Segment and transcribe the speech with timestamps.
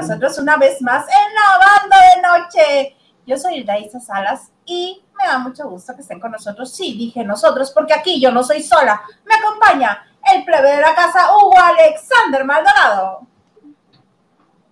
[0.00, 2.96] nosotros una vez más en la banda de noche.
[3.26, 6.74] Yo soy Daisa Salas y me da mucho gusto que estén con nosotros.
[6.74, 9.02] Sí, dije nosotros, porque aquí yo no soy sola.
[9.26, 13.26] Me acompaña el plebe de la casa, Hugo Alexander Maldonado.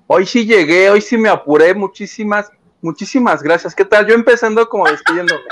[0.06, 1.74] Hoy sí llegué, hoy sí me apuré.
[1.74, 3.74] Muchísimas, muchísimas gracias.
[3.74, 4.06] ¿Qué tal?
[4.06, 5.42] Yo empezando como despidiéndome.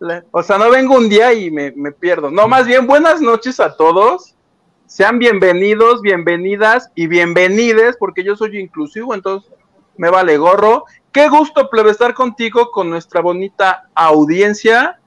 [0.32, 2.30] o sea, no vengo un día y me, me pierdo.
[2.30, 4.31] No, más bien, buenas noches a todos.
[4.92, 9.50] Sean bienvenidos, bienvenidas y bienvenides, porque yo soy inclusivo, entonces
[9.96, 10.84] me vale gorro.
[11.12, 15.00] Qué gusto plebe estar contigo con nuestra bonita audiencia,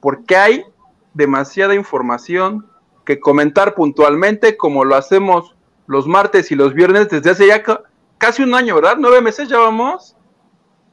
[0.00, 0.64] porque hay
[1.12, 2.66] demasiada información
[3.04, 5.54] que comentar puntualmente, como lo hacemos
[5.86, 7.62] los martes y los viernes desde hace ya
[8.16, 8.96] casi un año, ¿verdad?
[8.98, 10.16] ¿Nueve meses ya vamos?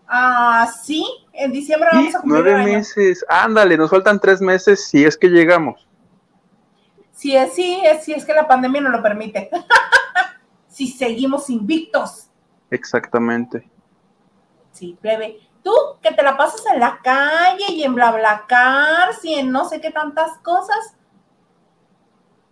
[0.06, 2.44] Ah, sí, en diciembre vamos a cumplir.
[2.44, 5.88] Nueve meses, ándale, nos faltan tres meses si es que llegamos.
[7.24, 9.50] Si es, sí, es, si es que la pandemia no lo permite.
[10.68, 12.28] si seguimos invictos.
[12.70, 13.66] Exactamente.
[14.74, 15.40] Sí, plebe.
[15.64, 19.80] Tú que te la pasas en la calle y en BlaBlaCar y en no sé
[19.80, 20.98] qué tantas cosas.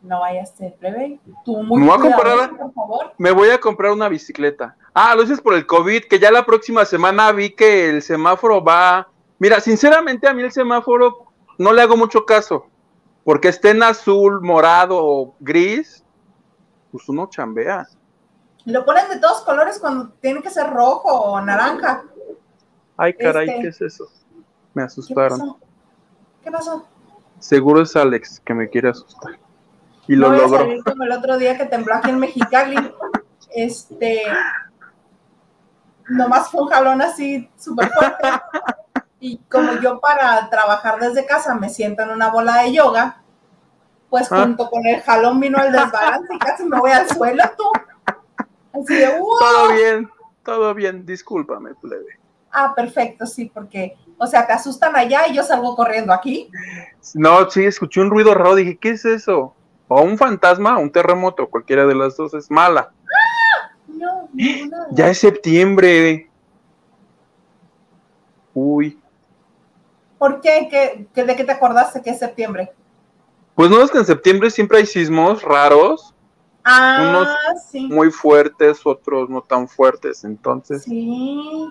[0.01, 1.19] No vayas a ser plebe.
[1.43, 3.13] Tú muy me voy a comprar, por favor.
[3.17, 4.77] Me voy a comprar una bicicleta.
[4.93, 8.63] Ah, lo dices por el COVID, que ya la próxima semana vi que el semáforo
[8.63, 9.09] va.
[9.37, 11.25] Mira, sinceramente a mí el semáforo
[11.57, 12.70] no le hago mucho caso.
[13.23, 16.03] Porque esté en azul, morado o gris,
[16.91, 17.87] pues uno chambea.
[18.65, 22.03] Lo ponen de todos colores cuando tiene que ser rojo o naranja.
[22.97, 24.11] Ay, caray, este, ¿qué es eso?
[24.73, 25.57] Me asustaron.
[26.43, 26.85] ¿Qué pasó?
[27.39, 29.39] Seguro es Alex que me quiere asustar.
[30.07, 30.67] Y lo no logró.
[30.83, 32.75] como el otro día que tembló aquí en Mexicali.
[33.55, 34.23] este.
[36.09, 38.27] Nomás fue un jalón así súper fuerte.
[39.23, 43.21] Y como yo para trabajar desde casa me siento en una bola de yoga,
[44.09, 44.41] pues ah.
[44.41, 47.63] junto con el jalón vino el desbalance y casi me voy al suelo tú.
[48.73, 49.39] Así de, ¡wow!
[49.39, 50.09] Todo bien,
[50.43, 52.19] todo bien, discúlpame, plebe.
[52.51, 56.49] Ah, perfecto, sí, porque, o sea, te asustan allá y yo salgo corriendo aquí.
[57.13, 59.53] No, sí, escuché un ruido raro, dije, ¿qué es eso?
[59.87, 62.91] O un fantasma, o un terremoto, cualquiera de las dos es mala.
[62.91, 63.71] ¡Ah!
[63.87, 66.27] No, no, Ya es septiembre.
[68.55, 69.00] Uy.
[70.21, 71.07] ¿Por qué?
[71.15, 72.71] ¿De qué te acordaste que es septiembre?
[73.55, 76.13] Pues no es que en septiembre siempre hay sismos raros.
[76.63, 77.27] Ah, unos
[77.71, 77.87] sí.
[77.87, 80.83] muy fuertes, otros no tan fuertes, entonces.
[80.83, 81.67] Sí.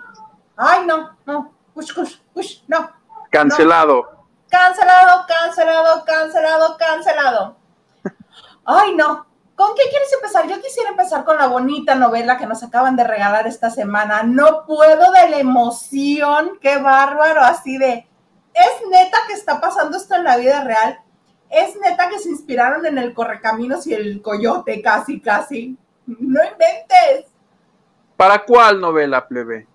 [0.56, 1.55] Ay, no, no.
[1.75, 2.91] Ush, ush, ush, no.
[3.31, 4.27] Cancelado.
[4.49, 7.56] Cancelado, cancelado, cancelado, cancelado.
[8.65, 9.28] Ay, no.
[9.55, 10.49] ¿Con qué quieres empezar?
[10.49, 14.25] Yo quisiera empezar con la bonita novela que nos acaban de regalar esta semana.
[14.25, 16.59] No puedo de la emoción.
[16.61, 18.09] Qué bárbaro, así de
[18.55, 21.00] es neta que está pasando esto en la vida real.
[21.49, 25.77] Es neta que se inspiraron en el Correcaminos y el Coyote, casi, casi.
[26.06, 27.27] No inventes.
[28.16, 29.66] ¿Para cuál novela, plebe?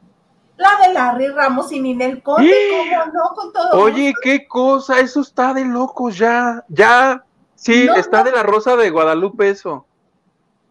[0.57, 3.35] La de Larry Ramos y Ninel Conde, ¿cómo no?
[3.35, 3.81] Con todo.
[3.81, 6.63] Oye, qué cosa, eso está de locos ya.
[6.69, 7.25] Ya,
[7.55, 9.85] sí, está de la Rosa de Guadalupe eso.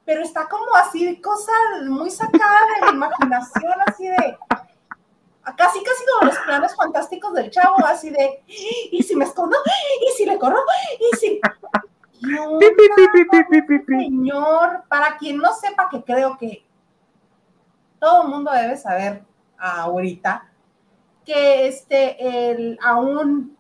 [0.07, 1.53] Pero está como así cosa
[1.87, 4.39] muy sacada de la imaginación, así de
[5.53, 9.57] casi casi como los planes fantásticos del chavo, así de, ¿y si me escondo?
[10.07, 10.59] ¿Y si le corro?
[10.99, 11.41] ¿Y si...?
[13.87, 16.65] señor, para quien no sepa que creo que
[17.99, 19.23] todo el mundo debe saber
[19.59, 20.51] ahorita,
[21.25, 23.57] que este, el, aún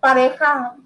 [0.00, 0.76] pareja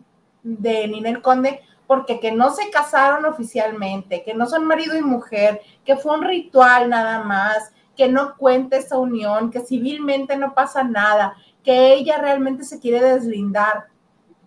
[0.43, 5.61] de Ninel Conde, porque que no se casaron oficialmente, que no son marido y mujer,
[5.85, 10.83] que fue un ritual nada más, que no cuente esa unión, que civilmente no pasa
[10.83, 13.89] nada, que ella realmente se quiere deslindar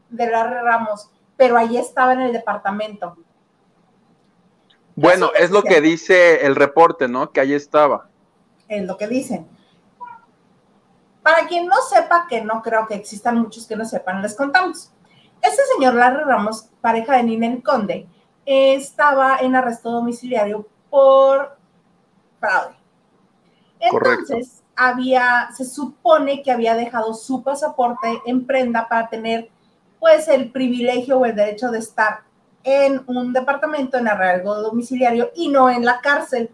[0.10, 3.16] de Larry Ramos, pero ahí estaba en el departamento.
[4.96, 7.32] Bueno, es lo que dice el reporte, ¿no?
[7.32, 8.10] Que ahí estaba.
[8.68, 9.48] Es lo que dicen.
[11.22, 14.92] Para quien no sepa, que no creo que existan muchos que no sepan, les contamos.
[15.44, 18.08] Este señor Larry Ramos, pareja de Ninel Conde,
[18.48, 21.56] estaba en arresto domiciliario por
[22.40, 22.83] fraude.
[23.84, 29.50] Entonces, había, se supone que había dejado su pasaporte en prenda para tener,
[30.00, 32.22] pues, el privilegio o el derecho de estar
[32.64, 36.50] en un departamento en arraigo domiciliario y no en la cárcel,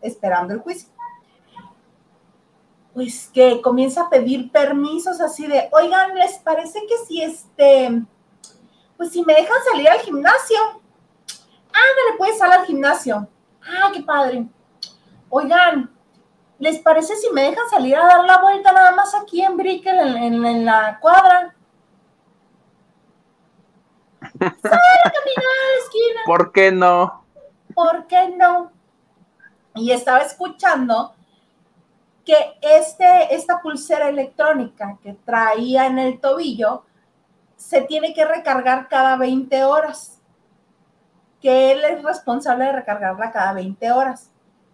[0.00, 0.88] esperando el juicio.
[2.94, 8.02] Pues que comienza a pedir permisos así de, oigan, ¿les parece que si este,
[8.96, 10.58] pues si me dejan salir al gimnasio?
[11.72, 13.28] Ah, le puedes salir al gimnasio.
[13.62, 14.46] Ah, qué padre.
[15.28, 15.93] Oigan,
[16.64, 20.16] ¿les parece si me dejan salir a dar la vuelta nada más aquí en Brickell,
[20.16, 21.54] en, la cuadra?
[26.24, 27.22] ¿Por qué no?
[27.74, 28.72] ¿Por qué no?
[29.74, 31.14] y estaba escuchando
[32.24, 36.84] que este, esta pulsera electrónica que traía en el tobillo
[37.56, 40.18] se tiene que recargar cada 20 horas,
[41.42, 44.30] que él es responsable de recargarla cada 20 horas.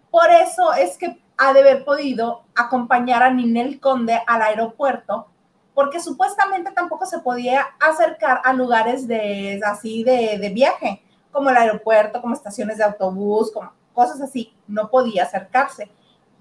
[0.09, 5.29] Por eso es que ha de haber podido acompañar a Ninel Conde al aeropuerto,
[5.75, 11.03] porque supuestamente tampoco se podía acercar a lugares de así de, de viaje,
[11.33, 14.55] como el aeropuerto, como estaciones de autobús, como cosas así.
[14.69, 15.91] No podía acercarse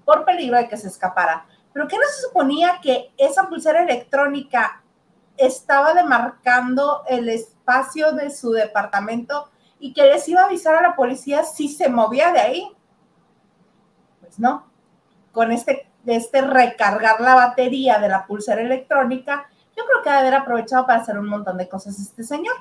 [0.04, 1.46] por peligro de que se escapara.
[1.72, 4.82] Pero ¿qué no se suponía que esa pulsera electrónica
[5.38, 9.48] estaba demarcando el espacio de su departamento
[9.78, 12.76] y que les iba a avisar a la policía si se movía de ahí?
[14.20, 14.69] Pues no.
[15.32, 20.34] Con este, este recargar la batería de la pulsera electrónica, yo creo que debe haber
[20.34, 22.56] aprovechado para hacer un montón de cosas este señor.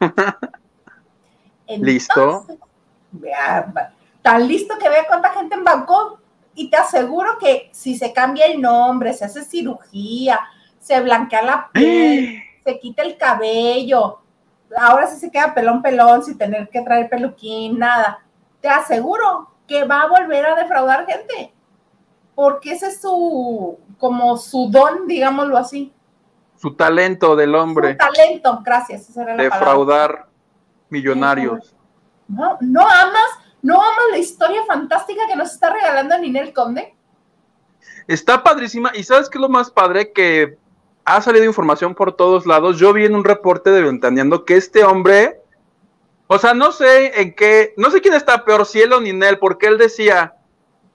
[1.68, 2.46] ¿Listo?
[4.22, 6.18] tan listo que vea cuánta gente en Bangkok
[6.54, 10.40] y te aseguro que si se cambia el nombre, se hace cirugía,
[10.80, 14.20] se blanquea la piel, se quita el cabello,
[14.76, 18.18] ahora sí se queda pelón pelón sin tener que traer peluquín, nada.
[18.60, 21.53] Te aseguro que va a volver a defraudar gente,
[22.34, 25.92] porque ese es su, como su don, digámoslo así.
[26.56, 27.92] Su talento del hombre.
[27.92, 29.12] Su talento, gracias.
[29.36, 30.26] Defraudar
[30.88, 31.74] millonarios.
[32.28, 36.94] No, no amas ¿No amas la historia fantástica que nos está regalando Ninel Conde?
[38.06, 38.92] Está padrísima.
[38.94, 40.12] ¿Y sabes qué es lo más padre?
[40.12, 40.58] Que
[41.06, 42.78] ha salido información por todos lados.
[42.78, 45.40] Yo vi en un reporte de Ventaneando que este hombre,
[46.26, 49.38] o sea, no sé en qué, no sé quién está peor, si él o Ninel,
[49.38, 50.34] porque él decía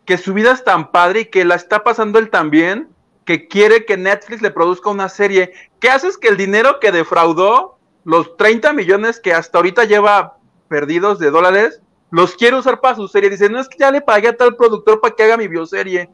[0.10, 2.90] que su vida es tan padre y que la está pasando él también,
[3.26, 5.54] que quiere que Netflix le produzca una serie.
[5.80, 11.20] ¿Qué haces que el dinero que defraudó, los 30 millones que hasta ahorita lleva perdidos
[11.20, 13.30] de dólares, los quiere usar para su serie.
[13.30, 16.10] Dice, no es que ya le pagué a tal productor para que haga mi bioserie.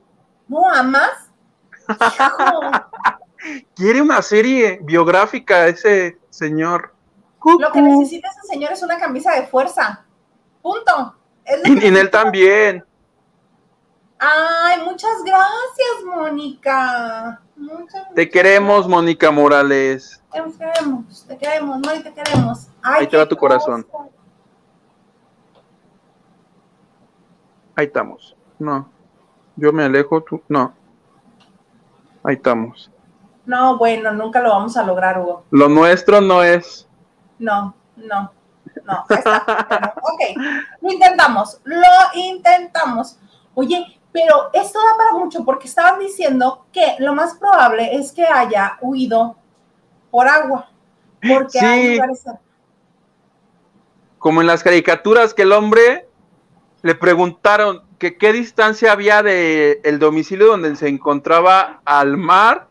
[0.50, 1.32] ¿No amas?
[3.78, 6.94] quiere una serie biográfica ese señor.
[7.46, 10.04] Lo que necesita ese señor es una camisa de fuerza.
[10.62, 11.16] Punto.
[11.64, 12.84] y, en él también.
[14.18, 17.42] Ay, muchas gracias, Mónica.
[18.14, 20.22] te queremos, Mónica Morales.
[20.32, 22.68] Te queremos, te queremos, Mónica, te queremos.
[22.82, 23.86] Ahí te va tu corazón.
[27.76, 28.36] Ahí estamos.
[28.58, 28.90] No.
[29.58, 30.42] Yo me alejo, tú.
[30.48, 30.74] No.
[32.24, 32.90] Ahí estamos.
[33.46, 35.44] No, bueno, nunca lo vamos a lograr, Hugo.
[35.52, 36.88] Lo nuestro no es.
[37.38, 38.32] No, no,
[38.84, 39.06] no.
[39.10, 39.94] Está.
[40.02, 40.22] ok,
[40.82, 41.84] lo intentamos, lo
[42.16, 43.20] intentamos.
[43.54, 48.26] Oye, pero esto da para mucho porque estaban diciendo que lo más probable es que
[48.26, 49.36] haya huido
[50.10, 50.70] por agua.
[51.22, 52.24] Porque hay lugares...
[54.18, 56.08] Como en las caricaturas que el hombre
[56.82, 62.70] le preguntaron que qué distancia había de el domicilio donde se encontraba al mar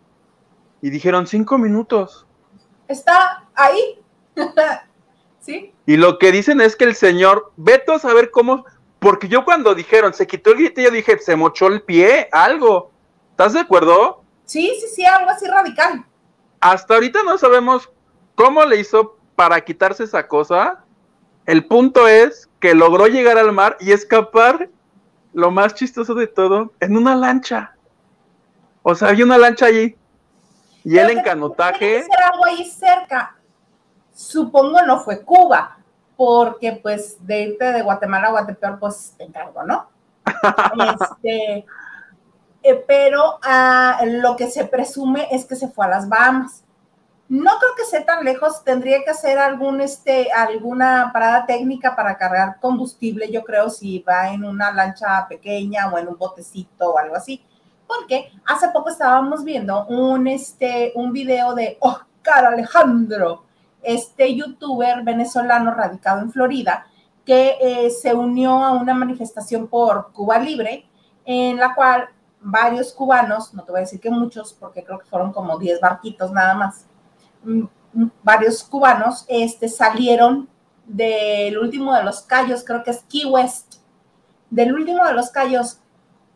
[0.81, 2.27] y dijeron cinco minutos.
[2.89, 4.01] Está ahí.
[5.41, 5.75] ¿Sí?
[5.85, 8.65] Y lo que dicen es que el señor, veto a saber cómo,
[9.05, 12.91] porque yo cuando dijeron, se quitó el grito, yo dije, se mochó el pie, algo.
[13.33, 14.25] ¿Estás de acuerdo?
[14.47, 16.07] Sí, sí, sí, algo así radical.
[16.59, 17.91] Hasta ahorita no sabemos
[18.35, 20.83] cómo le hizo para quitarse esa cosa.
[21.45, 24.71] El punto es que logró llegar al mar y escapar,
[25.35, 27.77] lo más chistoso de todo, en una lancha.
[28.83, 29.99] O sea, había una lancha allí.
[30.83, 32.07] Y él en canotaje.
[32.07, 33.37] Que algo ahí cerca.
[34.15, 35.77] Supongo no fue Cuba,
[36.17, 39.89] porque pues de irte de Guatemala a Guatepeor, pues te encargo, ¿no?
[41.01, 41.67] este,
[42.63, 46.65] eh, pero ah, lo que se presume es que se fue a las Bahamas.
[47.29, 52.19] No creo que sea tan lejos, tendría que hacer algún, este, alguna parada técnica para
[52.19, 56.99] cargar combustible, yo creo, si va en una lancha pequeña o en un botecito o
[56.99, 57.43] algo así.
[57.87, 63.45] Porque hace poco estábamos viendo un, este, un video de Oscar Alejandro,
[63.85, 66.87] este youtuber venezolano radicado en Florida,
[67.25, 70.87] que eh, se unió a una manifestación por Cuba Libre,
[71.25, 72.09] en la cual
[72.41, 75.81] varios cubanos, no te voy a decir que muchos, porque creo que fueron como 10
[75.81, 76.87] barquitos nada más,
[78.23, 80.49] varios cubanos este, salieron
[80.87, 83.77] del último de los callos, creo que es Key West,
[84.51, 85.81] del último de los callos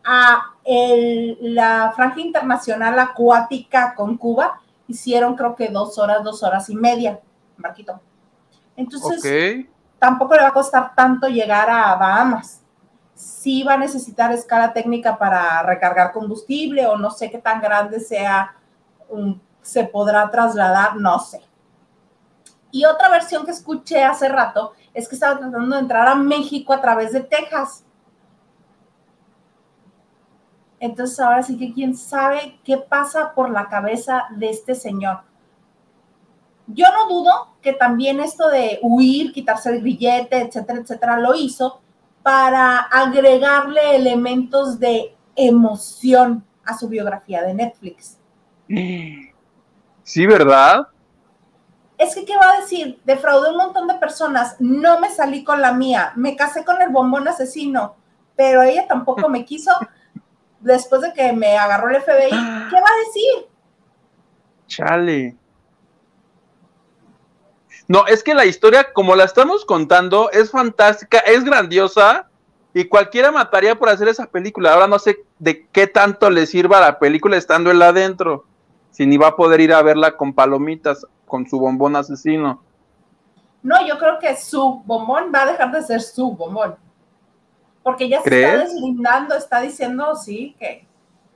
[0.03, 6.75] a la franja internacional acuática con Cuba, hicieron creo que dos horas, dos horas y
[6.75, 7.19] media,
[7.59, 7.99] Marquito.
[8.75, 9.65] Entonces,
[9.99, 12.61] tampoco le va a costar tanto llegar a Bahamas.
[13.13, 17.99] Sí va a necesitar escala técnica para recargar combustible o no sé qué tan grande
[17.99, 18.55] sea
[19.09, 21.41] un se podrá trasladar, no sé.
[22.71, 26.73] Y otra versión que escuché hace rato es que estaba tratando de entrar a México
[26.73, 27.83] a través de Texas.
[30.79, 35.21] Entonces ahora sí que quién sabe qué pasa por la cabeza de este señor.
[36.71, 41.81] Yo no dudo que también esto de huir, quitarse el billete, etcétera, etcétera, lo hizo
[42.21, 48.17] para agregarle elementos de emoción a su biografía de Netflix.
[50.03, 50.87] Sí, ¿verdad?
[51.97, 52.99] Es que, ¿qué va a decir?
[53.03, 56.89] Defraudé un montón de personas, no me salí con la mía, me casé con el
[56.89, 57.95] bombón asesino,
[58.35, 59.71] pero ella tampoco me quiso
[60.59, 62.29] después de que me agarró el FBI.
[62.29, 63.49] ¿Qué va a decir?
[64.67, 65.35] Chale.
[67.89, 72.29] No, es que la historia, como la estamos contando, es fantástica, es grandiosa
[72.71, 74.73] y cualquiera mataría por hacer esa película.
[74.73, 78.45] Ahora no sé de qué tanto le sirva la película estando él adentro,
[78.91, 82.61] si ni va a poder ir a verla con palomitas, con su bombón asesino.
[83.63, 86.75] No, yo creo que su bombón va a dejar de ser su bombón.
[87.81, 90.85] Porque ya se está deslindando, está diciendo, sí, que,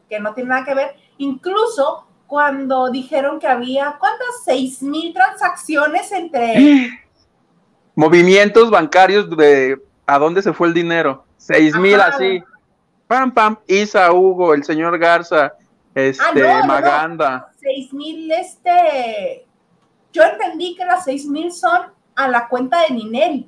[0.08, 0.96] que no tiene nada que ver.
[1.18, 4.44] Incluso cuando dijeron que había, ¿cuántas?
[4.44, 6.90] Seis mil transacciones entre...
[7.96, 11.26] Movimientos bancarios de a dónde se fue el dinero.
[11.38, 12.44] Seis mil así.
[13.06, 13.60] Pam, pam.
[13.68, 15.54] Isa, Hugo, el señor Garza,
[15.94, 17.52] este, ah, Maganda.
[17.62, 19.46] Seis mil, este...
[20.12, 21.82] Yo entendí que las seis mil son
[22.16, 23.48] a la cuenta de Ninel.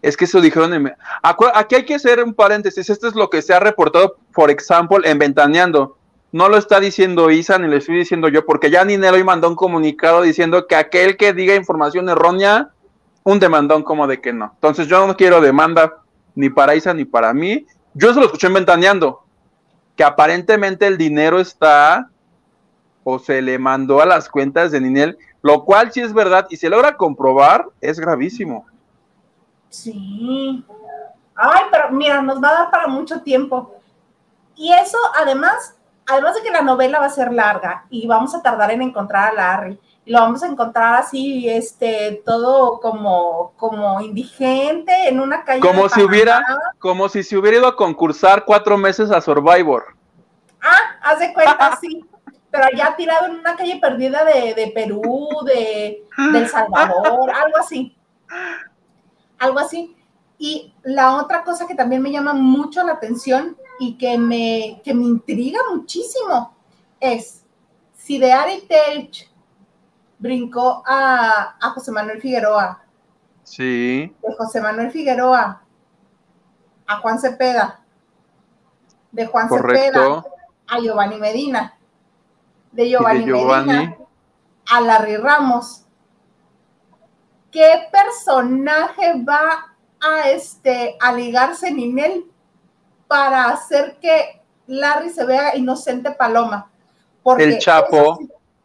[0.00, 0.90] Es que eso dijeron.
[1.22, 2.88] Aquí hay que hacer un paréntesis.
[2.88, 5.98] Esto es lo que se ha reportado, por ejemplo, en Ventaneando
[6.32, 9.48] no lo está diciendo Isa ni lo estoy diciendo yo, porque ya Ninel hoy mandó
[9.48, 12.70] un comunicado diciendo que aquel que diga información errónea,
[13.22, 14.50] un demandón como de que no.
[14.54, 15.98] Entonces yo no quiero demanda
[16.34, 17.66] ni para Isa ni para mí.
[17.92, 19.22] Yo se lo escuché inventaneando,
[19.94, 22.08] que aparentemente el dinero está
[23.04, 26.56] o se le mandó a las cuentas de Ninel, lo cual si es verdad y
[26.56, 28.64] se logra comprobar, es gravísimo.
[29.68, 30.64] Sí.
[31.34, 33.74] Ay, pero mira, nos va a dar para mucho tiempo.
[34.54, 35.74] Y eso además
[36.06, 39.30] además de que la novela va a ser larga y vamos a tardar en encontrar
[39.30, 45.44] a Larry, y lo vamos a encontrar así, este, todo como, como indigente en una
[45.44, 45.60] calle.
[45.60, 46.44] Como si hubiera,
[46.80, 49.96] como si se hubiera ido a concursar cuatro meses a Survivor.
[50.60, 52.04] Ah, haz de cuenta, sí.
[52.50, 57.58] Pero ya tirado en una calle perdida de, de Perú, de, de El Salvador, algo
[57.58, 57.96] así.
[59.38, 59.96] Algo así.
[60.36, 64.94] Y la otra cosa que también me llama mucho la atención y que me, que
[64.94, 66.54] me intriga muchísimo
[67.00, 67.44] es
[67.94, 69.30] si de Ari Telch
[70.18, 72.82] brincó a, a, José Manuel Figueroa.
[73.42, 74.14] Sí.
[74.22, 75.62] De José Manuel Figueroa
[76.86, 77.80] a Juan Cepeda.
[79.10, 80.24] De Juan Cepeda
[80.68, 81.76] a Giovanni Medina.
[82.70, 83.96] De Giovanni, Medina
[84.70, 85.84] a Larry Ramos.
[87.50, 92.31] ¿Qué personaje va a, este, a ligarse él?
[93.12, 96.70] Para hacer que Larry se vea inocente paloma.
[97.22, 98.18] Porque el Chapo.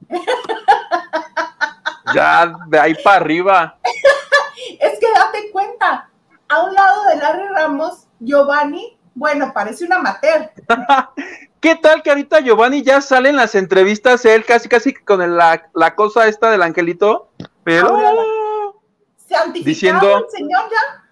[2.16, 3.78] ya de ahí para arriba.
[4.80, 6.10] es que date cuenta,
[6.48, 10.50] a un lado de Larry Ramos, Giovanni, bueno, parece una amateur.
[11.60, 15.96] ¿Qué tal que ahorita Giovanni ya sale en las entrevistas, él casi casi con la,
[15.98, 17.32] cosa esta del angelito?
[17.66, 18.00] Pero...
[19.18, 21.07] ¿Se diciendo, el señor ya?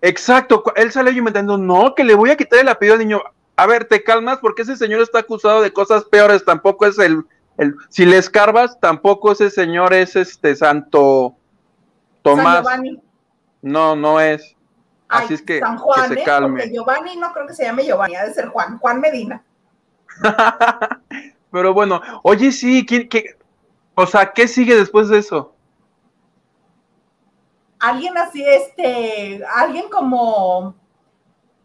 [0.00, 3.22] Exacto, él sale inventando, no, que le voy a quitar el apellido al niño.
[3.56, 7.24] A ver, te calmas porque ese señor está acusado de cosas peores, tampoco es el,
[7.56, 11.34] el si le escarbas, tampoco ese señor es este santo
[12.22, 12.64] Tomás.
[13.62, 14.54] No, no es.
[15.08, 16.24] Así es que, San Juan, se ¿eh?
[16.24, 16.70] calme.
[16.70, 19.42] Giovanni no creo que se llame Giovanni, ha de ser Juan, Juan Medina.
[21.50, 23.36] Pero bueno, oye, sí, ¿quién, qué,
[23.94, 25.54] o sea, ¿qué sigue después de eso?
[27.78, 30.74] Alguien así, este, alguien como,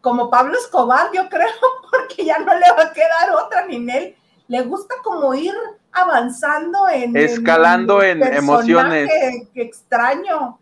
[0.01, 1.47] como Pablo Escobar, yo creo,
[1.91, 4.15] porque ya no le va a quedar otra ni él.
[4.47, 5.53] Le gusta como ir
[5.91, 7.15] avanzando en...
[7.15, 9.09] Escalando en, emociones.
[9.53, 10.59] Qué extraño.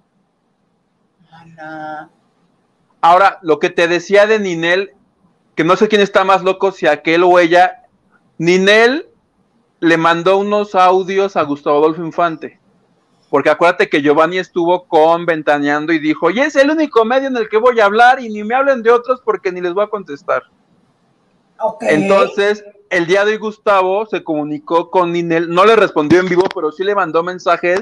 [3.01, 4.93] Ahora, lo que te decía de Ninel,
[5.55, 7.83] que no sé quién está más loco, si aquel o ella,
[8.37, 9.09] Ninel
[9.79, 12.60] le mandó unos audios a Gustavo Adolfo Infante
[13.31, 17.37] porque acuérdate que Giovanni estuvo con Ventaneando y dijo, y es el único medio en
[17.37, 19.85] el que voy a hablar y ni me hablen de otros porque ni les voy
[19.85, 20.43] a contestar.
[21.79, 26.43] Entonces, el día de hoy Gustavo se comunicó con Ninel, no le respondió en vivo,
[26.53, 27.79] pero sí le mandó mensajes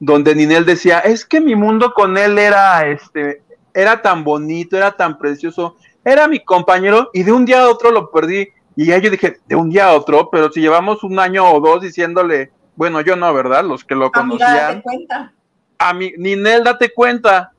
[0.00, 3.40] donde Ninel decía, es que mi mundo con él era, este,
[3.72, 7.92] era tan bonito, era tan precioso, era mi compañero y de un día a otro
[7.92, 8.48] lo perdí.
[8.74, 11.60] Y ya yo dije, de un día a otro, pero si llevamos un año o
[11.60, 13.64] dos diciéndole, bueno, yo no, ¿verdad?
[13.64, 14.56] Los que lo conocían.
[14.56, 15.32] date cuenta.
[15.78, 17.52] A mí, Ninel, date cuenta.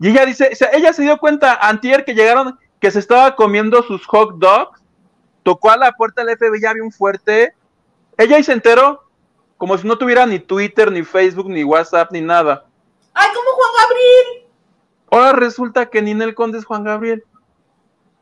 [0.00, 4.04] Y ella dice, ella se dio cuenta antier que llegaron, que se estaba comiendo sus
[4.06, 4.82] hot dogs
[5.42, 7.54] tocó a la puerta del FBI, ya había un fuerte.
[8.16, 9.02] Ella ahí se enteró,
[9.56, 12.64] como si no tuviera ni Twitter, ni Facebook, ni WhatsApp, ni nada.
[13.14, 14.50] ¡Ay, como Juan Gabriel!
[15.10, 17.24] Ahora resulta que Ninel Conde es Juan Gabriel.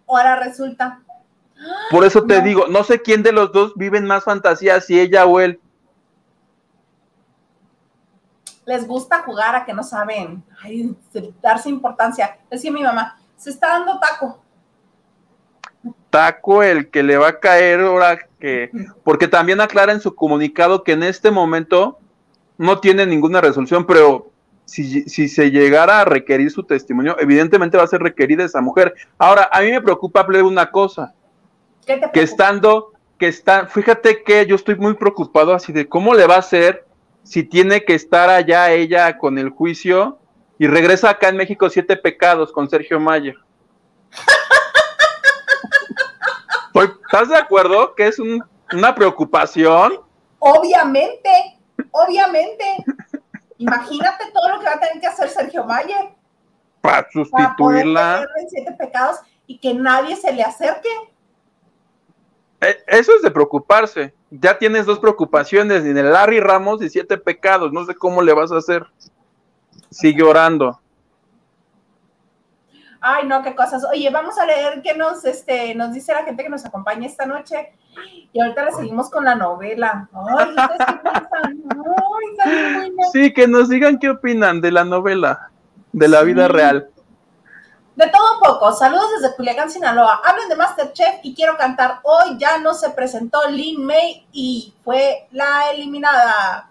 [0.09, 1.01] Ahora resulta.
[1.91, 4.99] Por eso te digo, no sé quién de los dos vive en más fantasía, si
[4.99, 5.61] ella o él.
[8.71, 10.95] Les gusta jugar a que no saben, ay,
[11.43, 12.39] darse importancia.
[12.49, 14.39] Decía mi mamá, se está dando taco.
[16.09, 18.71] Taco el que le va a caer ahora que,
[19.03, 21.99] porque también aclara en su comunicado que en este momento
[22.59, 24.31] no tiene ninguna resolución, pero
[24.67, 28.95] si, si, se llegara a requerir su testimonio, evidentemente va a ser requerida esa mujer.
[29.19, 31.13] Ahora, a mí me preocupa una cosa,
[31.85, 36.37] que estando, que está, fíjate que yo estoy muy preocupado así de cómo le va
[36.37, 36.87] a hacer
[37.23, 40.19] si tiene que estar allá ella con el juicio
[40.59, 43.37] y regresa acá en México siete pecados con Sergio Mayer.
[46.75, 50.01] ¿Estás de acuerdo que es una preocupación?
[50.39, 51.59] Obviamente,
[51.91, 52.65] obviamente.
[53.59, 56.11] Imagínate todo lo que va a tener que hacer Sergio Mayer.
[56.81, 58.27] Para sustituirla.
[58.27, 60.89] Para siete pecados y que nadie se le acerque.
[62.61, 64.15] Eh, eso es de preocuparse.
[64.31, 67.73] Ya tienes dos preocupaciones, en el Larry Ramos y siete pecados.
[67.73, 68.87] No sé cómo le vas a hacer.
[69.91, 70.81] Sigue orando.
[73.01, 73.83] Ay, no, qué cosas.
[73.91, 77.27] Oye, vamos a leer qué nos, este, nos dice la gente que nos acompaña esta
[77.27, 77.73] noche.
[78.33, 80.09] Y ahorita le seguimos con la novela.
[80.13, 80.55] Ay,
[83.13, 85.51] sí, que nos digan qué opinan de la novela,
[85.93, 86.91] de la vida real.
[88.01, 88.73] De todo un poco.
[88.73, 90.23] Saludos desde Culiacán, Sinaloa.
[90.25, 92.01] Hablen de Masterchef y quiero cantar.
[92.03, 96.71] Hoy ya no se presentó Lin May y fue la eliminada.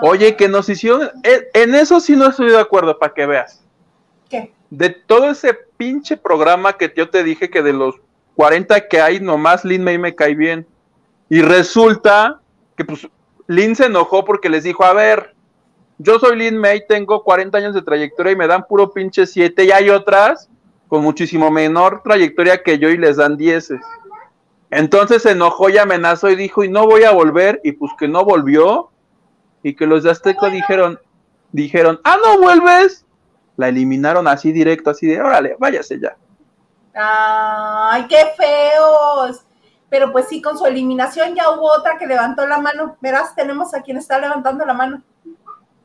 [0.00, 1.10] Oye, que nos hicieron.
[1.22, 3.62] Eh, en eso sí no estoy de acuerdo, para que veas.
[4.30, 4.54] ¿Qué?
[4.70, 7.96] De todo ese pinche programa que yo te dije que de los
[8.36, 10.66] 40 que hay, nomás Lin May me cae bien.
[11.28, 12.40] Y resulta
[12.78, 13.06] que pues
[13.46, 15.34] Lin se enojó porque les dijo, a ver,
[15.98, 19.64] yo soy Lin May, tengo 40 años de trayectoria y me dan puro pinche 7
[19.64, 20.48] y hay otras
[20.86, 23.74] con muchísimo menor trayectoria que yo y les dan 10.
[24.70, 28.08] Entonces se enojó y amenazó y dijo, y no voy a volver, y pues que
[28.08, 28.90] no volvió,
[29.62, 30.98] y que los de Azteco dijeron,
[31.52, 33.04] dijeron, ah, no vuelves,
[33.56, 36.16] la eliminaron así directo, así de, órale, váyase ya.
[36.94, 39.44] Ay, qué feos.
[39.90, 42.96] Pero pues sí, con su eliminación ya hubo otra que levantó la mano.
[43.00, 45.02] Verás, tenemos a quien está levantando la mano.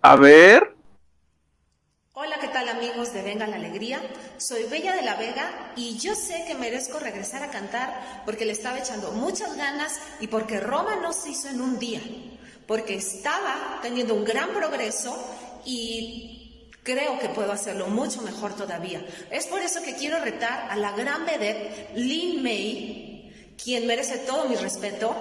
[0.06, 0.76] A ver.
[2.12, 4.02] Hola, ¿qué tal amigos de Venga la Alegría?
[4.36, 8.52] Soy Bella de la Vega y yo sé que merezco regresar a cantar porque le
[8.52, 12.02] estaba echando muchas ganas y porque Roma no se hizo en un día,
[12.68, 15.18] porque estaba teniendo un gran progreso
[15.64, 19.06] y creo que puedo hacerlo mucho mejor todavía.
[19.32, 24.50] Es por eso que quiero retar a la gran vedette Lin May quien merece todo
[24.50, 25.16] mi respeto,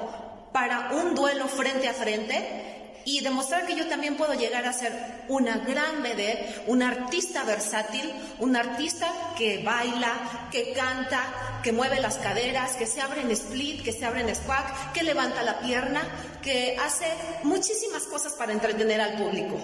[0.52, 2.71] para un duelo frente a frente
[3.04, 4.92] y demostrar que yo también puedo llegar a ser
[5.28, 12.18] una gran vedette, una artista versátil, un artista que baila, que canta, que mueve las
[12.18, 16.02] caderas, que se abre en split, que se abre en squat, que levanta la pierna,
[16.42, 17.06] que hace
[17.42, 19.58] muchísimas cosas para entretener al público.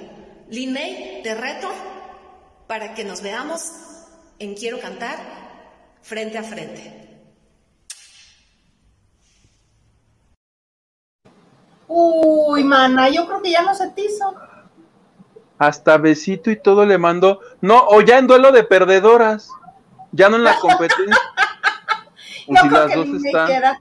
[0.51, 1.70] Linney, te reto
[2.66, 3.72] para que nos veamos
[4.38, 5.18] en Quiero Cantar
[6.03, 7.08] frente a frente.
[11.88, 14.35] Uy, mana, yo creo que ya no se te hizo.
[15.59, 17.40] Hasta besito y todo le mando.
[17.61, 19.51] No, o ya en duelo de perdedoras.
[20.12, 21.16] Ya no en la competencia.
[22.48, 23.79] no si las dos están.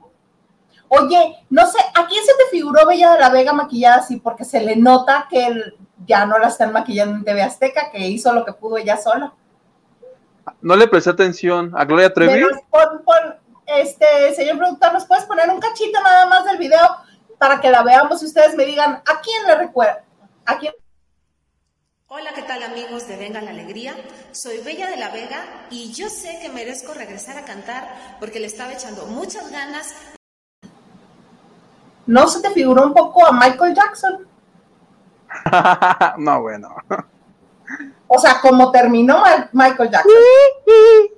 [0.90, 4.18] Oye, no sé, ¿a quién se te figuró Bella de la Vega maquillada así?
[4.18, 8.08] Porque se le nota que él ya no la están maquillando en TV Azteca, que
[8.08, 9.34] hizo lo que pudo ella sola.
[10.62, 11.74] No le presté atención.
[11.76, 12.46] ¿A Gloria Trevi?
[13.66, 16.88] este, señor productor, ¿nos puedes poner un cachito nada más del video?
[17.38, 20.04] Para que la veamos y ustedes me digan a quién le recuerda.
[20.46, 20.74] ¿A quién?
[22.08, 23.94] Hola, ¿qué tal amigos de Venga la Alegría?
[24.32, 28.48] Soy Bella de la Vega y yo sé que merezco regresar a cantar porque le
[28.48, 29.94] estaba echando muchas ganas.
[32.06, 34.26] ¿No se te figuró un poco a Michael Jackson?
[36.18, 36.74] no, bueno.
[38.08, 39.22] O sea, como terminó
[39.52, 40.14] Michael Jackson.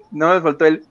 [0.09, 0.83] no me faltó el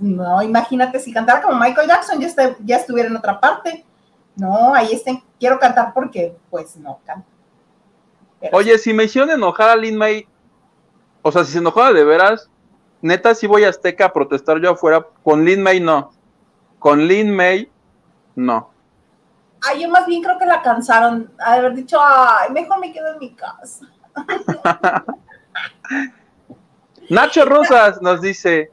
[0.00, 3.84] no, imagínate si cantara como Michael Jackson, ya, ya estuviera en otra parte.
[4.36, 7.26] No, ahí estén, quiero cantar porque, pues, no canto.
[8.52, 10.26] Oye, si me hicieron enojar a Lin May,
[11.22, 12.48] o sea, si se enojaba de veras,
[13.02, 15.06] neta, si voy a Azteca a protestar yo afuera.
[15.22, 16.10] Con Lin May, no.
[16.78, 17.70] Con Lin May,
[18.34, 18.70] no.
[19.62, 21.30] Ay, yo más bien creo que la cansaron.
[21.38, 23.86] Haber dicho, ay, mejor me quedo en mi casa.
[27.10, 28.72] Nacho Rosas nos dice,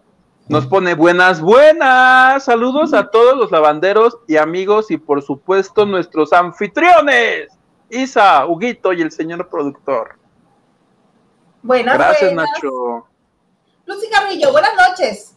[0.49, 2.45] nos pone buenas, buenas.
[2.45, 7.49] Saludos a todos los lavanderos y amigos y por supuesto nuestros anfitriones.
[7.89, 10.17] Isa, Huguito y el señor productor.
[11.61, 12.49] Buenas, Gracias, buenas.
[12.53, 13.07] Nacho.
[13.85, 15.35] Lucy Carrillo, buenas noches.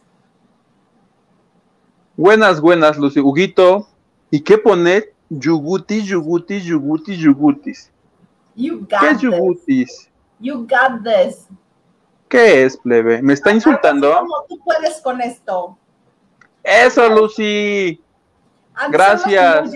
[2.15, 3.19] Buenas, buenas, Lucy.
[3.19, 3.87] Huguito.
[4.29, 5.05] ¿Y qué pone?
[5.29, 7.91] Yugutis, yugutis, yugutis, yugutis.
[8.55, 9.21] You ¿Qué got es this.
[9.21, 10.09] yugutis?
[10.39, 11.47] You got this.
[12.31, 13.21] ¿Qué es, plebe?
[13.21, 14.09] ¿Me está insultando?
[14.19, 15.77] ¿Cómo tú puedes con esto?
[16.63, 18.01] Eso, Lucy.
[18.73, 19.71] Antes Gracias.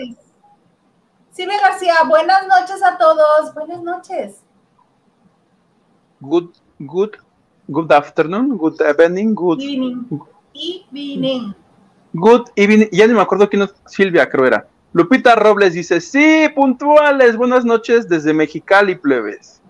[1.34, 3.54] Silvia García, buenas noches a todos.
[3.54, 4.38] Buenas noches.
[6.22, 7.10] Good, good,
[7.68, 10.08] good afternoon, good evening, good, Evening.
[10.54, 11.54] Evening.
[12.14, 12.88] good evening.
[12.94, 14.66] Ya ni me acuerdo quién es Silvia, creo era.
[14.94, 19.62] Lupita Robles dice, sí, puntuales, buenas noches desde Mexicali, plebes.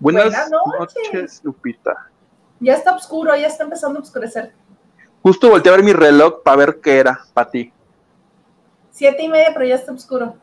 [0.00, 0.96] Buenas, Buenas noches.
[1.12, 2.08] noches, Lupita.
[2.62, 4.54] Ya está oscuro, ya está empezando a oscurecer.
[5.22, 7.72] Justo volteé a ver mi reloj para ver qué era para ti.
[8.90, 10.36] Siete y media, pero ya está oscuro.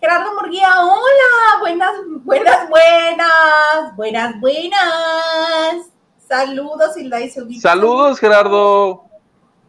[0.00, 1.92] Gerardo Murguía, hola, buenas,
[2.24, 5.86] buenas, buenas, buenas, buenas.
[6.18, 7.60] Saludos, Hilda y Silvita.
[7.60, 9.04] Saludos, Gerardo.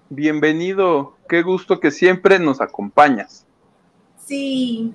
[0.10, 1.16] Bienvenido.
[1.30, 3.46] Qué gusto que siempre nos acompañas.
[4.26, 4.94] Sí,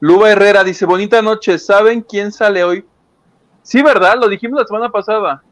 [0.00, 2.86] Luba Herrera dice, bonita noche, ¿saben quién sale hoy?
[3.68, 4.16] Sí, ¿verdad?
[4.18, 5.42] Lo dijimos la semana pasada.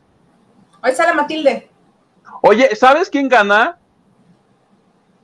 [0.83, 1.71] hoy sale Matilde.
[2.41, 3.79] Oye, ¿sabes quién gana?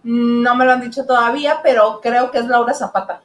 [0.02, 3.22] No me lo han dicho todavía, pero creo que es Laura Zapata.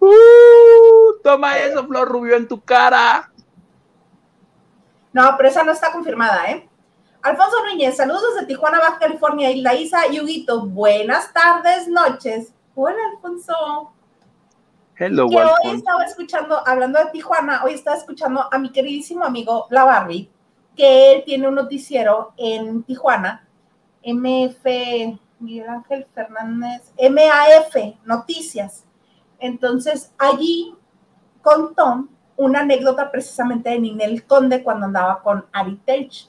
[0.00, 1.18] ¡Uh!
[1.24, 3.32] toma eso, Flor Rubio, en tu cara.
[5.14, 6.68] No, pero esa no está confirmada, ¿eh?
[7.22, 10.66] Alfonso Núñez, saludos desde Tijuana, Baja California, Isla Isa y Huguito.
[10.66, 12.52] Buenas tardes, noches.
[12.74, 13.94] Hola, Alfonso.
[15.00, 19.68] Hello, que hoy estaba escuchando, hablando de Tijuana, hoy estaba escuchando a mi queridísimo amigo
[19.70, 20.28] La Barbie,
[20.74, 23.46] que él tiene un noticiero en Tijuana,
[24.04, 24.64] MF,
[25.38, 28.86] Miguel Ángel Fernández, MAF, Noticias.
[29.38, 30.74] Entonces, allí
[31.42, 36.28] contó una anécdota precisamente de Ninel Conde cuando andaba con Ari Telch.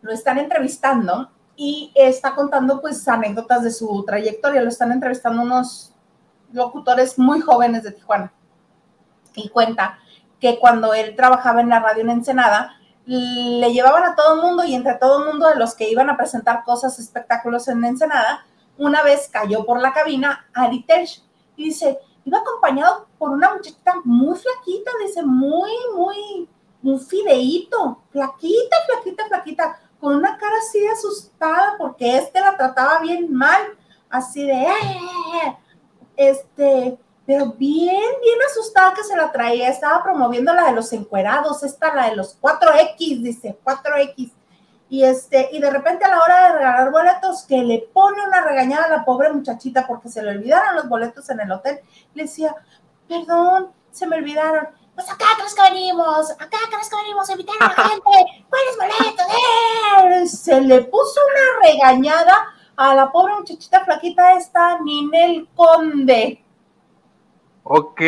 [0.00, 5.92] Lo están entrevistando y está contando pues anécdotas de su trayectoria, lo están entrevistando unos
[6.52, 8.32] locutores muy jóvenes de Tijuana.
[9.34, 9.98] Y cuenta
[10.40, 14.64] que cuando él trabajaba en la radio en Ensenada, le llevaban a todo el mundo
[14.64, 18.44] y entre todo el mundo de los que iban a presentar cosas, espectáculos en Ensenada,
[18.78, 21.22] una vez cayó por la cabina Ari Telch
[21.56, 26.48] y dice, iba acompañado por una muchachita muy flaquita, dice, muy, muy,
[26.82, 33.32] un fideíto, flaquita, flaquita, flaquita, con una cara así asustada porque este la trataba bien
[33.32, 33.62] mal,
[34.10, 35.56] así de, "Eh",
[36.16, 41.62] este, pero bien, bien asustada que se la traía, estaba promoviendo la de los encuerados,
[41.62, 44.32] esta la de los 4X, dice, 4X.
[44.88, 48.40] Y este, y de repente a la hora de regalar boletos, que le pone una
[48.42, 51.80] regañada a la pobre muchachita porque se le olvidaron los boletos en el hotel,
[52.14, 52.54] le decía,
[53.08, 54.68] perdón, se me olvidaron.
[54.94, 58.76] Pues acá crees que venimos, acá crees que venimos a invitar a la gente, ¿cuáles
[58.78, 59.26] boletos?
[59.26, 66.42] Eh, Se le puso una regañada a la pobre muchachita flaquita esta, Ninel Conde
[67.64, 68.00] Ok.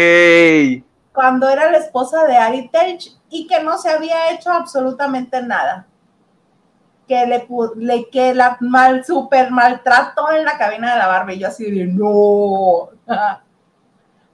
[1.12, 5.86] cuando era la esposa de Ari Telch y que no se había hecho absolutamente nada.
[7.08, 11.38] Que le, le que la mal, super maltrato en la cabina de la barba y
[11.38, 12.90] yo así de no.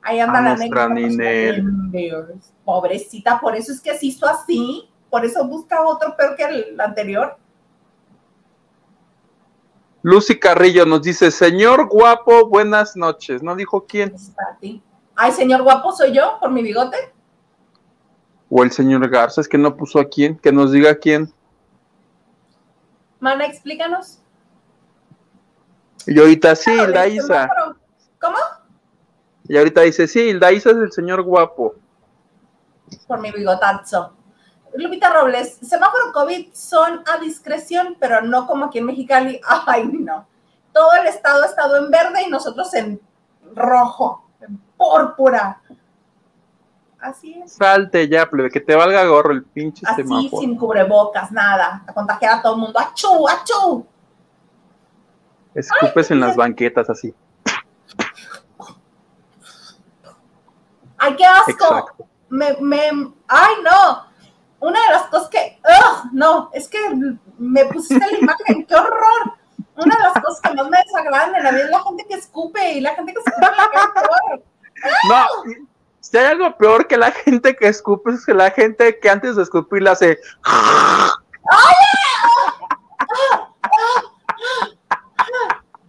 [0.02, 2.40] Ahí anda A la anécdota, pues, Ninel.
[2.64, 6.78] Pobrecita, por eso es que se hizo así, por eso busca otro peor que el
[6.80, 7.38] anterior.
[10.04, 13.42] Lucy Carrillo nos dice, señor guapo, buenas noches.
[13.42, 14.14] No dijo quién.
[15.16, 16.98] Ay, señor guapo, soy yo por mi bigote.
[18.50, 20.36] O el señor Garza, es que no puso a quién.
[20.36, 21.32] Que nos diga quién.
[23.18, 24.20] Mana, explícanos.
[26.06, 27.48] Y ahorita sí, Claro, la Isa.
[28.20, 28.36] ¿Cómo?
[29.48, 31.76] Y ahorita dice, sí, la Isa es el señor guapo.
[33.08, 34.12] por mi bigotazo.
[34.74, 39.40] Lupita Robles, semáforo COVID son a discreción, pero no como aquí en Mexicali.
[39.66, 40.26] Ay, no.
[40.72, 43.00] Todo el estado ha estado en verde y nosotros en
[43.54, 45.60] rojo, en púrpura.
[46.98, 47.52] Así es.
[47.52, 50.40] Salte ya, plebe, que te valga gorro el pinche Así, semáforo.
[50.40, 51.84] sin cubrebocas, nada.
[51.86, 52.78] A contagiar a todo el mundo.
[52.80, 53.86] ¡Achú, achú!
[55.54, 57.14] Escupes en las banquetas así.
[60.96, 61.50] ¡Ay, qué asco!
[61.50, 62.08] Exacto.
[62.30, 64.13] me, me, ay, no.
[64.60, 66.78] Una de las cosas que, ugh, no, es que
[67.38, 69.34] me pusiste la imagen, qué horror.
[69.76, 72.14] Una de las cosas que más me desagradan en la vida es la gente que
[72.14, 74.42] escupe y la gente que escupe la.
[75.08, 75.26] No,
[76.00, 79.36] Si hay algo peor que la gente que escupe, es que la gente que antes
[79.36, 80.18] de escupir la hace.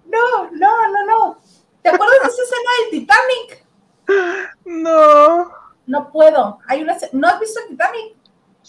[0.05, 1.37] No, no, no, no.
[1.81, 3.65] ¿Te acuerdas de esa escena del Titanic?
[4.65, 5.51] No.
[5.87, 6.59] No puedo.
[6.67, 8.15] Hay una escena- ¿No has visto el Titanic?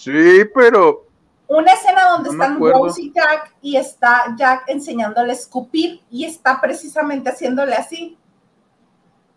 [0.07, 1.05] Sí, pero.
[1.49, 2.61] Una escena donde No están.
[2.61, 8.17] Rose y Jack y está Jack enseñándole a escupir y está precisamente haciéndole así.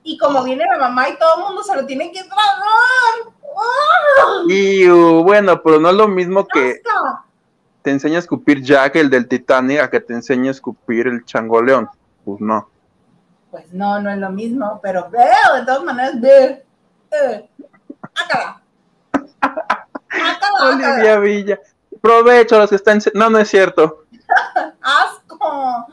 [0.04, 3.34] Y como viene la mamá y todo el mundo se lo tiene que tragar.
[4.48, 7.26] Y uh, bueno, pero no es lo mismo que ¡Asca!
[7.82, 11.26] te enseña a escupir Jack, el del Titanic, a que te enseñe a escupir el
[11.26, 11.90] changoleón.
[12.24, 12.70] Pues no.
[13.50, 16.64] Pues no, no es lo mismo, pero veo, de todas maneras, ve.
[17.12, 17.50] Eh.
[20.62, 21.20] Olivia.
[21.20, 21.60] Villa.
[22.02, 23.00] Provecho a los que están.
[23.14, 24.06] No, no es cierto.
[24.82, 25.88] Asco.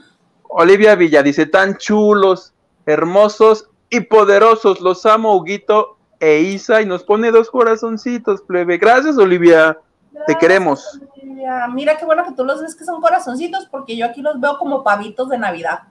[0.48, 2.54] Olivia Villa dice: tan chulos,
[2.86, 4.80] hermosos y poderosos.
[4.80, 6.82] Los amo, Huguito e Isa.
[6.82, 8.78] Y nos pone dos corazoncitos, plebe.
[8.78, 9.78] Gracias, Olivia.
[10.26, 11.00] Te queremos.
[11.20, 11.66] Olivia.
[11.68, 14.58] Mira qué bueno que tú los ves que son corazoncitos, porque yo aquí los veo
[14.58, 15.82] como pavitos de Navidad.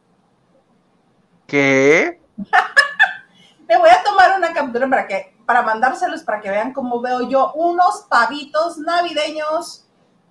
[1.48, 2.19] ¿Qué?
[3.67, 7.30] Me voy a tomar una captura para que para mandárselos para que vean cómo veo
[7.30, 9.86] yo unos pavitos navideños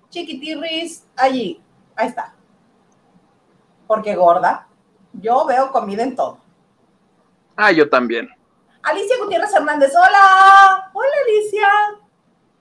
[0.09, 1.61] chiquitirris allí.
[1.95, 2.33] Ahí está.
[3.87, 4.67] Porque gorda,
[5.13, 6.39] yo veo comida en todo.
[7.55, 8.29] Ah, yo también.
[8.83, 10.91] Alicia Gutiérrez Hernández, hola.
[10.93, 11.67] Hola Alicia.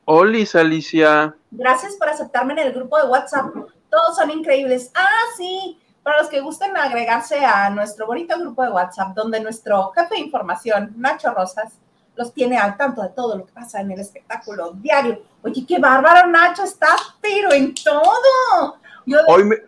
[0.06, 1.34] Olis, Alicia.
[1.50, 3.54] Gracias por aceptarme en el grupo de WhatsApp.
[3.90, 4.90] Todos son increíbles.
[4.94, 5.80] Ah, sí.
[6.02, 10.20] Para los que gusten agregarse a nuestro bonito grupo de WhatsApp, donde nuestro jefe de
[10.20, 11.78] información, Nacho Rosas,
[12.16, 15.22] los tiene al tanto de todo lo que pasa en el espectáculo diario.
[15.42, 18.76] Oye, qué bárbaro, Nacho, estás pero en todo.
[19.06, 19.58] Yo de- Hoy, me-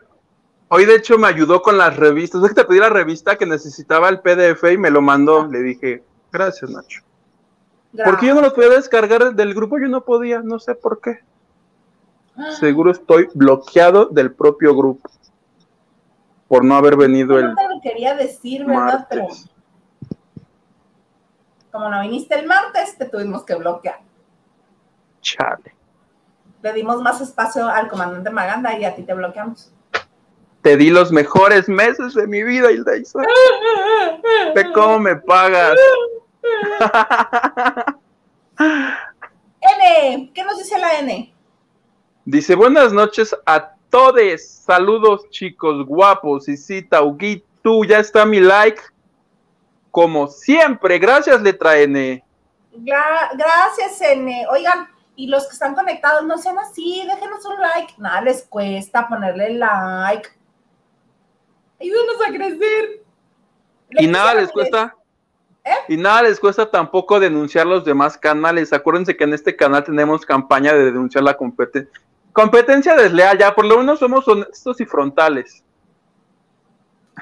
[0.68, 2.42] hoy de hecho me ayudó con las revistas.
[2.42, 5.46] Es que te pedí la revista que necesitaba el PDF y me lo mandó.
[5.46, 7.02] Le dije, gracias, Nacho.
[8.04, 11.20] Porque yo no lo podía descargar del grupo, yo no podía, no sé por qué.
[12.61, 15.09] Seguro estoy bloqueado del propio grupo.
[16.48, 19.06] Por no haber venido No el te lo quería decir, ¿verdad?
[19.09, 19.48] Pero martes.
[21.70, 24.00] Como no viniste el martes, te tuvimos que bloquear.
[25.20, 25.74] Chale.
[26.62, 29.72] Le dimos más espacio al comandante Maganda y a ti te bloqueamos.
[30.62, 33.20] Te di los mejores meses de mi vida, Hilda-Isa.
[34.55, 35.79] Ve cómo me pagas.
[38.59, 41.33] N, ¿qué nos dice la N?
[42.24, 44.42] Dice, buenas noches a todos.
[44.42, 46.48] Saludos, chicos guapos.
[46.48, 48.83] Y sí, Tauguí, tú ya está mi like.
[49.96, 52.22] Como siempre, gracias, letra N.
[52.74, 54.46] Gra- gracias, N.
[54.50, 57.94] Oigan, y los que están conectados, no sean así, déjenos un like.
[57.96, 60.28] Nada les cuesta ponerle like.
[61.80, 63.04] Ayúdenos a crecer.
[63.88, 64.94] Y nada les cuesta.
[65.64, 65.70] ¿Eh?
[65.88, 68.74] Y nada les cuesta tampoco denunciar los demás canales.
[68.74, 71.90] Acuérdense que en este canal tenemos campaña de denunciar la competencia.
[72.35, 75.64] Competencia desleal, ya por lo menos somos honestos y frontales.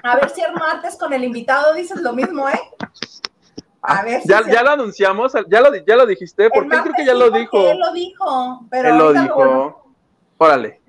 [0.03, 2.61] A ver si el martes con el invitado dices lo mismo, ¿eh?
[3.83, 6.95] A ver si ya, se- ya lo anunciamos, ya lo, ya lo dijiste, porque creo
[6.97, 7.59] que ya lo dijo.
[7.71, 9.93] Él lo dijo, pero Él lo dijo.
[10.39, 10.81] Órale.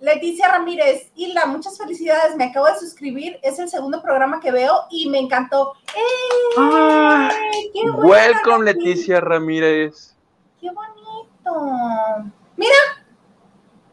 [0.00, 2.36] Leticia Ramírez, Hilda, muchas felicidades.
[2.36, 3.40] Me acabo de suscribir.
[3.42, 5.72] Es el segundo programa que veo y me encantó.
[5.96, 6.54] ¡Eh!
[6.56, 7.28] Ah,
[7.72, 10.14] ¡Qué Welcome, Leticia Ramírez.
[10.60, 12.30] ¡Qué bonito!
[12.56, 12.76] Mira,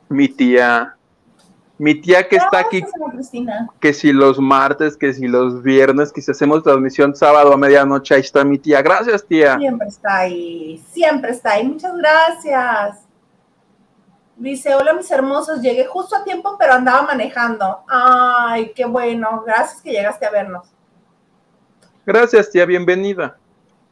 [0.10, 0.96] Mi tía.
[1.78, 2.84] Mi tía que está aquí,
[3.82, 8.16] que si los martes, que si los viernes, que si hacemos transmisión sábado a medianoche,
[8.16, 8.82] ahí está mi tía.
[8.82, 9.58] Gracias, tía.
[9.58, 11.68] Siempre está ahí, siempre está ahí.
[11.68, 13.06] Muchas gracias.
[14.38, 17.84] Dice, hola mis hermosos, llegué justo a tiempo, pero andaba manejando.
[17.90, 19.44] Ay, qué bueno.
[19.46, 20.68] Gracias que llegaste a vernos.
[22.06, 23.38] Gracias, tía, bienvenida.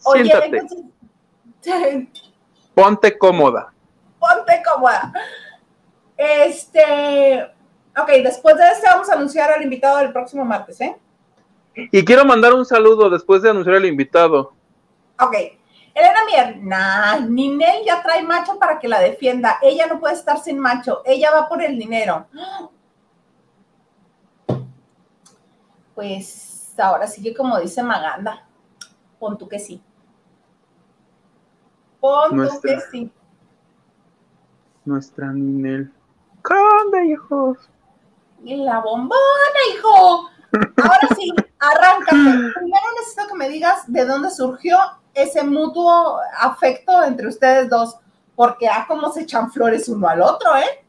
[0.05, 2.07] Oye, Siéntate, entonces,
[2.75, 3.73] ponte cómoda.
[4.19, 5.11] ponte cómoda.
[6.15, 7.51] Este,
[7.97, 10.97] ok, después de este vamos a anunciar al invitado del próximo martes, ¿eh?
[11.75, 14.53] Y quiero mandar un saludo después de anunciar al invitado.
[15.19, 15.35] Ok.
[15.95, 19.59] Elena Mier, nah, Ninel ya trae macho para que la defienda.
[19.61, 21.01] Ella no puede estar sin macho.
[21.05, 22.27] Ella va por el dinero.
[25.95, 28.47] Pues ahora sigue como dice Maganda.
[29.19, 29.79] Pon tú que sí.
[31.99, 33.11] Pon tú que sí.
[34.83, 35.93] Nuestra Ninel.
[36.43, 37.69] ¿Qué onda, hijos?
[38.43, 39.19] La bombona,
[39.73, 40.29] hijo.
[40.51, 42.51] Ahora sí, arráncate.
[42.55, 44.77] Primero necesito que me digas de dónde surgió
[45.13, 47.97] ese mutuo afecto entre ustedes dos,
[48.35, 50.83] porque a cómo se echan flores uno al otro, ¿eh?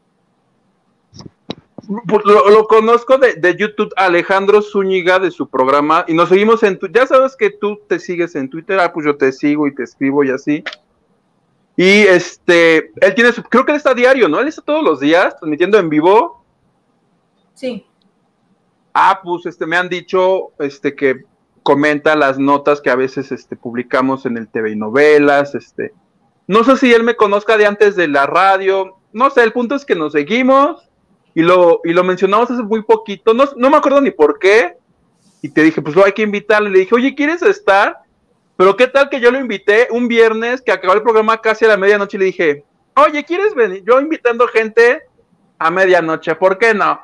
[2.07, 7.03] Pues, lo, conozco de, YouTube, Alejandro Zúñiga, de su programa, y nos seguimos en Twitter.
[7.03, 9.83] Ya sabes que tú te sigues en Twitter, ah, pues yo te sigo y te
[9.83, 10.63] escribo y así.
[11.77, 14.39] Y este, él tiene su, creo que él está diario, ¿no?
[14.39, 16.44] Él está todos los días transmitiendo en vivo.
[17.55, 17.85] Sí.
[18.93, 21.23] Ah, pues este, me han dicho este, que
[21.63, 25.93] comenta las notas que a veces este, publicamos en el TV y novelas, este.
[26.47, 29.73] No sé si él me conozca de antes de la radio, no sé, el punto
[29.73, 30.87] es que nos seguimos
[31.33, 34.77] y lo, y lo mencionamos hace muy poquito, no, no me acuerdo ni por qué,
[35.41, 37.97] y te dije, pues lo hay que invitarle, le dije, oye, ¿quieres estar?
[38.57, 41.69] Pero qué tal que yo lo invité un viernes que acabó el programa casi a
[41.69, 42.63] la medianoche y le dije,
[42.95, 43.83] oye, ¿quieres venir?
[43.85, 45.01] Yo invitando gente
[45.59, 47.01] a medianoche, ¿por qué no?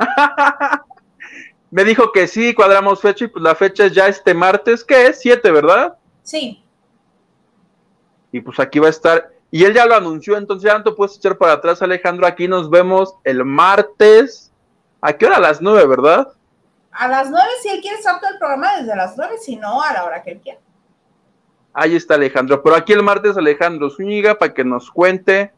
[1.70, 5.06] Me dijo que sí, cuadramos fecha y pues la fecha es ya este martes, ¿qué
[5.06, 5.20] es?
[5.20, 5.96] Siete, ¿verdad?
[6.22, 6.62] Sí.
[8.32, 10.92] Y pues aquí va a estar, y él ya lo anunció, entonces ya no te
[10.92, 14.52] puedes echar para atrás, Alejandro, aquí nos vemos el martes,
[15.00, 15.36] ¿a qué hora?
[15.36, 16.28] A las nueve, ¿verdad?
[16.92, 19.82] A las nueve, si él quiere estar todo el programa desde las nueve, si no,
[19.82, 20.60] a la hora que él quiera.
[21.72, 25.52] Ahí está Alejandro, pero aquí el martes Alejandro Zúñiga para que nos cuente,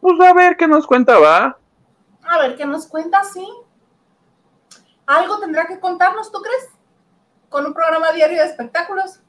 [0.00, 1.58] pues a ver qué nos cuenta, va.
[2.28, 3.46] A ver qué nos cuenta, sí.
[5.06, 6.68] Algo tendrá que contarnos, ¿tú crees?
[7.48, 9.20] Con un programa diario de espectáculos.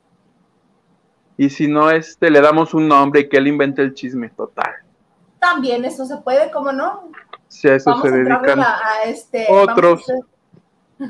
[1.37, 4.73] Y si no, este, le damos un nombre y que él invente el chisme total.
[5.39, 7.09] También eso se puede, ¿cómo no?
[7.47, 10.05] Si a eso se dedican a, este, otros.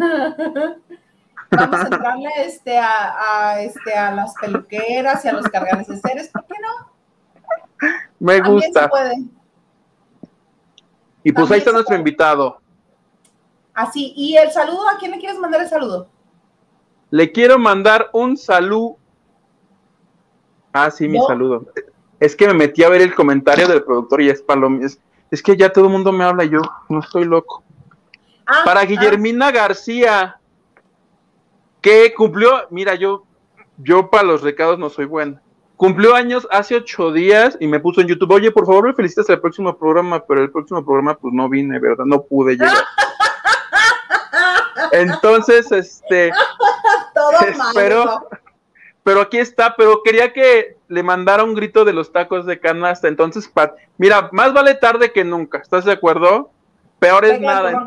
[1.52, 6.28] Vamos a entrarle este, a, este, a las peluqueras y a los cargadores de seres,
[6.28, 7.90] ¿por qué no?
[8.20, 8.88] Me gusta.
[11.24, 12.60] Y pues ahí está nuestro invitado.
[13.74, 14.90] Así, ¿y el saludo?
[14.90, 16.10] ¿A quién le quieres mandar el saludo?
[17.12, 18.98] Le quiero mandar un saludo.
[20.72, 21.66] Ah, sí, mi saludo.
[22.20, 24.84] Es que me metí a ver el comentario del productor y es palom.
[24.84, 25.00] Es,
[25.32, 27.64] es que ya todo el mundo me habla y yo no estoy loco.
[28.46, 28.86] Ah, Para ah.
[28.86, 30.40] Guillermina García,
[31.82, 33.24] que cumplió, mira, yo,
[33.78, 35.40] yo para los recados no soy bueno.
[35.80, 39.30] Cumplió años hace ocho días y me puso en YouTube, oye, por favor me felicitas
[39.30, 42.04] el próximo programa, pero el próximo programa pues no vine, ¿verdad?
[42.04, 42.76] No pude llegar.
[44.92, 46.34] Entonces, este,
[47.16, 48.28] Todo espero,
[49.06, 53.08] pero aquí está, pero quería que le mandara un grito de los tacos de canasta.
[53.08, 53.50] Entonces,
[53.98, 56.52] mira, más vale tarde que nunca, ¿estás de acuerdo?
[57.00, 57.86] Peor es nada.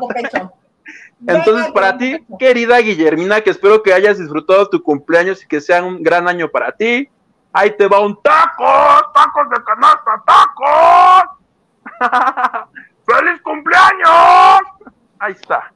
[1.27, 5.83] Entonces, para ti, querida Guillermina, que espero que hayas disfrutado tu cumpleaños y que sea
[5.83, 7.07] un gran año para ti.
[7.53, 8.65] Ahí te va un taco,
[9.13, 11.29] tacos de canasta, tacos.
[13.05, 14.61] ¡Feliz cumpleaños!
[15.19, 15.71] Ahí está.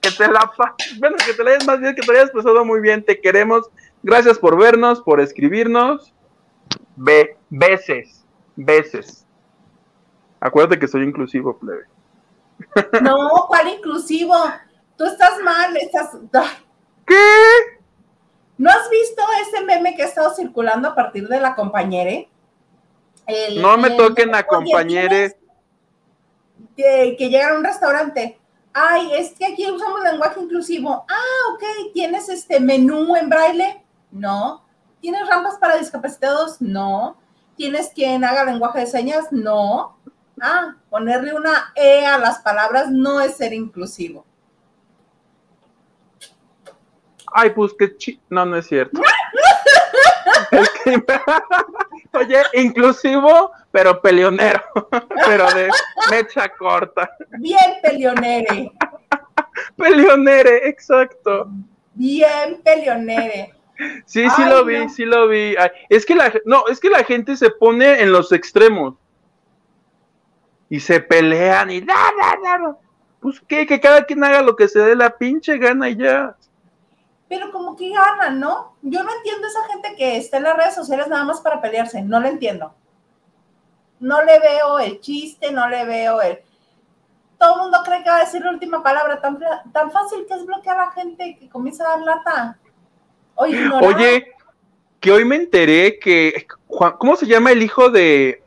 [0.00, 0.52] Que te la
[0.98, 3.04] bueno, que te la hayas más bien, que te hayas pasado muy bien.
[3.04, 3.70] Te queremos.
[4.02, 6.12] Gracias por vernos, por escribirnos.
[6.96, 8.24] Be veces,
[8.56, 9.26] veces.
[10.40, 11.84] Acuérdate que soy inclusivo, plebe.
[13.00, 14.34] No, ¿cuál inclusivo?
[14.96, 16.10] Tú estás mal, estás.
[17.06, 17.14] ¿Qué?
[18.56, 22.28] ¿No has visto ese meme que ha estado circulando a partir de la compañere?
[23.56, 25.36] no me toquen a compañere.
[26.76, 28.38] Que, que llegan a un restaurante.
[28.72, 31.04] Ay, es que aquí usamos lenguaje inclusivo.
[31.08, 31.92] Ah, ok.
[31.92, 33.82] ¿Tienes este menú en braille?
[34.10, 34.64] No.
[35.00, 36.60] ¿Tienes rampas para discapacitados?
[36.60, 37.16] No.
[37.56, 39.26] ¿Tienes quien haga lenguaje de señas?
[39.30, 39.96] No.
[40.40, 44.26] Ah, ponerle una E a las palabras no es ser inclusivo.
[47.36, 48.20] Ay, pues qué chi...
[48.30, 49.00] No, no es cierto.
[52.12, 54.62] Oye, inclusivo, pero peleonero.
[55.26, 55.68] pero de
[56.12, 57.10] mecha corta.
[57.40, 58.70] Bien peleonere.
[59.76, 61.48] peleonere, exacto.
[61.94, 63.52] Bien peleonere.
[64.06, 65.56] Sí, sí lo vi, sí lo vi.
[65.88, 68.94] es que la no, es que la gente se pone en los extremos
[70.70, 71.96] y se pelean y da,
[73.18, 76.36] Pues qué, que cada quien haga lo que se dé la pinche gana y ya.
[77.34, 78.76] Pero como que ganan, ¿no?
[78.82, 82.00] Yo no entiendo esa gente que está en las redes sociales nada más para pelearse,
[82.00, 82.72] no lo entiendo.
[83.98, 86.38] No le veo el chiste, no le veo el...
[87.36, 89.40] Todo el mundo cree que va a decir la última palabra, tan,
[89.72, 92.58] tan fácil que es bloquear a la gente que comienza a dar lata.
[93.34, 94.32] Oye, Oye,
[95.00, 98.44] que hoy me enteré que, ¿cómo se llama el hijo de,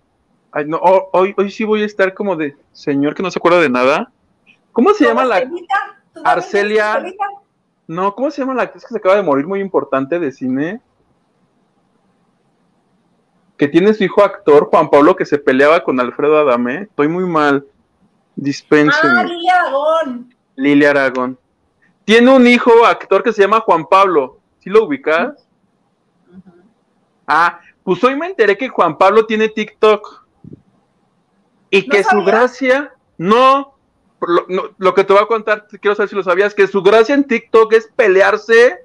[0.66, 0.80] no,
[1.12, 4.14] hoy, hoy sí voy a estar como de señor que no se acuerda de nada.
[4.72, 5.44] ¿Cómo se llama la
[6.24, 7.04] Arcelia?
[7.88, 10.82] No, ¿cómo se llama la actriz que se acaba de morir muy importante de cine?
[13.56, 16.84] Que tiene su hijo actor, Juan Pablo, que se peleaba con Alfredo Adame.
[16.84, 17.66] Estoy muy mal.
[18.36, 19.18] Dispensen.
[19.18, 20.36] Ah, Lilia Aragón.
[20.56, 21.40] Lilia Aragón.
[22.04, 24.40] Tiene un hijo actor que se llama Juan Pablo.
[24.60, 25.48] ¿Sí lo ubicas?
[27.26, 30.26] Ah, pues hoy me enteré que Juan Pablo tiene TikTok.
[31.70, 33.77] Y que su gracia, no,
[34.78, 37.26] lo, que te voy a contar, quiero saber si lo sabías, que su gracia en
[37.26, 38.80] TikTok es pelearse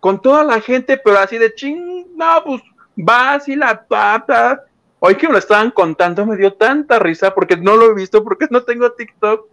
[0.00, 2.62] con toda la gente, pero así de ching, no, pues
[2.96, 4.64] vas y la pata.
[5.00, 8.22] Hoy que me lo estaban contando me dio tanta risa porque no lo he visto,
[8.22, 9.46] porque no tengo TikTok.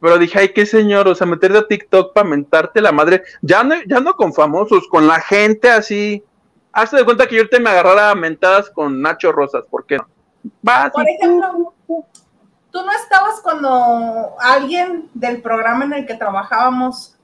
[0.00, 3.22] Pero dije, ay, qué señor, o sea, meterte a TikTok para mentarte la madre.
[3.40, 6.24] Ya no, ya no con famosos, con la gente así.
[6.72, 10.08] Hazte de cuenta que yo te me agarrara mentadas con Nacho Rosas, ¿por qué no?
[10.92, 11.72] Por ejemplo,
[12.72, 17.14] ¿Tú no estabas cuando alguien del programa en el que trabajábamos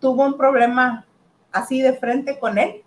[0.00, 1.06] tuvo un problema
[1.52, 2.82] así de frente con él?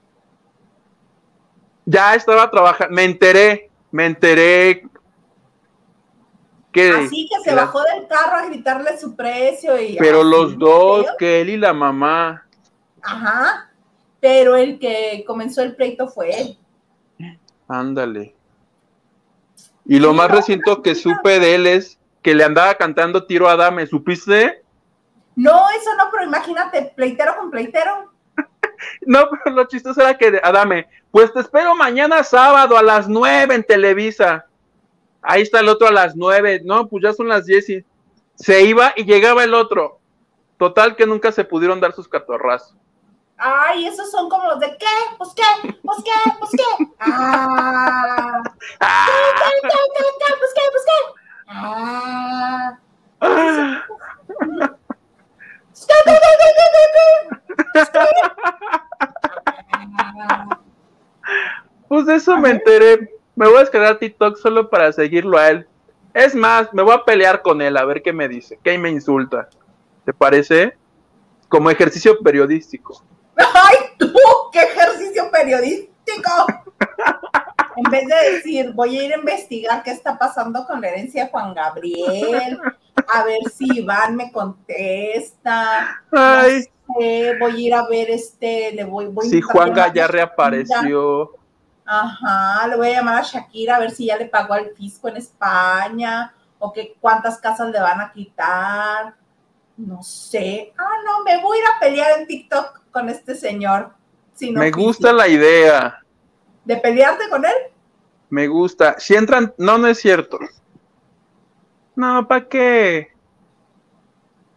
[1.86, 4.86] Ya estaba trabajando, me enteré, me enteré
[6.74, 6.90] que...
[6.92, 9.96] Así que se bajó del carro a gritarle su precio y...
[9.98, 12.46] Pero los dos, que él y la mamá.
[13.02, 13.72] Ajá,
[14.20, 16.58] pero el que comenzó el pleito fue él.
[17.70, 18.36] Ándale.
[19.90, 23.56] Y lo más reciente que supe de él es que le andaba cantando tiro a
[23.56, 24.62] Dame, ¿supiste?
[25.36, 28.14] No, eso no, pero imagínate, pleitero con pleitero.
[29.08, 33.56] no, pero lo chistoso era que Adame, pues te espero mañana sábado a las nueve
[33.56, 34.46] en Televisa.
[35.24, 37.84] Ahí está el otro a las nueve, no, pues ya son las diez y
[38.36, 40.00] se iba y llegaba el otro.
[40.60, 42.78] Total que nunca se pudieron dar sus catorrazos.
[43.42, 44.86] Ay, esos son como los de ¿qué?
[45.18, 45.44] ¿Pues qué?
[45.82, 46.12] ¿Pues qué?
[46.40, 46.64] ¿Pues qué?
[47.00, 48.42] Ah.
[48.44, 48.86] ¿Qué?
[49.40, 49.70] ¿Qué?
[49.70, 49.70] ¿Qué?
[50.20, 50.34] ¿Qué?
[50.40, 50.62] ¿Pues qué?
[50.72, 51.00] ¿Pues qué?
[51.48, 52.80] Ah.
[61.88, 63.16] Pues de eso me enteré.
[63.36, 65.68] Me voy a descargar TikTok solo para seguirlo a él.
[66.14, 68.90] Es más, me voy a pelear con él a ver qué me dice, qué me
[68.90, 69.48] insulta.
[70.04, 70.76] ¿Te parece?
[71.48, 73.02] Como ejercicio periodístico.
[73.54, 74.14] ¡Ay, tú!
[74.52, 76.48] ¡Qué ejercicio periodístico!
[77.76, 81.26] En vez de decir, voy a ir a investigar qué está pasando con la herencia
[81.26, 82.60] de Juan Gabriel,
[83.08, 86.04] a ver si Iván me contesta.
[86.12, 86.66] Ay.
[86.88, 91.32] voy a ir a ver este, le voy, voy Si Juan ya reapareció.
[91.86, 95.08] Ajá, le voy a llamar a Shakira a ver si ya le pagó al fisco
[95.08, 99.16] en España o que cuántas casas le van a quitar.
[99.78, 100.74] No sé.
[100.78, 103.94] Ah, no, me voy a ir a pelear en TikTok con este señor.
[104.42, 106.02] Me gusta la idea.
[106.64, 107.54] ¿De pelearte con él?
[108.30, 108.98] Me gusta.
[109.00, 110.40] Si entran, no, no es cierto.
[111.96, 113.12] No, ¿para qué?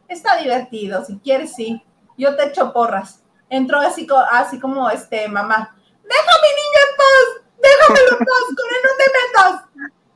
[0.09, 1.83] Está divertido, si quieres, sí.
[2.17, 3.25] Yo te echo porras.
[3.49, 5.77] Entró así, así como este, mamá.
[6.03, 7.27] Deja a mi niño en paz.
[7.63, 8.45] Déjamelo en paz.
[8.47, 9.53] Con él no te metas.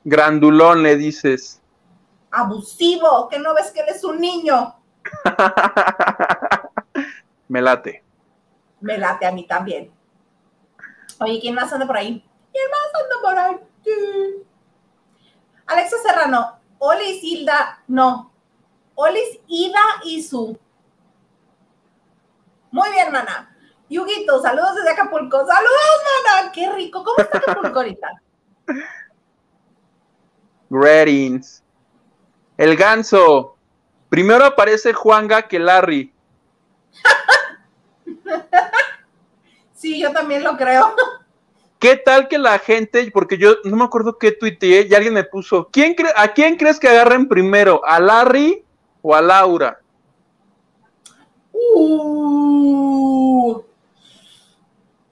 [0.05, 1.63] Grandulón, le dices.
[2.31, 4.77] Abusivo, que no ves que eres un niño.
[7.49, 8.06] Me late
[8.81, 9.93] me late a mí también.
[11.21, 12.25] Oye, ¿quién más anda por ahí?
[12.53, 14.47] ¿Quién más anda por ahí?
[15.67, 18.33] Alexa Serrano, Olis Hilda, no.
[18.95, 20.59] Olis Ida y su.
[22.71, 23.55] Muy bien, mana.
[23.89, 25.39] Yuguito, saludos desde Acapulco.
[25.39, 26.53] Saludos, mana.
[26.53, 27.05] Qué rico.
[27.05, 28.09] ¿Cómo está Acapulco ahorita?
[30.71, 31.63] Greetings.
[32.57, 33.57] El ganso.
[34.09, 36.13] Primero aparece Juanga que Larry.
[39.75, 40.95] sí, yo también lo creo.
[41.79, 45.25] ¿Qué tal que la gente, porque yo no me acuerdo qué tuiteé y alguien me
[45.25, 47.83] puso, ¿quién ¿a quién crees que agarren primero?
[47.85, 48.65] ¿A Larry
[49.03, 49.79] o a Laura?
[51.53, 53.63] Uh.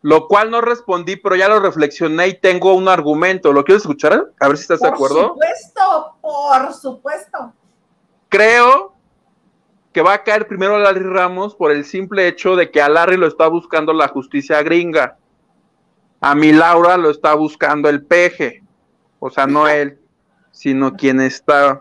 [0.01, 3.53] Lo cual no respondí, pero ya lo reflexioné y tengo un argumento.
[3.53, 4.33] ¿Lo quieres escuchar?
[4.41, 5.35] A ver si estás de acuerdo.
[5.35, 7.53] Por supuesto, por supuesto.
[8.29, 8.94] Creo
[9.95, 13.17] que va a caer primero Larry Ramos por el simple hecho de que a Larry
[13.17, 15.17] lo está buscando la justicia gringa.
[16.21, 18.65] A mi Laura lo está buscando el peje.
[19.21, 20.01] O sea, no él,
[20.51, 21.81] sino quien está.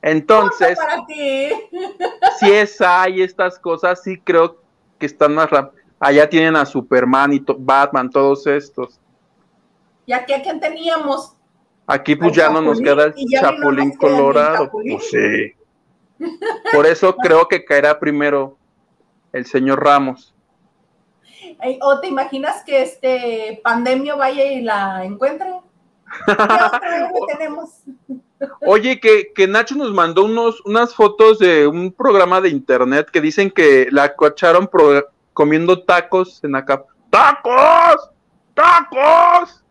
[0.00, 0.78] Entonces,
[2.38, 4.62] si es hay estas cosas, sí creo
[4.96, 5.82] que están más rápido.
[5.98, 9.00] Allá tienen a Superman y Batman, todos estos.
[10.06, 11.36] ¿Y aquí a quién teníamos?
[11.92, 14.70] Aquí pues ya no nos queda el Chapulín Colorado.
[14.70, 15.52] Pues sí.
[16.72, 18.56] Por eso creo que caerá primero
[19.30, 20.34] el señor Ramos.
[21.82, 25.52] ¿O te imaginas que este pandemio vaya y la encuentre?
[27.38, 27.82] tenemos?
[28.66, 33.20] Oye, que, que, Nacho nos mandó unos, unas fotos de un programa de internet que
[33.20, 34.68] dicen que la cocharon
[35.34, 36.84] comiendo tacos en acá.
[37.10, 38.10] ¡Tacos!
[38.54, 39.61] ¡Tacos!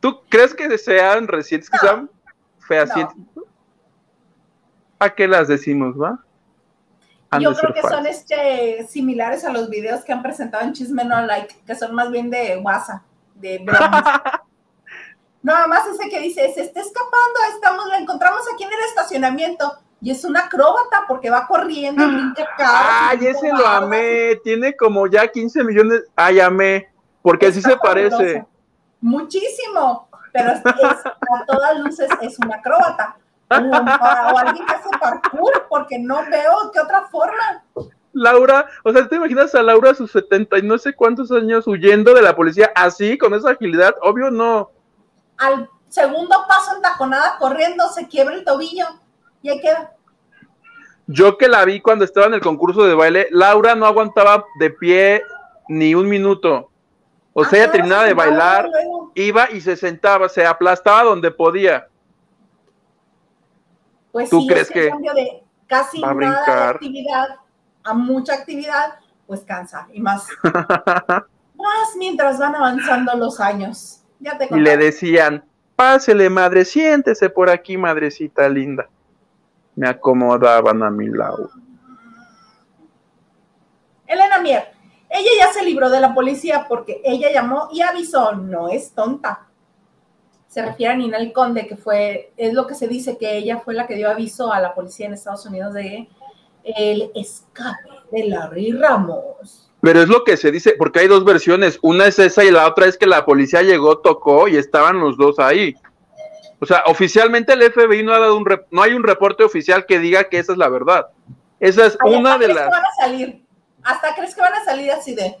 [0.00, 2.10] ¿Tú crees que sean recientes, que sean
[2.66, 3.16] fehacientes?
[4.98, 6.24] ¿A qué las decimos, va?
[7.38, 11.24] Yo creo que son este, similares a los videos que han presentado en Chisme No
[11.24, 13.02] Like, que son más bien de WhatsApp,
[13.34, 13.64] de
[15.42, 19.72] Nada más ese que dice, se está escapando, estamos, la encontramos aquí en el estacionamiento.
[20.02, 24.36] Y es una acróbata porque va corriendo, brinca Ay, ese lo amé.
[24.42, 26.02] Tiene como ya 15 millones.
[26.16, 26.88] Ay, amé.
[27.22, 28.44] Porque así se parece.
[29.00, 30.08] Muchísimo.
[30.32, 33.16] Pero es, a todas luces es una acróbata.
[33.50, 37.64] O, o, alguien que hace parkour, porque no veo qué otra forma.
[38.12, 41.66] Laura, o sea, ¿te imaginas a Laura a sus 70 y no sé cuántos años
[41.66, 43.94] huyendo de la policía así, con esa agilidad?
[44.02, 44.70] Obvio no.
[45.36, 48.86] Al segundo paso en taconada corriendo se quiebra el tobillo
[49.42, 49.92] y ahí queda.
[51.06, 54.70] Yo que la vi cuando estaba en el concurso de baile, Laura no aguantaba de
[54.70, 55.22] pie
[55.68, 56.69] ni un minuto.
[57.32, 58.68] O sea, ella terminaba de bailar,
[59.14, 61.88] iba y se sentaba, se aplastaba donde podía.
[64.10, 67.28] Pues ¿Tú crees que cambio de casi nada de actividad
[67.84, 74.02] a mucha actividad, pues cansa y más, más mientras van avanzando los años.
[74.18, 75.44] Ya te y le decían,
[75.76, 78.88] pásele madre, siéntese por aquí, madrecita linda.
[79.76, 81.50] Me acomodaban a mi lado.
[84.06, 84.72] Elena Mier,
[85.10, 89.46] ella ya se libró de la policía porque ella llamó y avisó, no es tonta.
[90.48, 93.74] Se refiere a Ninel Conde, que fue, es lo que se dice que ella fue
[93.74, 96.08] la que dio aviso a la policía en Estados Unidos de
[96.64, 99.70] el escape de Larry Ramos.
[99.80, 101.78] Pero es lo que se dice, porque hay dos versiones.
[101.82, 105.16] Una es esa y la otra es que la policía llegó, tocó y estaban los
[105.16, 105.74] dos ahí.
[106.60, 109.98] O sea, oficialmente el FBI no ha dado un no hay un reporte oficial que
[109.98, 111.06] diga que esa es la verdad.
[111.58, 112.68] Esa es una de las.
[112.68, 113.42] Van a salir?
[113.82, 115.36] Hasta crees que van a salir así de.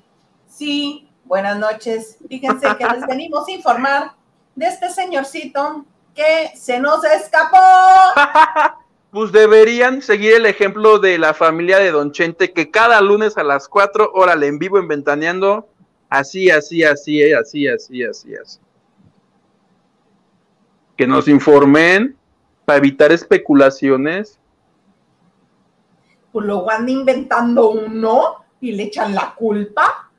[0.48, 2.18] Sí, buenas noches.
[2.28, 4.12] Fíjense que les venimos a informar
[4.54, 5.84] de este señorcito
[6.14, 7.56] que se nos escapó.
[9.10, 13.44] pues deberían seguir el ejemplo de la familia de Don Chente, que cada lunes a
[13.44, 15.68] las 4 horas en vivo en Ventaneando,
[16.08, 18.58] así, así, así, así, así, así, así.
[20.96, 22.16] Que nos informen
[22.64, 24.39] para evitar especulaciones.
[26.32, 30.10] Pues luego van inventando uno y le echan la culpa.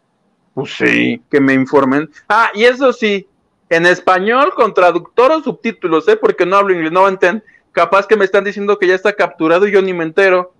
[0.53, 2.09] Pues sí, que me informen.
[2.27, 3.27] Ah, y eso sí,
[3.69, 6.17] en español con traductor o subtítulos, ¿eh?
[6.17, 9.67] Porque no hablo inglés, no entiendo capaz que me están diciendo que ya está capturado
[9.67, 10.53] y yo ni me entero.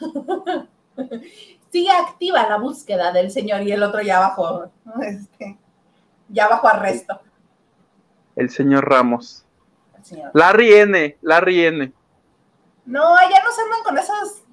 [1.70, 4.70] Sigue activa la búsqueda del señor y el otro ya bajo,
[5.02, 5.58] este,
[6.28, 7.20] ya bajo arresto.
[8.36, 9.44] El señor Ramos.
[10.34, 11.92] Larry N, Larry N.
[12.84, 14.43] No, ya no se andan con esos.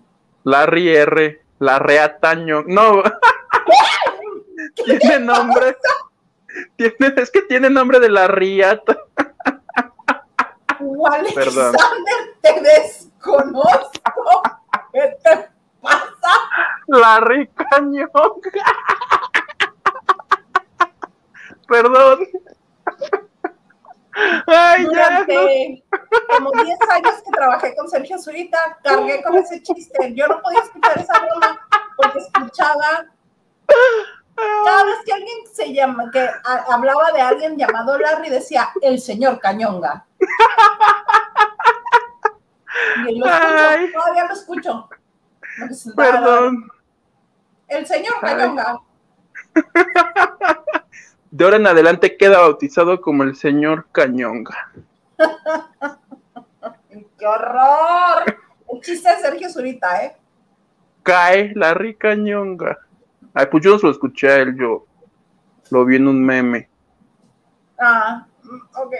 [0.44, 2.64] Larry R, la Reataño.
[2.68, 3.04] No.
[4.86, 5.78] tiene nombre.
[6.76, 8.98] Tiene, es que tiene nombre de la Riata.
[11.12, 11.76] Alexander,
[12.42, 14.42] te desconozco.
[14.92, 15.50] ¿Qué te
[15.82, 16.10] pasa?
[16.88, 18.10] Larry Cañón.
[21.68, 22.28] Perdón.
[24.48, 25.84] Ay, Durante
[26.28, 30.14] como 10 años que trabajé con Sergio Zurita, cargué con ese chiste.
[30.14, 31.60] Yo no podía escuchar esa broma
[31.96, 33.06] porque escuchaba
[34.66, 36.28] cada vez que alguien se llama, que
[36.70, 40.06] hablaba de alguien llamado Larry, decía el señor Cañonga.
[43.08, 44.90] Y lo escucho, todavía lo escucho.
[45.96, 46.72] Perdón.
[47.68, 48.80] El señor Cañonga.
[51.32, 54.74] De ahora en adelante queda bautizado como el señor Cañonga.
[57.18, 58.38] ¡Qué horror!
[58.70, 60.18] El chiste de Sergio Zurita, ¿eh?
[61.04, 62.78] Cae Larry Cañonga.
[63.34, 64.86] Ay, pues yo no se lo escuché a él, yo
[65.70, 66.70] lo vi en un meme.
[67.80, 68.28] Ah,
[68.76, 68.94] ok.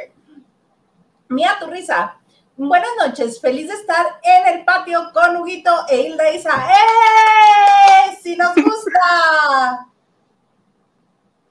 [1.28, 2.18] Mía tu risa.
[2.56, 6.72] Buenas noches, feliz de estar en el patio con Huguito e Hilda Isa.
[6.72, 8.18] ¡Eh!
[8.22, 9.88] ¡Si nos gusta!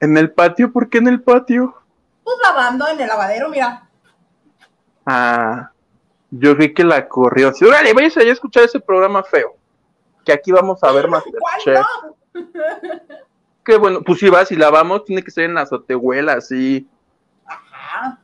[0.01, 0.73] ¿En el patio?
[0.73, 1.75] ¿Por qué en el patio?
[2.23, 3.87] Pues lavando en el lavadero, mira.
[5.05, 5.71] Ah,
[6.31, 7.53] yo vi que la corrió.
[7.53, 9.55] Sí, órale, vayas a escuchar ese programa feo.
[10.25, 11.23] Que aquí vamos a ver más.
[11.23, 11.85] ¿Cuál
[13.63, 16.87] Qué bueno, pues si vas y lavamos, tiene que ser en la azotehuela, así.
[17.45, 18.19] Ajá.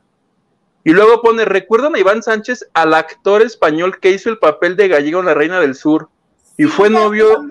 [0.82, 4.88] Y luego pone, ¿recuerdan a Iván Sánchez, al actor español que hizo el papel de
[4.88, 6.08] Gallego en La Reina del Sur?
[6.56, 7.44] Y fue novio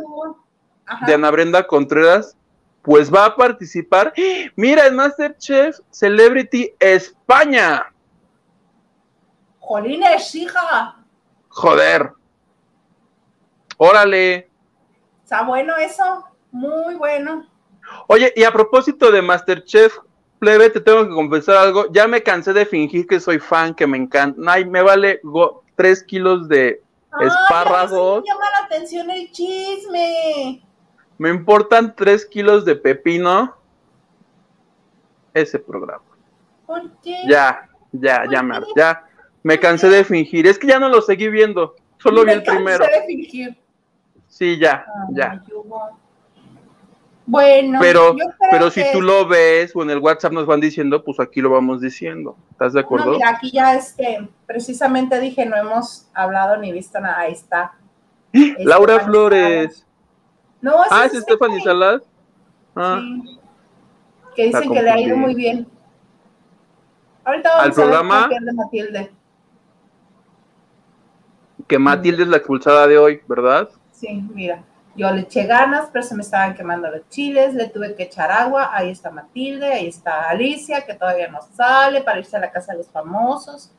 [1.06, 2.36] de Ana Brenda Contreras.
[2.88, 4.14] Pues va a participar.
[4.56, 7.94] Mira, el Masterchef Celebrity España.
[9.60, 10.96] Jolines, hija.
[11.50, 12.14] Joder.
[13.76, 14.50] Órale.
[15.22, 16.28] ¿Está bueno eso?
[16.50, 17.46] Muy bueno.
[18.08, 19.98] Oye, y a propósito de Masterchef,
[20.40, 21.92] plebe, te tengo que confesar algo.
[21.92, 24.40] Ya me cansé de fingir que soy fan, que me encanta.
[24.48, 25.20] Ay, me vale
[25.76, 26.82] tres kilos de
[27.20, 28.24] espárragos.
[28.24, 30.64] me llama la atención el chisme.
[31.18, 33.56] Me importan tres kilos de pepino.
[35.34, 36.04] Ese programa.
[36.66, 37.16] ¿Por qué?
[37.30, 39.04] Ya, ya, ya, Mar, ya.
[39.44, 40.48] Me cansé de fingir.
[40.48, 41.76] Es que ya no lo seguí viendo.
[41.98, 42.80] Solo vi Me el primero.
[42.80, 43.58] cansé de fingir.
[44.28, 45.44] Sí, ya, Ay, ya.
[45.54, 45.90] Hugo.
[47.30, 48.16] Bueno, Pero,
[48.52, 51.42] pero si que- tú lo ves o en el WhatsApp nos van diciendo, pues aquí
[51.42, 52.38] lo vamos diciendo.
[52.52, 53.12] ¿Estás de No, acuerdo?
[53.12, 57.20] mira, aquí ya este, precisamente dije, no hemos hablado ni visto nada.
[57.20, 57.74] Ahí está.
[58.60, 59.86] Laura Stephanie Flores.
[60.62, 62.02] No, ese Ah, es Stephanie Salas.
[62.76, 63.40] Ah, Sí.
[64.36, 65.68] Que dicen que le ha ido muy bien.
[67.26, 68.30] Ahorita vamos ¿Al a ver programa?
[68.30, 69.12] pierde Matilde.
[71.68, 73.70] que Matilde es la expulsada de hoy, ¿verdad?
[73.92, 74.64] Sí, mira.
[74.96, 78.32] Yo le eché ganas, pero se me estaban quemando los chiles, le tuve que echar
[78.32, 78.70] agua.
[78.74, 82.72] Ahí está Matilde, ahí está Alicia, que todavía no sale para irse a la casa
[82.72, 83.72] de los famosos.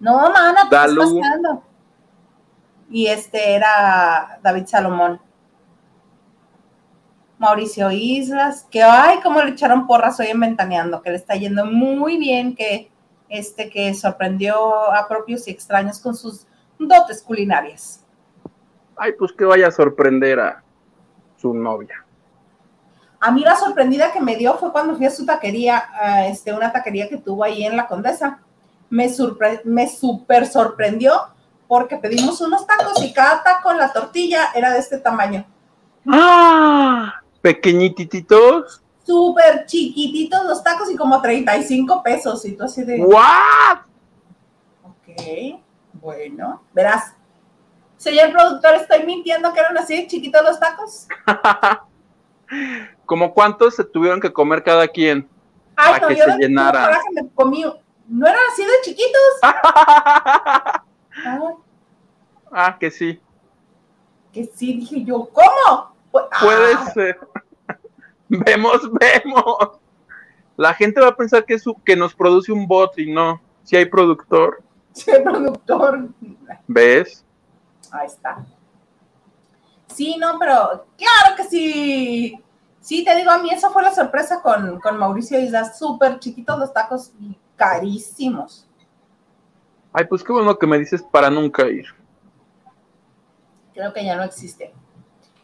[0.00, 1.62] No, mana, te estás pasando.
[2.90, 5.20] Y este era David Salomón.
[7.38, 11.66] Mauricio Islas, que ay, cómo le echaron porras hoy en Ventaneando, que le está yendo
[11.66, 12.90] muy bien, que
[13.28, 16.46] este que sorprendió a propios y extraños con sus
[16.78, 18.04] dotes culinarias.
[18.96, 20.62] Ay, pues que vaya a sorprender a
[21.36, 22.04] su novia.
[23.20, 26.52] A mí la sorprendida que me dio fue cuando fui a su taquería, a este,
[26.52, 28.40] una taquería que tuvo ahí en la Condesa.
[28.88, 29.10] Me,
[29.64, 31.12] me super sorprendió
[31.68, 35.44] porque pedimos unos tacos y cada taco, la tortilla era de este tamaño.
[36.08, 37.20] ¡Ah!
[37.42, 38.82] Pequeñititos.
[39.04, 42.44] Súper chiquititos los tacos y como 35 pesos.
[42.44, 43.78] Y tú así de, ¿What?
[44.84, 45.60] ok,
[45.94, 47.12] bueno, verás.
[47.96, 51.06] Señor productor, estoy mintiendo que eran así de chiquitos los tacos.
[53.06, 55.28] ¿Como cuántos se tuvieron que comer cada quien?
[55.76, 57.00] Ay, Para no, que yo se llenara.
[57.12, 57.64] me comí.
[58.08, 59.40] No eran así de chiquitos.
[61.26, 61.54] Ay,
[62.52, 63.20] ah, que sí.
[64.32, 65.94] que sí, dije yo, ¿cómo?
[66.10, 67.18] Pues, Puede ah, ser.
[68.28, 69.80] vemos, vemos.
[70.56, 73.40] La gente va a pensar que, su- que nos produce un bot y no.
[73.62, 74.62] Si hay productor,
[74.92, 76.08] sí, productor.
[76.66, 77.24] ¿ves?
[77.90, 78.44] Ahí está.
[79.88, 82.40] Sí, no, pero claro que sí.
[82.80, 85.76] Sí, te digo, a mí esa fue la sorpresa con, con Mauricio Islas.
[85.78, 88.65] Súper chiquitos los tacos y carísimos.
[89.98, 91.86] Ay, pues qué bueno que me dices para nunca ir.
[93.72, 94.74] Creo que ya no existe.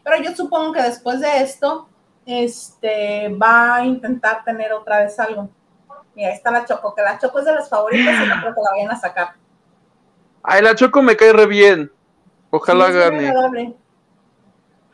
[0.03, 1.89] Pero yo supongo que después de esto,
[2.23, 5.49] este, va a intentar tener otra vez algo.
[6.13, 8.53] Mira, ahí está la Choco, que la Choco es de las favoritas y no creo
[8.53, 9.33] que la vayan a sacar.
[10.43, 11.91] Ay, la Choco me cae re bien.
[12.51, 13.75] Ojalá Sí, gane.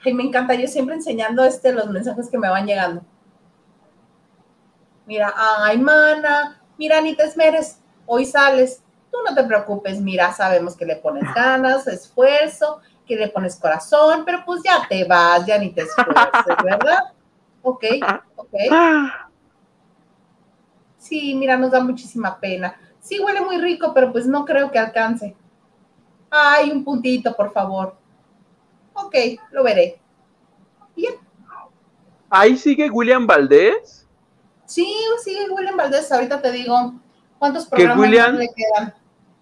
[0.05, 3.01] Ay, me encanta, yo siempre enseñando este, los mensajes que me van llegando.
[5.05, 8.83] Mira, ay, mana, mira, ni te esmeres, hoy sales.
[9.11, 14.23] Tú no te preocupes, mira, sabemos que le pones ganas, esfuerzo, que le pones corazón,
[14.25, 16.99] pero pues ya te vas, ya ni te esfuerces, ¿verdad?
[17.61, 17.83] Ok,
[18.35, 18.53] ok.
[20.97, 22.75] Sí, mira, nos da muchísima pena.
[22.99, 25.35] Sí, huele muy rico, pero pues no creo que alcance.
[26.29, 27.95] Ay, un puntito, por favor.
[28.93, 29.15] Ok,
[29.51, 29.99] lo veré.
[30.95, 31.15] Bien.
[32.29, 34.05] Ahí sigue William Valdés.
[34.65, 34.93] Sí,
[35.23, 36.93] sí, William Valdés, ahorita te digo
[37.39, 38.93] cuántos programas William- le quedan.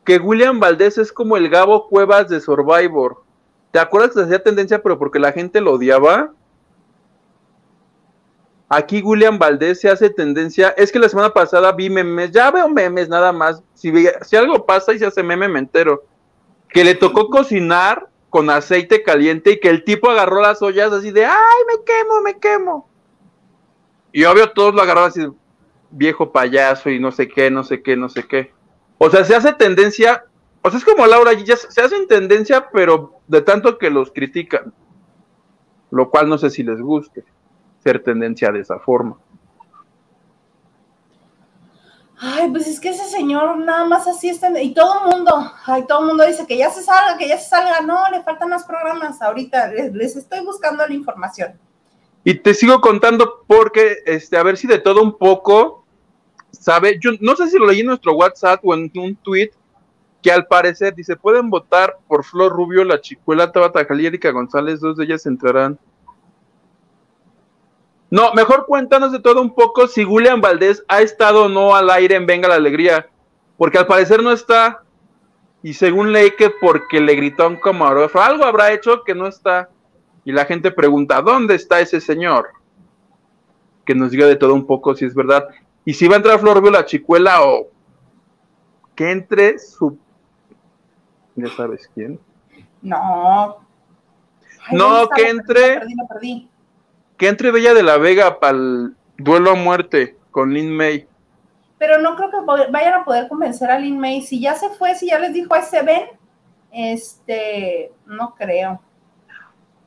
[0.07, 3.25] Que William Valdés es como el Gabo Cuevas de Survivor.
[3.71, 6.31] ¿Te acuerdas que se hacía tendencia, pero porque la gente lo odiaba?
[8.69, 10.69] Aquí William Valdés se hace tendencia.
[10.77, 13.61] Es que la semana pasada vi memes, ya veo memes nada más.
[13.73, 13.91] Si,
[14.37, 16.05] algo pasa y se hace meme, me entero.
[16.69, 21.11] Que le tocó cocinar con aceite caliente y que el tipo agarró las ollas así
[21.11, 22.89] de, ay, me quemo, me quemo.
[24.13, 25.27] Y obvio todos lo agarraron así,
[25.91, 28.55] viejo payaso y no sé qué, no sé qué, no sé qué.
[28.97, 30.25] O sea, se hace tendencia,
[30.61, 34.73] o sea, es como Laura, se hacen tendencia, pero de tanto que los critican.
[35.89, 37.23] Lo cual no sé si les guste
[37.83, 39.17] ser tendencia de esa forma.
[42.19, 44.49] Ay, pues es que ese señor nada más así está.
[44.59, 47.37] Y todo el mundo, ay, todo el mundo dice que ya se salga, que ya
[47.37, 47.81] se salga.
[47.81, 49.21] No, le faltan más programas.
[49.21, 51.59] Ahorita les, les estoy buscando la información.
[52.23, 55.85] Y te sigo contando porque, este, a ver si de todo un poco,
[56.51, 59.51] sabe, yo no sé si lo leí en nuestro WhatsApp o en un tweet,
[60.21, 64.79] que al parecer dice, pueden votar por Flor Rubio, la chicuela Tabata y Erika González,
[64.79, 65.79] dos de ellas entrarán.
[68.09, 71.89] No, mejor cuéntanos de todo un poco si William Valdés ha estado o no al
[71.89, 73.07] aire en Venga la Alegría,
[73.57, 74.81] porque al parecer no está,
[75.61, 79.27] y según leí que porque le gritó a un camarógrafo, algo habrá hecho que no
[79.27, 79.69] está.
[80.23, 82.49] Y la gente pregunta, ¿dónde está ese señor?
[83.85, 85.47] Que nos diga de todo un poco si es verdad.
[85.87, 87.69] Y si va a entrar Flor la chicuela o
[88.93, 89.97] que entre su...
[91.33, 92.19] Ya sabes quién.
[92.81, 93.59] No.
[94.73, 96.49] No, que Lo entre- Perdí, lo perdí.
[97.15, 100.17] Que entre Bella de la Vega para el duelo a muerte.
[100.31, 101.07] con Lin May.
[101.77, 104.21] Pero no creo que vayan a poder convencer a Lin May.
[104.23, 106.03] Si ya se fue, si ya les dijo a ese Ben,
[106.73, 108.81] este, no creo.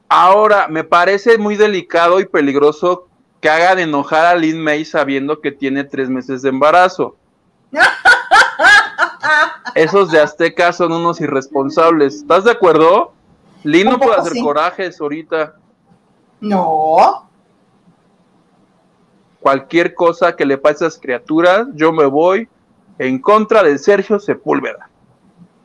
[0.09, 3.10] Ahora, me parece muy delicado y peligroso
[3.41, 7.17] que hagan enojar a Lin May sabiendo que tiene tres meses de embarazo.
[9.75, 12.17] Esos de Azteca son unos irresponsables.
[12.17, 13.13] ¿Estás de acuerdo?
[13.63, 15.55] Lin no puede hacer corajes ahorita.
[16.41, 17.29] No.
[19.41, 22.49] Cualquier cosa que le pase a esas criaturas, yo me voy
[22.99, 24.91] en contra de Sergio Sepúlveda.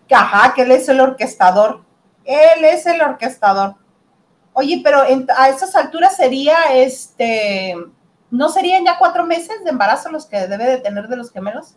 [0.10, 1.82] Ajá, que él es el orquestador.
[2.24, 3.76] Él es el orquestador.
[4.58, 7.76] Oye, pero a esas alturas sería, este,
[8.32, 11.76] ¿no serían ya cuatro meses de embarazo los que debe de tener de los gemelos?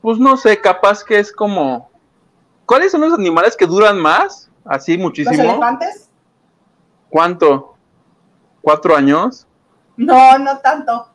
[0.00, 1.90] Pues no sé, capaz que es como,
[2.66, 4.48] ¿cuáles son los animales que duran más?
[4.64, 5.36] Así muchísimo.
[5.36, 6.08] ¿Los elefantes?
[7.10, 7.74] ¿Cuánto?
[8.62, 9.44] ¿Cuatro años?
[9.96, 11.08] No, no tanto.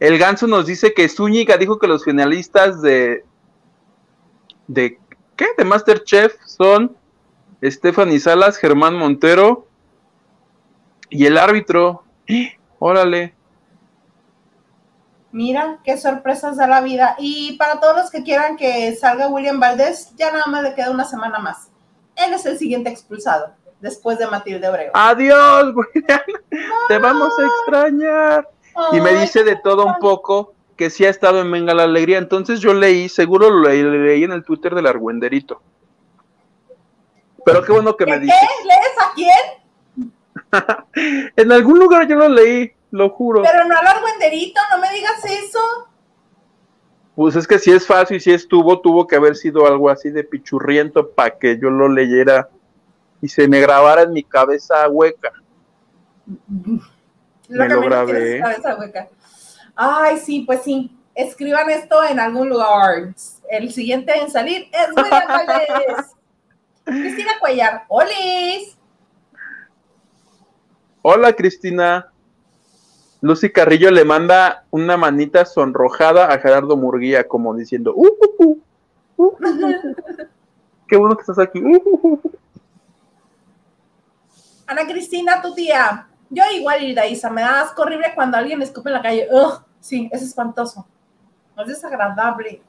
[0.00, 3.26] El ganso nos dice que Zúñiga dijo que los finalistas de.
[4.68, 4.98] de
[5.36, 5.48] ¿qué?
[5.58, 6.96] de Masterchef son
[7.62, 9.66] Stephanie Salas, Germán Montero
[11.10, 12.04] y el árbitro.
[12.78, 13.34] Órale.
[15.32, 17.16] Mira, qué sorpresas da la vida.
[17.18, 20.90] Y para todos los que quieran que salga William Valdés, ya nada más le queda
[20.90, 21.70] una semana más.
[22.16, 24.92] Él es el siguiente expulsado, después de Matilde Obrego.
[24.94, 26.20] Adiós, William.
[26.88, 28.48] Te vamos a extrañar
[28.92, 32.18] y me dice de todo un poco que sí ha estado en Venga la Alegría.
[32.18, 35.60] Entonces yo leí, seguro lo leí, en el Twitter del Argüenderito.
[37.46, 38.34] Pero qué bueno que me dice.
[38.40, 38.48] ¿Qué?
[38.66, 39.30] ¿Lees a quién?
[41.36, 43.42] en algún lugar yo lo leí, lo juro.
[43.42, 45.60] Pero no al Argüenderito, no me digas eso.
[47.14, 50.10] Pues es que si es fácil y si estuvo, tuvo que haber sido algo así
[50.10, 52.48] de pichurriento para que yo lo leyera
[53.22, 55.30] y se me grabara en mi cabeza hueca.
[57.48, 58.42] me lo grabé.
[59.76, 60.90] Ay, sí, pues sí.
[61.14, 63.14] Escriban esto en algún lugar.
[63.48, 66.15] El siguiente en salir es William Valdés.
[66.86, 67.84] Cristina Cuellar.
[67.88, 68.78] ¡Holis!
[71.02, 72.12] Hola, Cristina.
[73.20, 78.06] Lucy Carrillo le manda una manita sonrojada a Gerardo Murguía, como diciendo, uh,
[78.38, 78.62] uh,
[79.16, 79.36] uh,
[80.86, 81.60] qué bueno que estás aquí.
[84.66, 86.06] Ana Cristina, tu tía.
[86.30, 89.28] Yo igual, Isa, me da asco horrible cuando alguien escupe en la calle.
[89.80, 90.86] sí, es espantoso.
[91.58, 92.62] Es desagradable.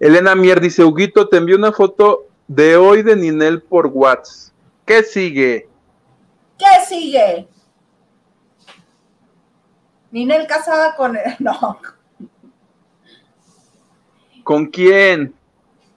[0.00, 4.54] Elena Mier dice, Huguito, te envió una foto de hoy de Ninel por WhatsApp.
[4.84, 5.68] ¿Qué sigue?
[6.56, 7.48] ¿Qué sigue?
[10.10, 11.18] Ninel casada con...
[11.38, 11.78] No.
[14.44, 15.34] ¿Con quién?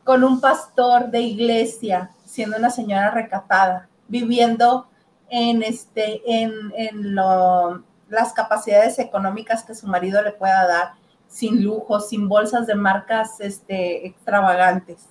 [0.03, 4.87] Con un pastor de iglesia, siendo una señora recatada, viviendo
[5.29, 10.93] en, este, en, en lo, las capacidades económicas que su marido le pueda dar,
[11.31, 15.07] sin lujos, sin bolsas de marcas este, extravagantes.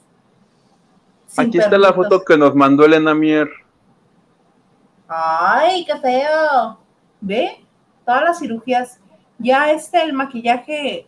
[1.36, 3.48] Aquí está la foto que nos mandó Elena Mier.
[5.08, 6.78] Ay, qué feo.
[7.20, 7.64] ¿Ve?
[8.04, 9.00] Todas las cirugías.
[9.38, 11.06] Ya este, el maquillaje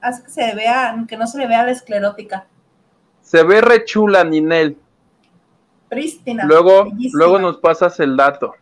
[0.00, 2.46] hace que se vea, que no se le vea la esclerótica.
[3.20, 4.76] Se ve rechula, Ninel.
[6.44, 8.54] Luego, luego nos pasas el dato.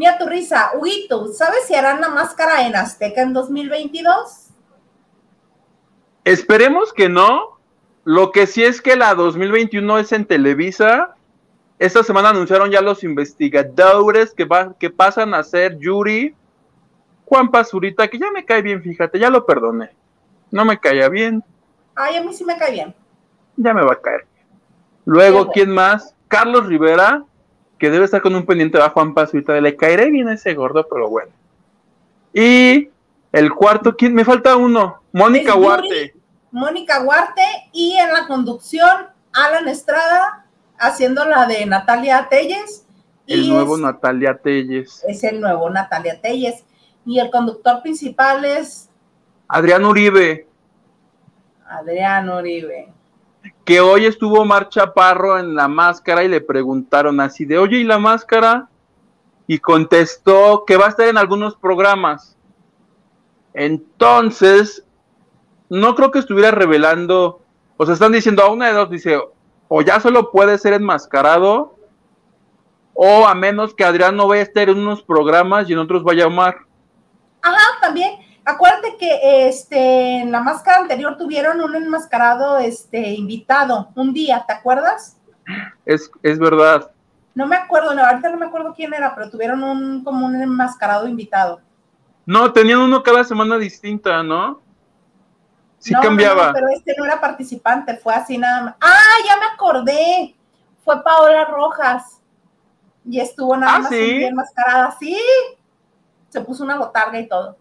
[0.00, 4.46] Mira tu risa, Huguito, ¿sabes si harán la máscara en Azteca en 2022?
[6.24, 7.58] Esperemos que no.
[8.04, 11.16] Lo que sí es que la 2021 es en Televisa.
[11.78, 14.48] Esta semana anunciaron ya los investigadores que,
[14.78, 16.34] que pasan a ser Yuri,
[17.26, 19.90] Juan Pazurita, que ya me cae bien, fíjate, ya lo perdoné.
[20.50, 21.44] No me caía bien.
[21.94, 22.94] Ay, a mí sí me cae bien.
[23.54, 24.24] Ya me va a caer.
[25.04, 26.14] Luego, ¿quién más?
[26.26, 27.22] Carlos Rivera,
[27.80, 29.58] que debe estar con un pendiente bajo Juan Pazurita.
[29.58, 31.32] Le caeré bien a ese gordo, pero bueno.
[32.32, 32.90] Y
[33.32, 34.14] el cuarto, ¿quién?
[34.14, 35.02] Me falta uno.
[35.12, 36.14] Mónica Huarte.
[36.52, 40.46] Mónica Huarte y en la conducción, Alan Estrada,
[40.78, 42.86] haciendo la de Natalia Telles.
[43.26, 45.02] El nuevo Natalia Telles.
[45.08, 46.64] Es el nuevo Natalia Telles.
[47.06, 48.90] Y el conductor principal es...
[49.48, 50.46] Adrián Uribe.
[51.66, 52.92] Adrián Uribe
[53.64, 57.84] que hoy estuvo Mar Chaparro en la máscara y le preguntaron así de, oye, ¿y
[57.84, 58.68] la máscara?
[59.46, 62.36] Y contestó que va a estar en algunos programas.
[63.54, 64.84] Entonces,
[65.68, 67.40] no creo que estuviera revelando,
[67.76, 69.20] o sea, están diciendo a una de dos, dice,
[69.68, 71.76] o ya solo puede ser enmascarado,
[72.94, 76.02] o a menos que Adrián no vaya a estar en unos programas y en otros
[76.02, 76.58] vaya a Omar.
[77.42, 78.29] Ajá, también.
[78.44, 84.52] Acuérdate que este, en la máscara anterior tuvieron un enmascarado este, invitado un día, ¿te
[84.54, 85.18] acuerdas?
[85.84, 86.90] Es, es verdad.
[87.34, 90.40] No me acuerdo, no, ahorita no me acuerdo quién era, pero tuvieron un como un
[90.40, 91.60] enmascarado invitado.
[92.26, 94.60] No, tenían uno cada semana distinta, ¿no?
[95.78, 96.48] Sí No, cambiaba.
[96.48, 98.74] no, pero este no era participante, fue así nada más.
[98.80, 100.34] ¡Ah, ya me acordé!
[100.84, 102.20] Fue Paola Rojas.
[103.04, 104.24] Y estuvo nada ¿Ah, más sí?
[104.24, 104.96] enmascarada.
[104.98, 105.18] Sí.
[106.28, 107.56] Se puso una botarga y todo.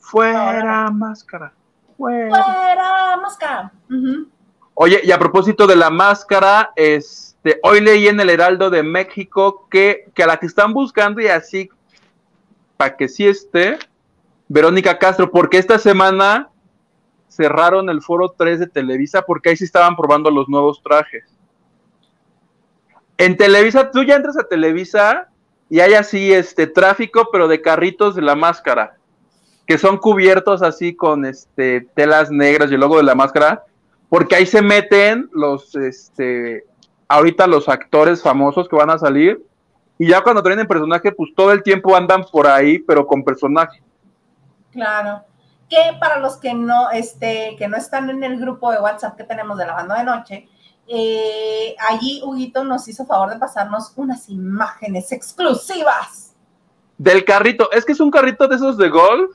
[0.00, 1.52] Fuera máscara.
[1.96, 2.42] Fuera.
[2.42, 3.72] ¡Fuera, máscara!
[4.74, 9.68] Oye, y a propósito de la máscara, este, hoy leí en el Heraldo de México
[9.70, 11.68] que, que a la que están buscando y así,
[12.76, 13.78] para que sí esté,
[14.48, 16.48] Verónica Castro, porque esta semana
[17.28, 21.24] cerraron el foro 3 de Televisa porque ahí sí estaban probando los nuevos trajes.
[23.16, 25.28] En Televisa, tú ya entras a Televisa
[25.68, 28.96] y hay así este tráfico, pero de carritos de la máscara,
[29.70, 33.62] que son cubiertos así con este telas negras y el logo de la máscara,
[34.08, 36.64] porque ahí se meten los este
[37.06, 39.40] ahorita los actores famosos que van a salir
[39.96, 43.22] y ya cuando traen el personaje, pues todo el tiempo andan por ahí, pero con
[43.22, 43.80] personaje.
[44.72, 45.22] Claro.
[45.68, 49.22] Que para los que no, este, que no están en el grupo de WhatsApp que
[49.22, 50.48] tenemos de la banda de noche,
[50.88, 56.34] eh, allí Huguito nos hizo favor de pasarnos unas imágenes exclusivas.
[56.98, 59.30] Del carrito, es que es un carrito de esos de golf,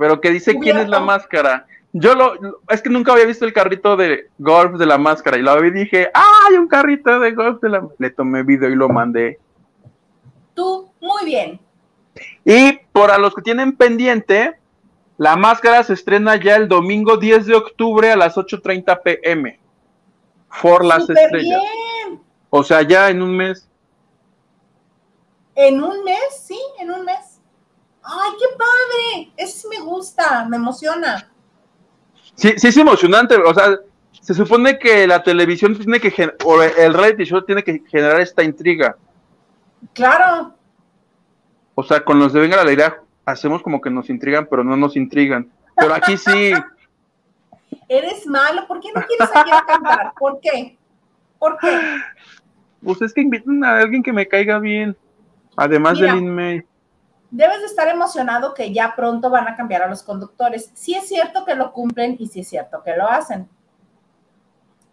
[0.00, 1.66] pero que dice quién es la máscara.
[1.92, 5.42] Yo lo, es que nunca había visto el carrito de golf de la máscara y
[5.42, 8.70] lo vi y dije, ¡ah, hay un carrito de golf de la Le tomé video
[8.70, 9.38] y lo mandé.
[10.54, 11.60] Tú, muy bien.
[12.46, 14.58] Y por a los que tienen pendiente,
[15.18, 19.60] la máscara se estrena ya el domingo 10 de octubre a las 8.30 pm.
[20.48, 21.60] For las Súper estrellas.
[21.60, 22.22] bien.
[22.48, 23.68] O sea, ya en un mes.
[25.56, 27.29] En un mes, sí, en un mes.
[28.10, 29.32] ¡Ay, qué padre!
[29.36, 31.30] Ese sí me gusta, me emociona.
[32.34, 33.36] Sí, sí es emocionante.
[33.36, 33.78] O sea,
[34.20, 38.42] se supone que la televisión tiene que, o el reality show tiene que generar esta
[38.42, 38.96] intriga.
[39.94, 40.54] Claro,
[41.74, 44.76] O sea, con los de Venga la Alegría hacemos como que nos intrigan, pero no
[44.76, 45.50] nos intrigan.
[45.76, 46.52] Pero aquí sí,
[47.88, 48.66] eres malo.
[48.66, 50.12] ¿Por qué no quieres aquí a cantar?
[50.18, 50.76] ¿Por qué?
[51.38, 51.80] ¿Por qué?
[52.82, 54.96] pues es que inviten a alguien que me caiga bien.
[55.56, 56.14] Además Mira.
[56.14, 56.64] de Lin May.
[57.30, 60.70] Debes de estar emocionado que ya pronto van a cambiar a los conductores.
[60.74, 63.48] Sí es cierto que lo cumplen y sí es cierto que lo hacen.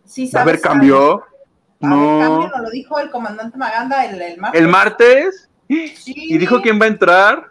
[0.05, 1.13] Sí, A ver, sabes, cambió.
[1.13, 2.61] A ver, cambio, No.
[2.63, 4.61] lo dijo el comandante Maganda el, el martes.
[4.61, 5.49] El martes.
[5.67, 5.93] Sí.
[6.05, 7.47] Y dijo quién va a entrar.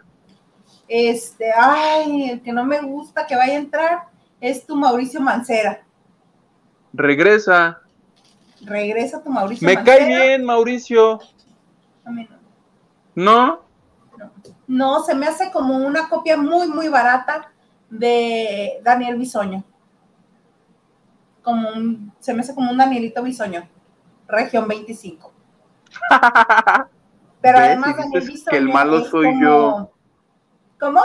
[0.87, 4.03] Este, ay, el que no me gusta que vaya a entrar
[4.39, 5.83] es tu Mauricio Mancera.
[6.93, 7.81] Regresa.
[8.61, 9.97] Regresa tu Mauricio Me Mancera.
[9.97, 11.19] cae bien, Mauricio.
[12.05, 12.37] A mí no.
[13.15, 13.66] ¿No?
[14.67, 17.51] No, se me hace como una copia muy, muy barata
[17.89, 19.63] de Daniel Bisoño.
[21.41, 23.67] Como un, se me hace como un Danielito Bisoño,
[24.27, 25.31] región 25.
[27.41, 29.91] Pero además Daniel dices Bisoño que el malo es soy como- yo.
[30.79, 31.01] ¿Cómo?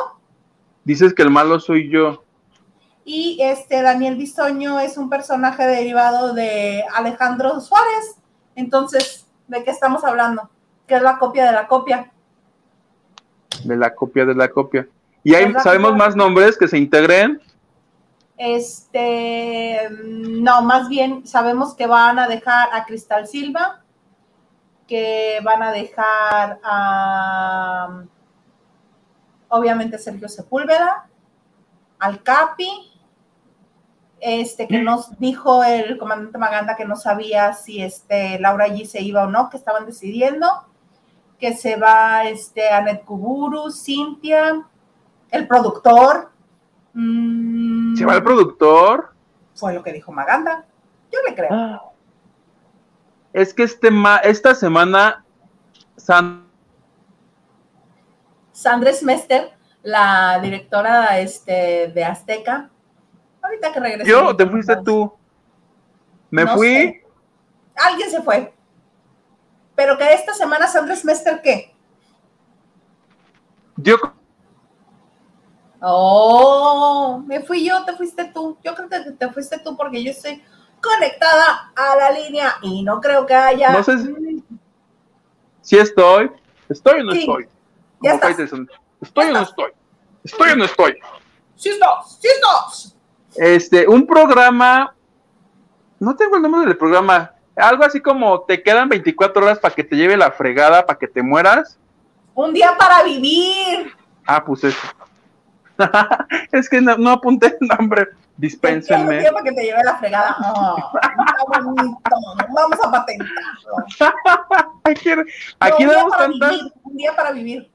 [0.84, 2.24] Dices que el malo soy yo.
[3.04, 8.16] Y este Daniel Bisoño es un personaje derivado de Alejandro Suárez.
[8.54, 10.50] Entonces, ¿de qué estamos hablando?
[10.86, 12.11] ¿Qué es la copia de la copia?
[13.64, 14.86] De la copia de la copia.
[15.24, 17.40] Y hay, sabemos más nombres que se integren.
[18.36, 23.82] Este, no, más bien sabemos que van a dejar a Cristal Silva,
[24.88, 28.02] que van a dejar a,
[29.48, 31.08] obviamente, Sergio Sepúlveda,
[32.00, 32.90] al Capi,
[34.20, 39.02] este, que nos dijo el comandante Maganda que no sabía si este, Laura allí se
[39.02, 40.48] iba o no, que estaban decidiendo,
[41.42, 44.64] que se va este, Anet Kuburu, Cintia,
[45.28, 46.30] el productor.
[46.94, 49.12] mm, Se va el productor.
[49.56, 50.64] fue lo que dijo Maganda.
[51.10, 51.82] Yo le creo.
[53.32, 55.24] Es que este ma- esta semana
[55.96, 56.46] San
[58.52, 59.50] Sandra Smester,
[59.82, 62.70] la directora este, de Azteca,
[63.42, 64.08] ahorita que regresó.
[64.08, 65.12] yo te fuiste tú.
[66.30, 66.68] Me No fui.
[66.68, 67.04] sé.
[67.74, 68.54] Alguien se fue.
[69.74, 71.74] Pero que esta semana Sandra Smester, ¿qué?
[73.76, 73.96] Yo
[75.84, 78.56] Oh, me fui yo, te fuiste tú.
[78.62, 80.40] Yo creo que te fuiste tú porque yo estoy
[80.80, 83.72] conectada a la línea y no creo que haya.
[83.72, 84.44] no sé si,
[85.60, 86.30] si estoy.
[86.68, 87.48] ¿Estoy o no Sí, estoy?
[88.00, 88.38] ya estás.
[88.38, 89.48] ¿Estoy Ya o no estás.
[89.48, 89.72] estoy?
[90.24, 90.98] ¿Estoy o no estoy?
[91.56, 92.18] ¡Sí estás!
[92.20, 92.96] ¡Sí estás!
[93.34, 94.94] Este, un programa.
[95.98, 97.34] No tengo el nombre del programa.
[97.56, 101.08] Algo así como te quedan 24 horas para que te lleve la fregada, para que
[101.08, 101.78] te mueras.
[102.34, 103.92] Un día para vivir.
[104.26, 104.78] Ah, pues eso.
[106.52, 108.08] es que no, apunté el nombre.
[108.36, 109.20] Dispénsenme.
[109.20, 110.36] tiempo que te lleve la fregada.
[110.40, 111.98] está bonito.
[112.54, 113.76] Vamos a patentarlo.
[115.60, 116.06] aquí no,
[116.84, 117.70] un día para vivir.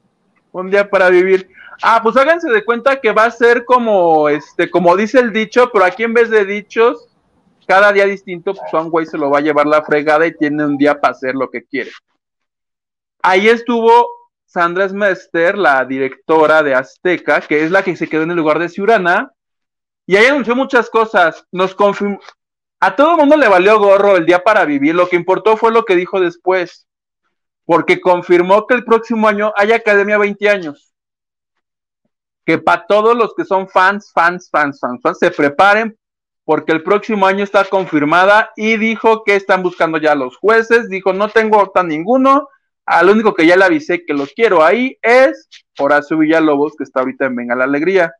[0.51, 1.49] Un día para vivir.
[1.83, 5.69] Ah, pues háganse de cuenta que va a ser como, este, como dice el dicho,
[5.71, 7.06] pero aquí en vez de dichos,
[7.67, 10.77] cada día distinto, pues güey se lo va a llevar la fregada y tiene un
[10.77, 11.91] día para hacer lo que quiere.
[13.21, 14.07] Ahí estuvo
[14.45, 18.59] Sandra Smester, la directora de Azteca, que es la que se quedó en el lugar
[18.59, 19.33] de Ciurana,
[20.05, 21.45] y ahí anunció muchas cosas.
[21.51, 22.19] Nos confirmó,
[22.79, 25.71] a todo el mundo le valió gorro el día para vivir, lo que importó fue
[25.71, 26.87] lo que dijo después,
[27.65, 30.93] porque confirmó que el próximo año hay Academia 20 años.
[32.45, 35.97] Que para todos los que son fans, fans, fans, fans, fans, se preparen
[36.47, 41.11] porque el próximo año está confirmada y dijo que están buscando ya los jueces, dijo
[41.11, 42.47] no tengo tan ninguno,
[42.85, 47.01] al único que ya le avisé que lo quiero ahí es Horacio Villalobos, que está
[47.01, 48.13] ahorita en Venga la Alegría.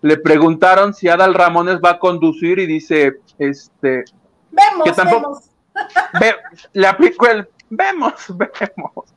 [0.00, 4.04] Le preguntaron si Adal Ramones va a conducir y dice, este...
[4.52, 5.42] Vemos, que tampoco,
[6.74, 9.12] le aplicó el, vemos, vemos.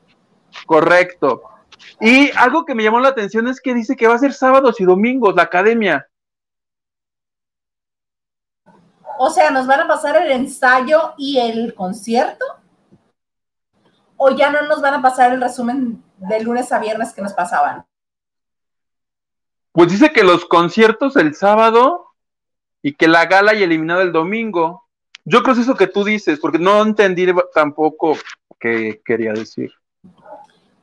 [0.65, 1.43] Correcto.
[2.01, 4.81] Y algo que me llamó la atención es que dice que va a ser sábados
[4.81, 6.07] y domingos la academia.
[9.17, 12.45] O sea, ¿nos van a pasar el ensayo y el concierto?
[14.17, 17.33] ¿O ya no nos van a pasar el resumen de lunes a viernes que nos
[17.33, 17.85] pasaban?
[19.71, 22.05] Pues dice que los conciertos el sábado
[22.81, 24.85] y que la gala y eliminado el domingo.
[25.25, 28.15] Yo creo que es eso que tú dices, porque no entendí tampoco
[28.59, 29.71] qué quería decir.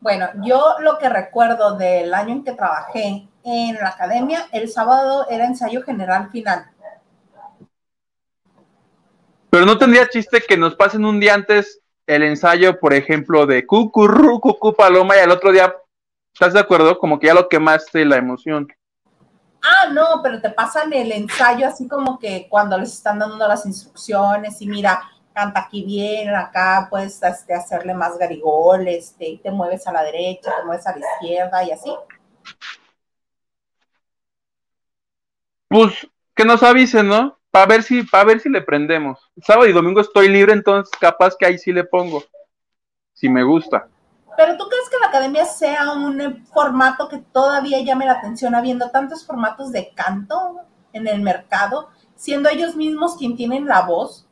[0.00, 5.28] Bueno, yo lo que recuerdo del año en que trabajé en la academia, el sábado
[5.30, 6.71] era ensayo general final.
[9.52, 13.66] Pero no tendría chiste que nos pasen un día antes el ensayo, por ejemplo, de
[13.66, 15.76] cucurru, cucú, paloma, y al otro día,
[16.32, 16.98] ¿estás de acuerdo?
[16.98, 18.66] Como que ya lo quemaste la emoción.
[19.62, 23.66] Ah, no, pero te pasan el ensayo así como que cuando les están dando las
[23.66, 25.02] instrucciones y mira,
[25.34, 30.50] canta aquí bien, acá puedes este, hacerle más garigol, este, te mueves a la derecha,
[30.56, 31.94] te mueves a la izquierda y así.
[35.68, 37.41] Pues que nos avisen, ¿no?
[37.52, 39.30] Para ver si, para ver si le prendemos.
[39.42, 42.24] Sábado y domingo estoy libre, entonces capaz que ahí sí le pongo.
[43.12, 43.86] Si me gusta.
[44.36, 48.90] Pero tú crees que la academia sea un formato que todavía llame la atención, habiendo
[48.90, 50.62] tantos formatos de canto
[50.94, 54.26] en el mercado, siendo ellos mismos quien tienen la voz.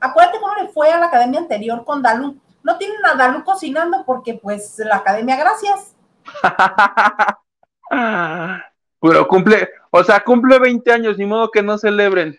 [0.00, 2.36] Acuérdate cómo le fue a la academia anterior con Dalu.
[2.64, 5.94] No tienen a Dalu cocinando porque, pues, la academia, gracias.
[9.00, 12.36] Pero cumple, o sea, cumple 20 años, ni modo que no celebren.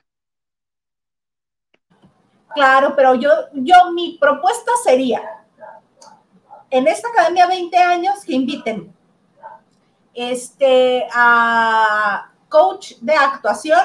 [2.54, 5.22] Claro, pero yo, yo, mi propuesta sería,
[6.70, 8.94] en esta academia 20 años, que inviten
[10.14, 13.80] este, a coach de actuación,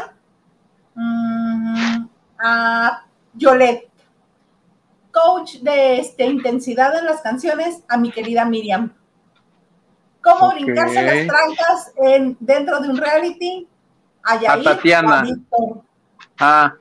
[0.97, 2.09] mm,
[2.41, 3.89] a Yolette,
[5.13, 8.93] coach de este, intensidad en las canciones, a mi querida Miriam
[10.23, 13.69] cómo brincarse las trancas en, dentro de un reality.
[14.23, 15.25] Allá a Tatiana.
[16.39, 16.75] ah.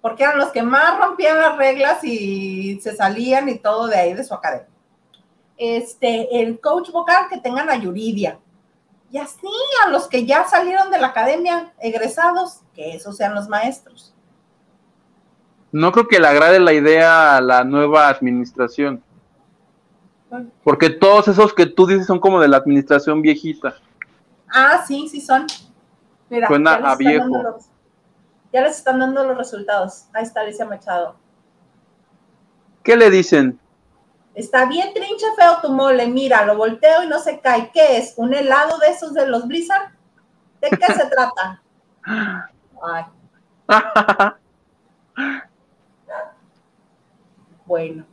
[0.00, 4.14] Porque eran los que más rompían las reglas y se salían y todo de ahí
[4.14, 4.68] de su academia.
[5.56, 8.38] Este, el coach vocal que tengan a Yuridia.
[9.10, 9.46] Y así
[9.84, 14.12] a los que ya salieron de la academia, egresados, que esos sean los maestros.
[15.70, 19.03] No creo que le agrade la idea a la nueva administración.
[20.62, 23.74] Porque todos esos que tú dices son como de la administración viejita.
[24.52, 25.46] Ah, sí, sí son.
[26.30, 27.58] Mira, Suena a viejo.
[28.52, 30.06] ya les están dando los resultados.
[30.12, 31.16] Ahí está Alicia Machado.
[32.82, 33.58] ¿Qué le dicen?
[34.34, 37.70] Está bien trinche feo tu mole, mira, lo volteo y no se cae.
[37.72, 38.14] ¿Qué es?
[38.16, 39.92] ¿Un helado de esos de los Blizzard?
[40.60, 41.62] ¿De qué se trata?
[42.82, 43.04] Ay.
[47.66, 48.04] bueno,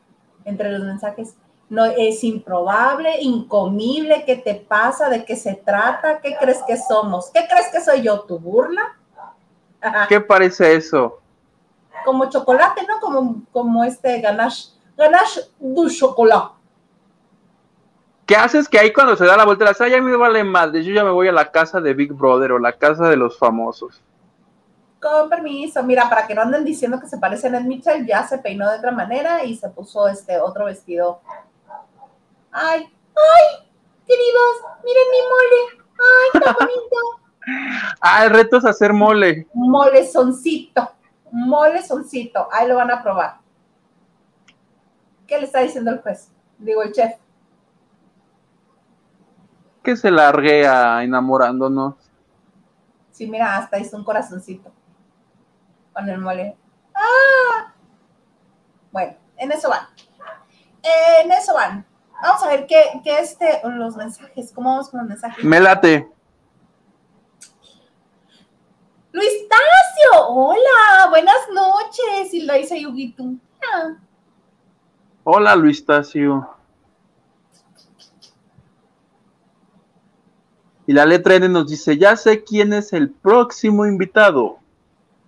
[0.45, 1.35] entre los mensajes,
[1.71, 5.07] no es improbable, incomible, ¿qué te pasa?
[5.07, 6.19] ¿De qué se trata?
[6.19, 7.31] ¿Qué crees que somos?
[7.33, 8.19] ¿Qué crees que soy yo?
[8.23, 8.97] ¿Tu burla?
[10.09, 11.21] ¿Qué parece eso?
[12.03, 12.99] Como chocolate, ¿no?
[12.99, 16.55] Como, como este ganache, ganache du chocolate.
[18.25, 20.73] ¿Qué haces que ahí cuando se da la vuelta la ya me vale más?
[20.73, 23.39] Yo ya me voy a la casa de Big Brother o la casa de los
[23.39, 24.01] famosos.
[25.01, 28.39] Con permiso, mira, para que no anden diciendo que se parecen a Mitchell, ya se
[28.39, 31.21] peinó de otra manera y se puso este otro vestido
[32.51, 33.69] Ay, ay,
[34.05, 35.83] queridos, miren mi mole.
[35.99, 37.95] Ay, qué bonito.
[38.01, 39.47] ah, el reto es hacer mole.
[39.53, 40.91] Molezoncito,
[41.31, 42.47] molezoncito.
[42.51, 43.37] Ahí lo van a probar.
[45.27, 46.29] ¿Qué le está diciendo el juez?
[46.57, 47.13] Digo, el chef.
[49.83, 51.95] que se larguea enamorándonos.
[53.11, 54.71] Sí, mira, hasta hizo un corazoncito
[55.93, 56.55] con el mole.
[56.93, 57.73] ¡Ah!
[58.91, 59.87] Bueno, en eso van.
[61.21, 61.85] En eso van.
[62.21, 65.43] Vamos a ver qué, qué este, los mensajes, ¿cómo vamos con los mensajes?
[65.43, 66.07] Me late.
[69.11, 73.23] Luis Tacio, hola, buenas noches, y lo dice Yugito.
[73.61, 73.95] Ah.
[75.23, 76.47] Hola, Luis Tacio.
[80.85, 84.59] Y la letra N nos dice, ya sé quién es el próximo invitado.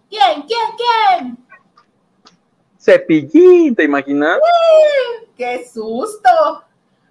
[0.09, 0.43] ¿Quién?
[0.43, 0.59] ¿Quién?
[0.77, 1.37] ¿Quién?
[2.79, 4.37] Cepillín, ¿te imaginas?
[5.35, 6.29] ¡Qué susto!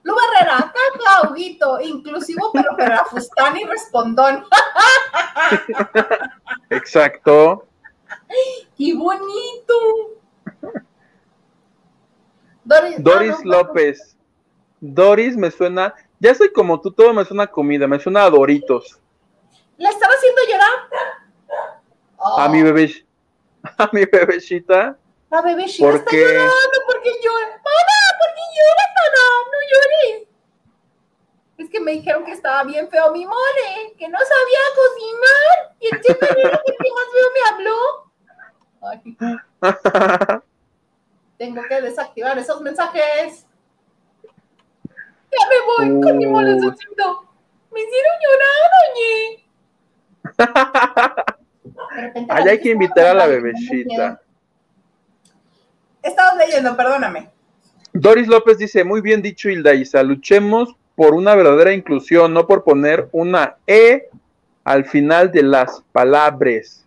[0.04, 4.44] Lu Barrera, caca, Huguito, inclusivo, pero para Fustán y respondón.
[6.70, 7.66] Exacto.
[8.76, 9.74] ¡Qué bonito!
[12.64, 14.16] Doris, Doris ah, no, López.
[14.80, 18.30] Doris me suena, ya soy como tú, todo me suena a comida, me suena a
[18.30, 18.98] Doritos.
[19.76, 20.70] ¿La estaba haciendo llorar?
[22.16, 23.06] Oh, A mi bebé,
[23.78, 24.96] a mi bebecita.
[25.30, 27.48] La bebecita ¿Por está llorando porque llora.
[27.48, 27.91] Mamá,
[29.52, 30.28] No llores.
[31.58, 35.76] Es que me dijeron que estaba bien feo mi mole, que no sabía cocinar.
[35.80, 37.78] Y el chef fue el que más feo me habló.
[38.84, 39.16] Ay,
[41.38, 43.46] tengo que desactivar esos mensajes.
[44.22, 46.32] Ya me voy con mi Uy.
[46.32, 47.28] molecito.
[47.70, 49.14] Me hicieron llorar, oye.
[52.28, 54.20] Allá hay que invitar a la bebecita.
[56.02, 57.30] Estabas leyendo, perdóname.
[57.92, 62.64] Doris López dice, muy bien dicho Hilda Isa, luchemos por una verdadera inclusión, no por
[62.64, 64.08] poner una E
[64.64, 66.86] al final de las palabras.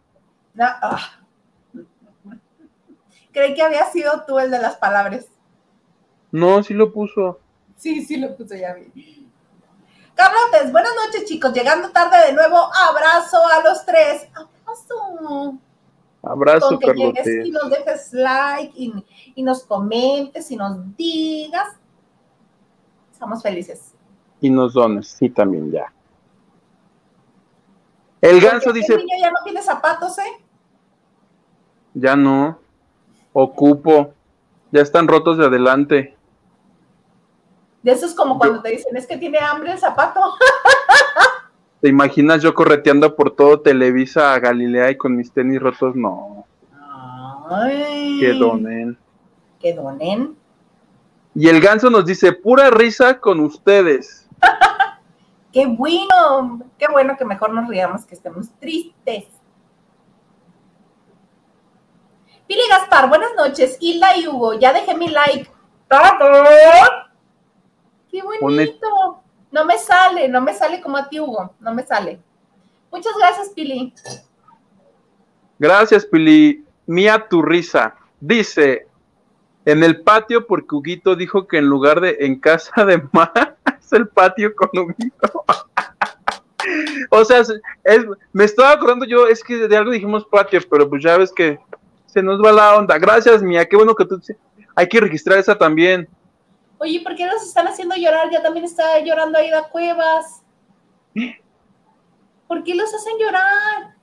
[0.53, 1.19] No, ah.
[3.31, 5.27] Creí que había sido tú el de las palabras.
[6.31, 7.39] No, sí lo puso.
[7.75, 9.27] Sí, sí lo puse ya vi.
[10.15, 14.27] Carlotes, buenas noches chicos, llegando tarde de nuevo, abrazo a los tres.
[14.33, 15.59] Abrazo.
[16.25, 17.47] Abrazo, Con que llegues Carlote.
[17.47, 19.05] y nos dejes like y,
[19.35, 21.75] y nos comentes y nos digas.
[23.11, 23.93] Estamos felices.
[24.41, 25.91] Y nos dones, sí, también ya.
[28.21, 30.45] El ganso Porque dice, este niño ya no tiene zapatos, ¿eh?
[31.95, 32.59] ya no,
[33.33, 34.13] ocupo,
[34.71, 36.15] ya están rotos de adelante.
[37.81, 40.19] De eso es como cuando te dicen, es que tiene hambre el zapato.
[41.85, 45.95] ¿Te imaginas yo correteando por todo Televisa a Galilea y con mis tenis rotos?
[45.95, 46.47] No,
[47.47, 48.97] Ay, que donen.
[49.59, 50.35] Que donen.
[51.35, 54.27] Y el ganso nos dice, pura risa con ustedes.
[55.53, 59.25] Qué bueno, qué bueno que mejor nos riamos que estemos tristes.
[62.47, 63.77] Pili Gaspar, buenas noches.
[63.79, 65.51] Hilda y Hugo, ya dejé mi like.
[68.09, 69.21] Qué bonito.
[69.55, 71.53] No me sale, no me sale como a ti, Hugo.
[71.61, 72.19] No me sale.
[72.91, 73.93] Muchas gracias, Pili.
[75.57, 76.65] Gracias, Pili.
[76.85, 77.95] Mía tu risa.
[78.19, 78.85] Dice,
[79.63, 83.93] en el patio porque Huguito dijo que en lugar de en casa de Mar, es
[83.93, 85.45] el patio con Huguito.
[87.11, 91.01] o sea, es- me estaba acordando yo, es que de algo dijimos patio, pero pues
[91.01, 91.57] ya ves que
[92.07, 92.97] se nos va la onda.
[92.99, 94.19] Gracias, Mía, qué bueno que tú...
[94.75, 96.09] Hay que registrar esa también.
[96.77, 98.29] Oye, ¿por qué los están haciendo llorar?
[98.31, 100.41] Ya también está llorando Aida Cuevas.
[102.47, 103.95] ¿Por qué los hacen llorar?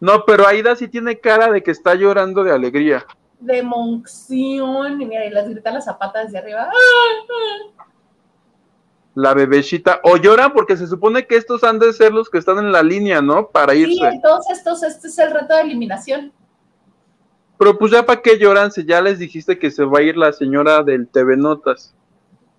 [0.00, 3.04] No, pero Aida sí tiene cara de que está llorando de alegría.
[3.40, 5.00] De monción.
[5.00, 6.70] Y mira, y les gritan las zapatas desde arriba.
[9.14, 10.00] La bebecita.
[10.02, 12.82] O lloran porque se supone que estos han de ser los que están en la
[12.82, 13.48] línea, ¿no?
[13.48, 14.06] Para Sí, irse.
[14.08, 16.32] entonces estos, este es el reto de eliminación.
[17.58, 20.16] Pero pues ya para qué lloran si ya les dijiste que se va a ir
[20.16, 21.94] la señora del TV Notas.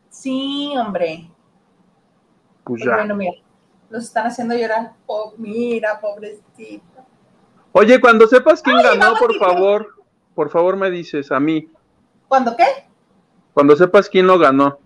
[0.10, 1.30] Sí, hombre.
[2.64, 2.98] Pues Pero ya.
[2.98, 3.34] bueno, mira,
[3.90, 4.94] los están haciendo llorar.
[5.06, 6.84] Oh, mira, pobrecito.
[7.74, 9.88] Oye, cuando sepas quién Ay, ganó, por favor,
[10.34, 11.70] por favor me dices a mí.
[12.28, 12.66] ¿Cuándo qué?
[13.54, 14.80] Cuando sepas quién lo ganó.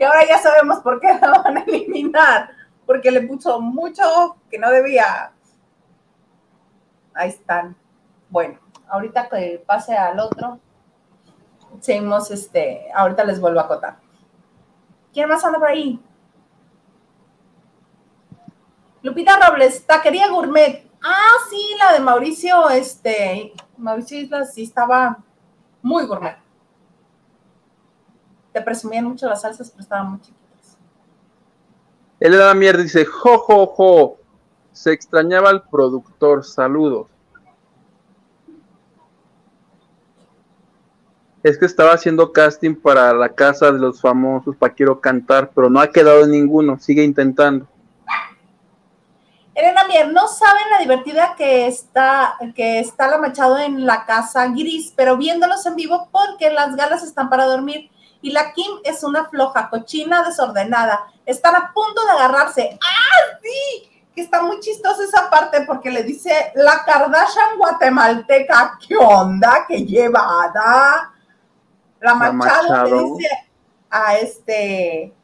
[0.00, 2.50] Y ahora ya sabemos por qué la van a eliminar.
[2.86, 5.30] Porque le puso mucho que no debía.
[7.12, 7.76] Ahí están.
[8.30, 8.58] Bueno,
[8.88, 10.58] ahorita que pase al otro,
[11.80, 12.90] seguimos este.
[12.94, 13.98] Ahorita les vuelvo a acotar.
[15.12, 16.02] ¿Quién más anda por ahí?
[19.02, 20.90] Lupita Robles, taquería gourmet.
[21.02, 25.18] Ah, sí, la de Mauricio, este, Mauricio Islas sí estaba
[25.82, 26.39] muy gourmet.
[28.52, 30.76] Te presumían mucho las salsas, pero estaban muy chiquitas.
[32.18, 34.18] Elena Mier dice, jo, jo, jo,
[34.72, 37.06] se extrañaba al productor, saludos.
[41.42, 45.70] Es que estaba haciendo casting para la casa de los famosos, para quiero cantar, pero
[45.70, 47.66] no ha quedado ninguno, sigue intentando.
[49.54, 54.48] Elena Mier, no saben la divertida que está, que está la Machado en la casa
[54.48, 57.90] gris, pero viéndolos en vivo porque las galas están para dormir
[58.22, 61.06] y la Kim es una floja, cochina, desordenada.
[61.24, 62.78] Están a punto de agarrarse.
[62.82, 63.90] ¡Ah, sí!
[64.14, 69.64] Que está muy chistosa esa parte porque le dice la Kardashian guatemalteca, ¿qué onda?
[69.66, 71.12] ¿Qué llevada?
[72.00, 73.48] La Machado, le dice
[73.88, 75.14] a este...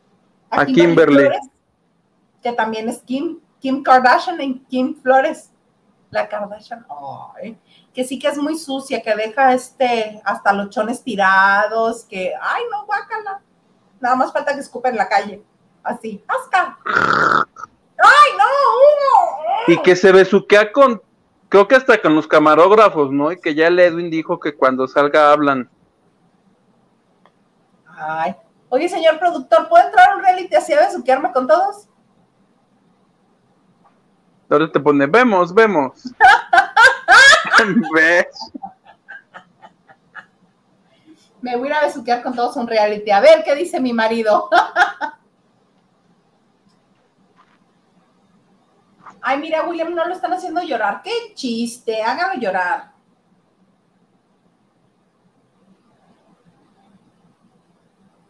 [0.51, 1.29] A, Kimberly.
[2.43, 5.51] que también es Kim, Kim Kardashian y Kim Flores.
[6.11, 6.87] La Kardashian,
[7.35, 7.59] ay,
[7.97, 12.63] que sí que es muy sucia, que deja este hasta los chones tirados, que, ay,
[12.71, 13.41] no, guácala.
[14.01, 15.43] Nada más falta que escupa en la calle.
[15.83, 16.77] Así, hasta.
[16.85, 19.73] ¡Ay, no!
[19.73, 21.01] Y que se besuquea con,
[21.49, 23.33] creo que hasta con los camarógrafos, ¿no?
[23.33, 25.71] Y que ya el Edwin dijo que cuando salga hablan.
[27.87, 28.37] Ay.
[28.69, 31.89] Oye, señor productor, ¿puedo entrar a un reality así a besuquearme con todos?
[34.51, 36.13] Ahora te pone, vemos, vemos.
[41.41, 43.11] Me voy a ir besuquear con todos un reality.
[43.11, 44.49] A ver qué dice mi marido.
[49.23, 51.03] Ay, mira, William, no lo están haciendo llorar.
[51.03, 52.93] Qué chiste, hágalo llorar.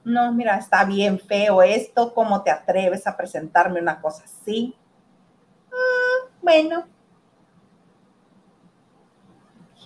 [0.05, 2.15] No, mira, está bien feo esto.
[2.15, 4.74] ¿Cómo te atreves a presentarme una cosa así?
[5.70, 6.95] Ah, bueno.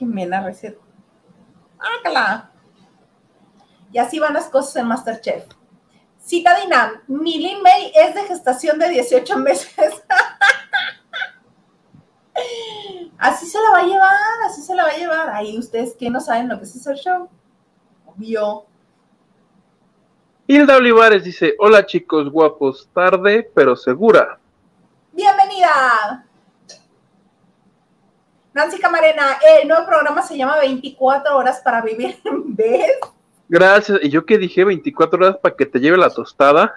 [0.01, 0.79] Jimena Recet.
[1.79, 2.51] ¡Ácala!
[3.93, 5.45] Y así van las cosas en Masterchef.
[6.19, 9.77] Citadina, mi Lin May es de gestación de 18 meses.
[13.19, 15.29] así se la va a llevar, así se la va a llevar.
[15.31, 17.29] Ahí ustedes que no saben lo que es hacer show.
[18.07, 18.65] Obvio.
[20.47, 24.39] Hilda Olivares dice, hola chicos guapos, tarde pero segura.
[25.13, 26.25] Bienvenida.
[28.61, 32.20] Nancy Camarena, el nuevo programa se llama 24 horas para vivir.
[32.45, 32.99] ¿Ves?
[33.49, 34.01] Gracias.
[34.03, 34.65] ¿Y yo qué dije?
[34.65, 36.74] 24 horas para que te lleve la tostada.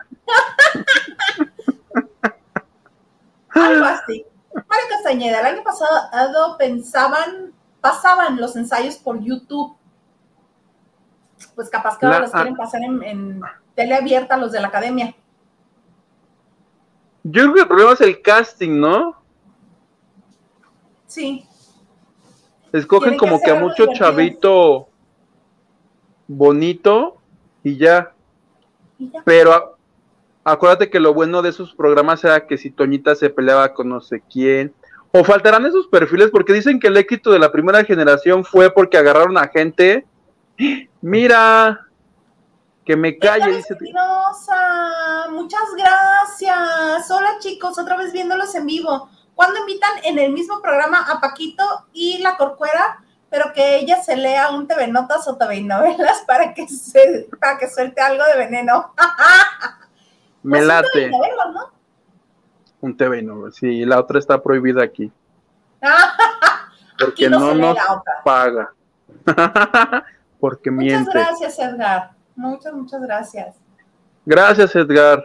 [3.50, 4.26] Algo así.
[4.54, 7.52] María Castañeda, el año pasado pensaban,
[7.82, 9.76] pasaban los ensayos por YouTube.
[11.56, 13.42] Pues capaz que ahora los quieren pasar en, en
[13.76, 15.14] tele abierta los de la academia.
[17.24, 19.22] Yo creo que el problema es el casting, ¿no?
[21.08, 21.46] Sí.
[22.74, 24.90] Escogen como que, a mucho chavito
[26.28, 27.18] bonito
[27.64, 28.14] y ya.
[29.26, 29.78] Pero
[30.44, 34.02] acuérdate que lo bueno de esos programas era que si Toñita se peleaba con no
[34.02, 34.74] sé quién.
[35.12, 38.98] O faltarán esos perfiles porque dicen que el éxito de la primera generación fue porque
[38.98, 40.08] agarraron a gente.
[41.02, 41.88] Mira,
[42.84, 43.78] que me calle, dice.
[45.30, 47.12] Muchas gracias.
[47.12, 49.10] Hola chicos, otra vez viéndolos en vivo.
[49.36, 54.16] Cuando invitan en el mismo programa a Paquito y la Corcuera, pero que ella se
[54.16, 58.38] lea un TV Notas o TV Novelas para que se, para que suelte algo de
[58.38, 58.94] veneno.
[60.44, 61.06] Me pues late.
[61.06, 61.72] Un TV ¿no?
[62.82, 65.12] Un TV Novelas, sí, la otra está prohibida aquí.
[67.00, 67.78] Porque no, nos
[68.24, 68.74] paga.
[70.40, 71.10] Porque miente.
[71.10, 72.12] Muchas gracias, Edgar.
[72.36, 73.56] Muchas, muchas gracias.
[74.26, 75.24] Gracias, Edgar.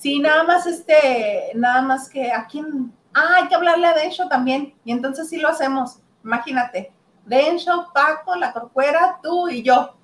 [0.00, 2.90] Sí, nada más este, nada más que a quién.
[3.12, 4.72] Ah, hay que hablarle a Densho también.
[4.82, 5.98] Y entonces sí lo hacemos.
[6.24, 6.90] Imagínate.
[7.26, 9.94] Densho, Paco, la corcuera, tú y yo.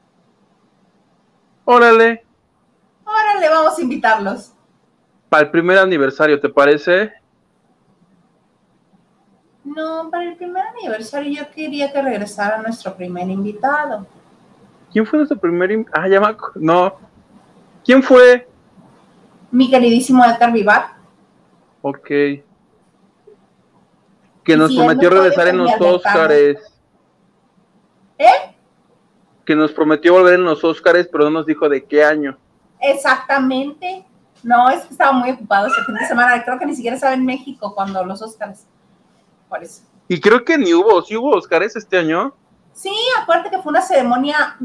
[1.65, 2.27] Órale.
[3.07, 4.53] Órale, vamos a invitarlos.
[5.31, 7.15] Para el primer aniversario, ¿te parece?
[9.65, 14.07] No, para el primer aniversario yo quería que regresara nuestro primer invitado.
[14.93, 16.03] ¿Quién fue nuestro primer invitado?
[16.05, 16.97] Ah, ya me No.
[17.83, 18.47] ¿Quién fue?
[19.57, 20.97] Mi queridísimo Edgar Vivar.
[21.81, 22.09] Ok.
[24.45, 26.59] Que nos prometió regresar en los Óscares.
[28.19, 28.55] ¿Eh?
[29.47, 32.37] Que nos prometió volver en los Óscares, pero no nos dijo de qué año.
[32.81, 34.05] Exactamente.
[34.43, 36.45] No, es que estaba muy ocupado ese fin de semana.
[36.45, 38.67] Creo que ni siquiera estaba en México cuando los Óscares.
[39.49, 39.83] Por eso.
[40.07, 42.35] Y creo que ni hubo, ¿sí hubo Óscares este año?
[42.75, 44.59] Sí, acuérdate que fue una ceremonia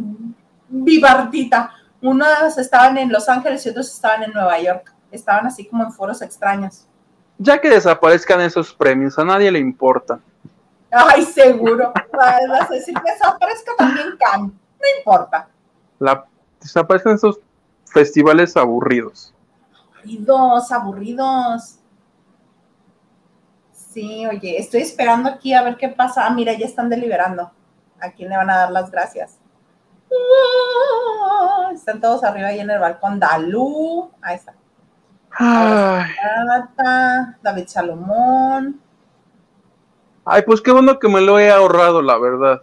[0.68, 4.94] vivardita unos estaban en Los Ángeles y otros estaban en Nueva York.
[5.12, 6.86] Estaban así como en foros extraños.
[7.38, 10.20] Ya que desaparezcan esos premios, a nadie le importa.
[10.92, 11.94] Ay, seguro.
[12.12, 14.42] Vas a decir que desaparezca también Khan.
[14.44, 15.48] No importa.
[16.00, 16.26] La,
[16.60, 17.40] desaparecen esos
[17.86, 19.34] festivales aburridos.
[19.74, 21.76] Aburridos, aburridos.
[23.74, 26.26] Sí, oye, estoy esperando aquí a ver qué pasa.
[26.26, 27.52] Ah, mira, ya están deliberando.
[28.00, 29.41] ¿A quién le van a dar las gracias?
[30.12, 33.20] Ah, están todos arriba ahí en el balcón.
[33.20, 34.54] Dalú, ahí está.
[35.38, 36.12] Ay,
[37.42, 38.80] David Salomón.
[40.26, 42.62] ay, pues qué bueno que me lo he ahorrado, la verdad.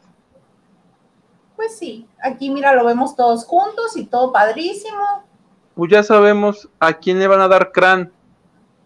[1.56, 5.24] Pues sí, aquí mira, lo vemos todos juntos y todo padrísimo.
[5.74, 8.12] Pues ya sabemos a quién le van a dar crán.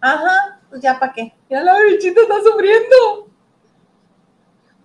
[0.00, 1.34] Ajá, pues ya para qué.
[1.50, 3.28] Mira, la bichita está sufriendo.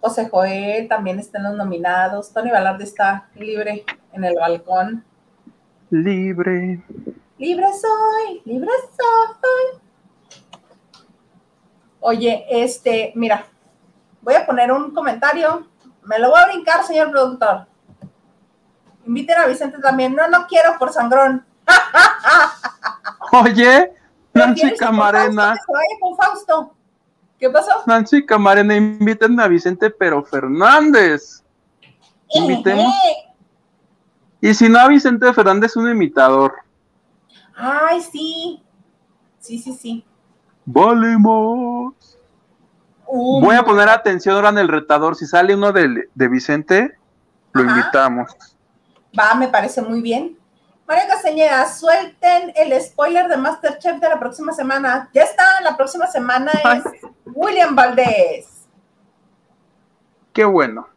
[0.08, 2.32] José Joel también está en los nominados.
[2.32, 5.04] Tony Valarde está libre en el balcón.
[5.90, 6.82] Libre.
[7.38, 9.82] Libre soy, libre soy.
[12.00, 13.48] Oye, este, mira,
[14.22, 15.68] voy a poner un comentario.
[16.04, 17.68] Me lo voy a brincar, señor productor.
[19.06, 20.16] Inviten a Vicente también.
[20.16, 21.46] No, no quiero por sangrón.
[23.34, 23.94] Oye,
[24.34, 25.54] Nancy ¿Prefieres con Camarena.
[25.54, 26.77] Que se vaya con Fausto.
[27.40, 27.72] ¿Qué pasó?
[27.86, 31.44] Nancy Camarena, inviten a Vicente Pero Fernández.
[32.30, 32.86] Invitemos.
[32.86, 33.28] Ejé.
[34.42, 36.54] Y si no, a Vicente Fernández un imitador.
[37.56, 38.62] Ay, sí.
[39.40, 40.06] Sí, sí, sí.
[40.66, 41.94] Volvemos.
[43.06, 45.16] Uh, Voy a poner atención ahora en el retador.
[45.16, 46.98] Si sale uno de, de Vicente,
[47.54, 47.72] lo Ajá.
[47.80, 48.32] invitamos.
[49.18, 50.38] Va, me parece muy bien.
[50.88, 55.10] María Castañeda, suelten el spoiler de Masterchef de la próxima semana.
[55.14, 56.80] Ya está, la próxima semana Ay.
[56.80, 58.68] es William Valdés.
[60.34, 60.88] Qué bueno.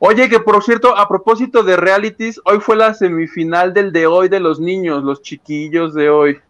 [0.00, 4.28] Oye, que por cierto, a propósito de realities, hoy fue la semifinal del de hoy
[4.28, 6.40] de los niños, los chiquillos de hoy.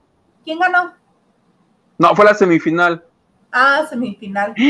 [0.45, 0.95] ¿Quién ganó?
[1.99, 3.05] No, fue la semifinal.
[3.53, 4.55] Ah, semifinal.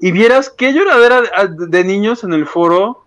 [0.00, 3.04] Y vieras qué lloradera de, de niños en el foro.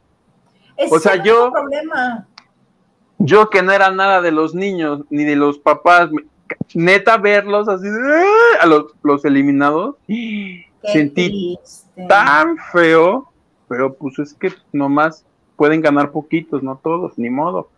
[0.89, 2.27] O sea, yo- problema.
[3.23, 6.09] Yo que no era nada de los niños ni de los papás,
[6.73, 8.63] neta verlos así ¡ah!
[8.63, 9.95] a los, los eliminados.
[10.07, 12.07] Qué Sentí triste.
[12.07, 13.31] tan feo,
[13.67, 15.23] pero pues es que nomás
[15.55, 17.69] pueden ganar poquitos, no todos, ni modo.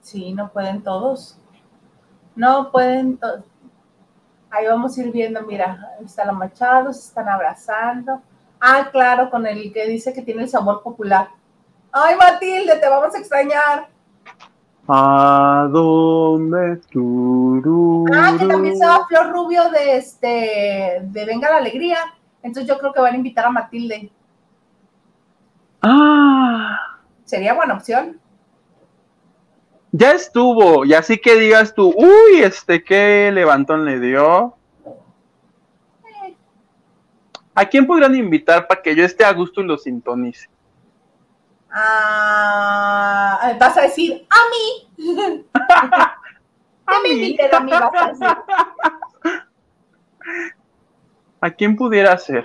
[0.00, 1.36] Sí, no pueden todos.
[2.34, 3.44] No pueden todos.
[4.50, 8.20] Ahí vamos a ir viendo, mira, ahí está la Machado, se están abrazando.
[8.60, 11.28] Ah, claro, con el que dice que tiene el sabor popular.
[11.90, 13.88] Ay, Matilde, te vamos a extrañar.
[14.88, 16.76] ¿A dónde?
[16.90, 18.04] Tururú.
[18.12, 21.98] Ah, que también estaba Flor Rubio de este de Venga la Alegría.
[22.42, 24.10] Entonces yo creo que van a invitar a Matilde.
[25.82, 26.78] Ah,
[27.24, 28.20] Sería buena opción.
[29.92, 34.56] ya estuvo, y así que digas tú, uy, este, qué levantón le dio.
[37.54, 40.48] ¿A quién podrían invitar para que yo esté a gusto y lo sintonice?
[41.72, 44.88] Ah, vas a decir, a mí.
[46.84, 47.10] A mí.
[47.10, 48.26] inviten a mí, vas a decir.
[51.40, 52.44] ¿A quién pudiera ser?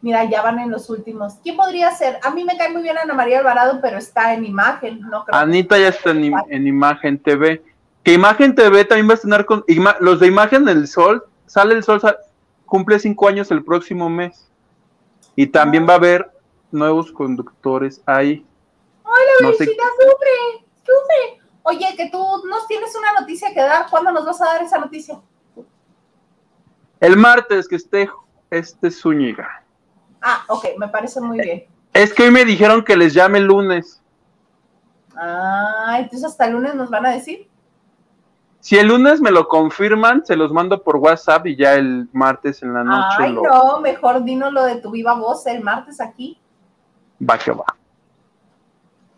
[0.00, 1.34] Mira, ya van en los últimos.
[1.42, 2.18] ¿Quién podría ser?
[2.22, 5.38] A mí me cae muy bien Ana María Alvarado, pero está en imagen, no creo.
[5.38, 7.62] Anita ya está en, en Imagen TV.
[8.02, 9.64] Que Imagen TV también va a estrenar con
[10.00, 11.24] los de Imagen del Sol.
[11.46, 12.00] Sale el Sol,
[12.66, 14.48] cumple cinco años el próximo mes.
[15.40, 16.32] Y también va a haber
[16.72, 18.44] nuevos conductores ahí.
[19.04, 21.40] Ay, la no sé- sufre, sufre.
[21.62, 22.18] Oye, que tú
[22.50, 23.86] nos tienes una noticia que dar.
[23.88, 25.20] ¿Cuándo nos vas a dar esa noticia?
[26.98, 28.10] El martes que esté
[28.50, 29.64] este Zúñiga.
[30.20, 31.66] Ah, ok, me parece muy bien.
[31.92, 34.02] Es que hoy me dijeron que les llame el lunes.
[35.14, 37.47] Ah, entonces hasta el lunes nos van a decir.
[38.68, 42.62] Si el lunes me lo confirman, se los mando por WhatsApp y ya el martes
[42.62, 46.02] en la noche Ay, lo no, mejor dinos lo de tu viva voz el martes
[46.02, 46.38] aquí.
[47.18, 47.64] va que va.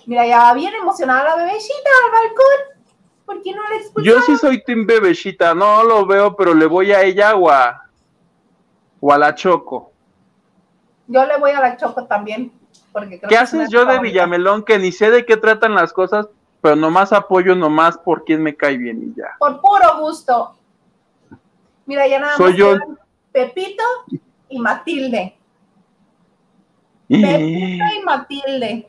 [0.07, 2.85] Mira, ya va bien emocionada la bebecita al balcón.
[3.27, 4.21] ¿Por qué no la expulsaron?
[4.21, 7.89] Yo sí soy Team Bebecita, no lo veo, pero le voy a ella o a,
[9.01, 9.91] o a la Choco.
[11.09, 12.53] Yo le voy a la Choco también.
[12.93, 13.99] Porque creo ¿Qué que haces yo de.
[13.99, 16.29] Villamelón que ni sé de qué tratan las cosas,
[16.61, 19.37] pero nomás apoyo nomás por quien me cae bien y ya?
[19.39, 20.57] Por puro gusto.
[21.87, 22.77] Mira, ya nada Soy más yo.
[23.33, 23.85] Pepito
[24.49, 25.37] y Matilde.
[27.09, 28.89] Pepito y Matilde.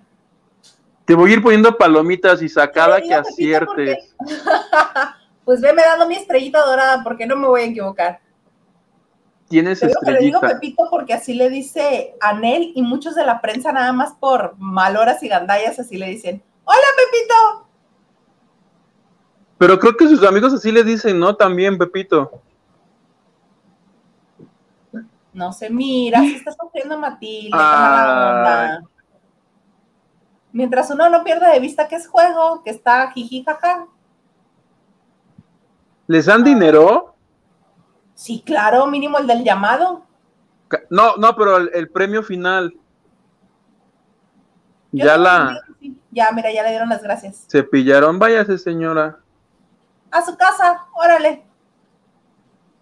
[1.06, 4.16] Te voy a ir poniendo palomitas y sacada que Pepito aciertes.
[5.44, 8.22] Pues veme dando mi estrellita dorada porque no me voy a equivocar.
[9.50, 10.60] Tienes Te digo que le digo estrellita.
[10.60, 15.22] Pepito porque así le dice Anel y muchos de la prensa nada más por maloras
[15.24, 17.61] y gandallas así le dicen, hola Pepito.
[19.62, 21.36] Pero creo que sus amigos así le dicen, ¿no?
[21.36, 22.32] También, Pepito.
[25.32, 27.52] No se mira, se está sufriendo Matilde.
[27.54, 28.80] Ay.
[30.52, 33.86] Mientras uno no pierde de vista que es juego, que está jiji jaja.
[36.08, 37.14] ¿Les dan dinero?
[38.16, 40.08] Sí, claro, mínimo el del llamado.
[40.90, 42.74] No, no, pero el, el premio final.
[44.92, 45.96] Yo ya la sí.
[46.10, 47.46] Ya, mira, ya le dieron las gracias.
[47.48, 48.18] cepillaron.
[48.18, 49.20] Váyase, señora.
[50.12, 51.44] A su casa, órale.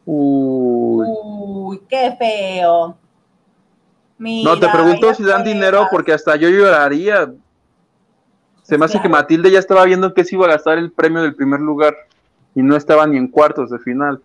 [0.05, 1.05] Uy.
[1.07, 2.97] Uy, qué feo.
[4.17, 7.31] Mira, No, te pregunto si dan dinero porque hasta yo lloraría.
[8.63, 9.09] Se me hace que.
[9.09, 11.95] Matilde ya estaba viendo que se iba a gastar el premio del primer lugar
[12.55, 14.21] y no estaba ni en cuartos de final.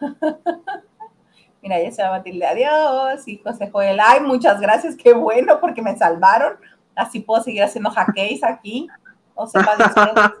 [1.62, 2.46] Mira, ya se va Matilde.
[2.46, 3.26] Adiós.
[3.28, 3.98] Y José Joel.
[4.00, 4.96] Ay, muchas gracias.
[4.96, 6.56] Qué bueno porque me salvaron.
[6.94, 8.88] Así puedo seguir haciendo hackeys aquí.
[9.34, 9.62] O sea.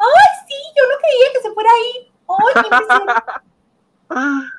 [0.00, 0.37] Ay,
[0.78, 2.12] yo no creía que se fuera ahí.
[2.54, 3.02] Impresión.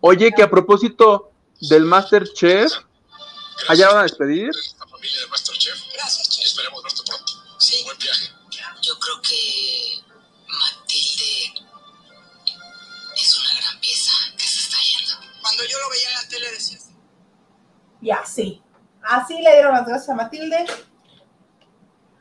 [0.00, 2.72] Oye, que a propósito del Masterchef,
[3.68, 4.50] ¿allá van a despedir?
[4.78, 5.78] La familia de Masterchef.
[5.94, 6.44] Gracias, Chef.
[6.44, 7.32] Esperemos verte pronto.
[7.58, 7.84] Sí.
[7.84, 8.30] Buen viaje.
[8.82, 10.02] Yo creo que
[10.48, 11.54] Matilde
[13.16, 15.14] es una gran pieza que se está yendo.
[15.40, 16.90] Cuando yo lo veía en la tele decías.
[18.02, 18.62] Y así.
[19.02, 20.66] Así le dieron las gracias a Matilde.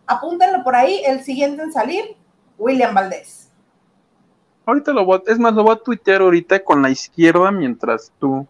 [0.08, 1.02] Apúntenlo por ahí.
[1.06, 2.16] El siguiente en salir,
[2.58, 3.50] William Valdés.
[4.66, 8.12] Ahorita lo voy a, es más, lo voy a tuitear ahorita con la izquierda mientras
[8.20, 8.48] tú.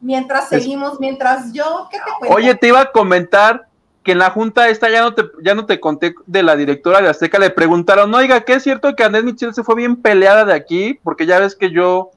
[0.00, 2.36] Mientras Es- seguimos, mientras yo, ¿qué te cuento?
[2.36, 3.66] Oye, te iba a comentar
[4.02, 7.00] que en la junta esta ya no te, ya no te conté de la directora
[7.00, 10.44] de Azteca, le preguntaron, oiga, ¿qué es cierto que Annette Michel se fue bien peleada
[10.44, 10.98] de aquí?
[11.04, 12.10] Porque ya ves que yo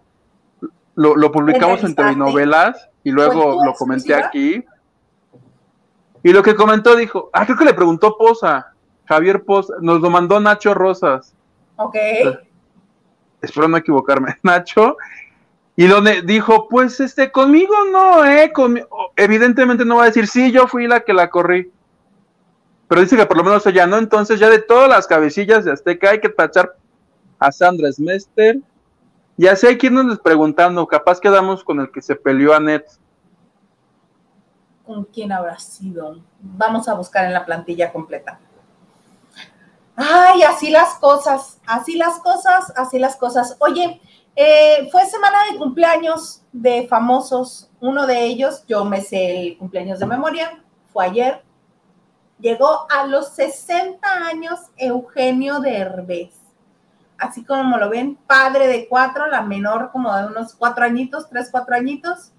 [0.95, 4.63] lo, lo publicamos en telenovelas y ¿Fue luego lo comenté aquí.
[6.25, 8.73] Y lo que comentó dijo, ah, creo que le preguntó Poza,
[9.05, 11.35] Javier Poza, nos lo mandó Nacho Rosas.
[11.75, 11.95] Ok.
[13.43, 14.97] espero no equivocarme, Nacho,
[15.75, 18.51] y donde dijo, pues este, conmigo no, eh,
[19.17, 21.71] evidentemente no va a decir, sí, yo fui la que la corrí,
[22.87, 25.73] pero dice que por lo menos ella no, entonces ya de todas las cabecillas de
[25.73, 26.75] Azteca hay que tachar
[27.37, 28.57] a Sandra Smester,
[29.37, 32.85] y así hay quien nos preguntando, capaz quedamos con el que se peleó a Net,
[34.85, 36.21] ¿Con quién habrá sido?
[36.39, 38.39] Vamos a buscar en la plantilla completa.
[39.95, 43.55] Ay, así las cosas, así las cosas, así las cosas.
[43.59, 44.01] Oye,
[44.35, 47.69] eh, fue semana de cumpleaños de famosos.
[47.79, 51.41] Uno de ellos, yo me sé el cumpleaños de memoria, fue ayer.
[52.39, 56.33] Llegó a los 60 años Eugenio Derbez.
[57.17, 61.47] Así como lo ven, padre de cuatro, la menor como de unos cuatro añitos, tres,
[61.49, 62.33] cuatro añitos.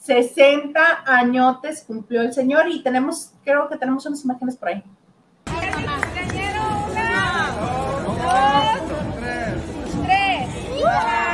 [0.00, 4.82] 60 añotes cumplió el señor y tenemos, creo que tenemos unas imágenes por ahí.
[10.82, 11.29] Oigan,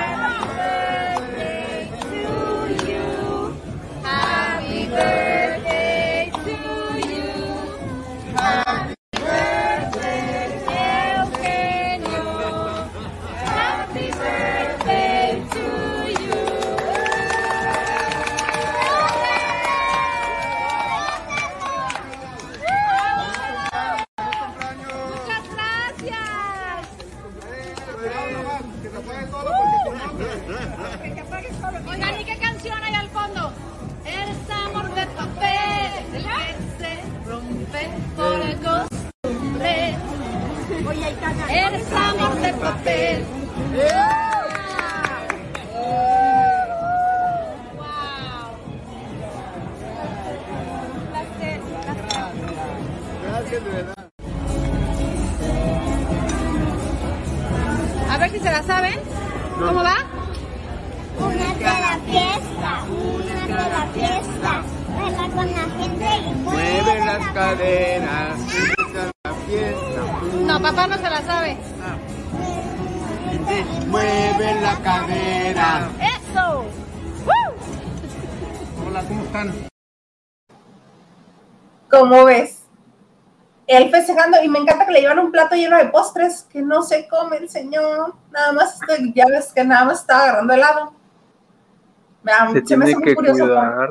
[58.57, 58.99] la saben.
[59.59, 59.97] ¿Cómo va?
[61.19, 64.63] Únete a la fiesta, únete a la fiesta,
[64.97, 68.39] baila con la gente y mueve las caderas.
[70.47, 71.59] No, papá no se la sabe.
[73.89, 75.89] Mueve la cadera.
[76.01, 76.65] ¡Eso!
[78.87, 79.55] Hola, ¿cómo están?
[81.91, 82.56] ¿Cómo ves?
[83.67, 86.83] Él festejando y me encanta que le llevan un plato lleno de postres que no
[86.83, 88.15] se come el señor.
[88.31, 90.95] Nada más, estoy- ya ves que nada más está agarrando helado.
[92.23, 93.45] Me, se se me tiene hace muy que curioso.
[93.45, 93.91] cuidar.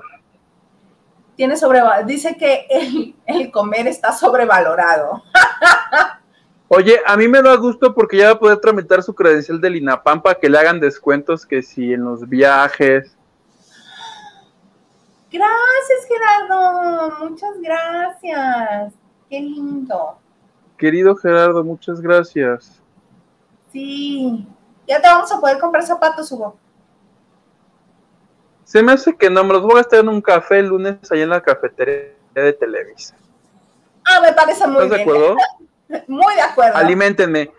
[1.36, 5.22] Tiene sobreva- dice que el, el comer está sobrevalorado.
[6.70, 9.76] Oye, a mí me da gusto porque ya va a poder tramitar su credencial del
[9.76, 13.16] INAPAM para que le hagan descuentos que si en los viajes.
[15.32, 17.30] Gracias, Gerardo.
[17.30, 18.94] Muchas gracias.
[19.36, 20.18] Qué lindo.
[20.78, 22.82] Querido Gerardo, muchas gracias.
[23.74, 24.48] Sí.
[24.88, 26.56] Ya te vamos a poder comprar zapatos, Hugo.
[28.64, 30.96] Se me hace que no, me los voy a gastar en un café el lunes
[31.12, 33.14] allá en la cafetería de Televisa.
[34.06, 35.10] Ah, me parece muy ¿Estás de bien.
[35.10, 35.36] acuerdo?
[36.08, 36.78] Muy de acuerdo.
[36.78, 37.52] Aliméntenme.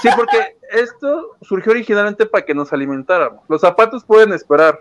[0.00, 3.44] Sí, porque esto surgió originalmente para que nos alimentáramos.
[3.46, 4.78] Los zapatos pueden esperar.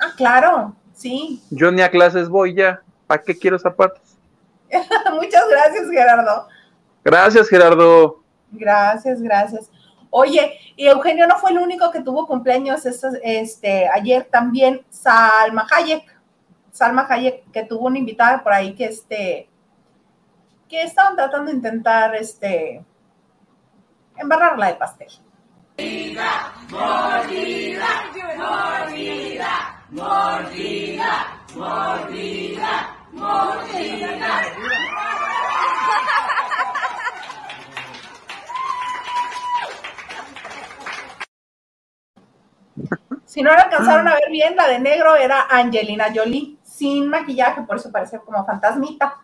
[0.00, 1.42] Ah, claro, sí.
[1.50, 2.80] Yo ni a clases voy ya.
[3.06, 4.15] ¿Para qué quiero zapatos?
[5.14, 6.48] Muchas gracias, Gerardo.
[7.04, 8.22] Gracias, Gerardo.
[8.50, 9.70] Gracias, gracias.
[10.10, 15.66] Oye, y Eugenio no fue el único que tuvo cumpleaños este, este, ayer también, Salma
[15.70, 16.04] Hayek.
[16.72, 19.48] Salma Hayek, que tuvo una invitada por ahí que este
[20.68, 22.84] que estaban tratando de intentar este
[24.16, 25.08] embarrarla de pastel.
[43.24, 47.60] Si no la alcanzaron a ver bien, la de negro era Angelina Jolie, sin maquillaje,
[47.62, 49.18] por eso parecía como fantasmita.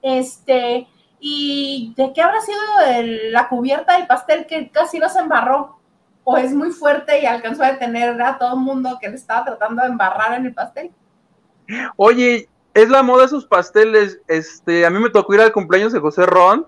[0.00, 0.86] Este,
[1.20, 2.58] ¿y de qué habrá sido
[3.30, 5.78] la cubierta del pastel que casi no se embarró?
[6.24, 9.44] ¿O es muy fuerte y alcanzó a detener a todo el mundo que le estaba
[9.44, 10.90] tratando de embarrar en el pastel?
[11.96, 12.48] Oye,
[12.82, 14.20] es la moda esos pasteles.
[14.28, 16.66] Este, a mí me tocó ir al cumpleaños de José Ron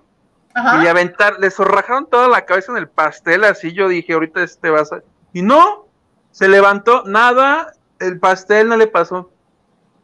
[0.55, 0.85] Ajá.
[0.85, 4.70] y aventar, le zorrajaron toda la cabeza en el pastel, así yo dije, ahorita este
[4.70, 5.03] vas a...
[5.32, 5.87] Y no,
[6.31, 9.31] se levantó, nada, el pastel no le pasó.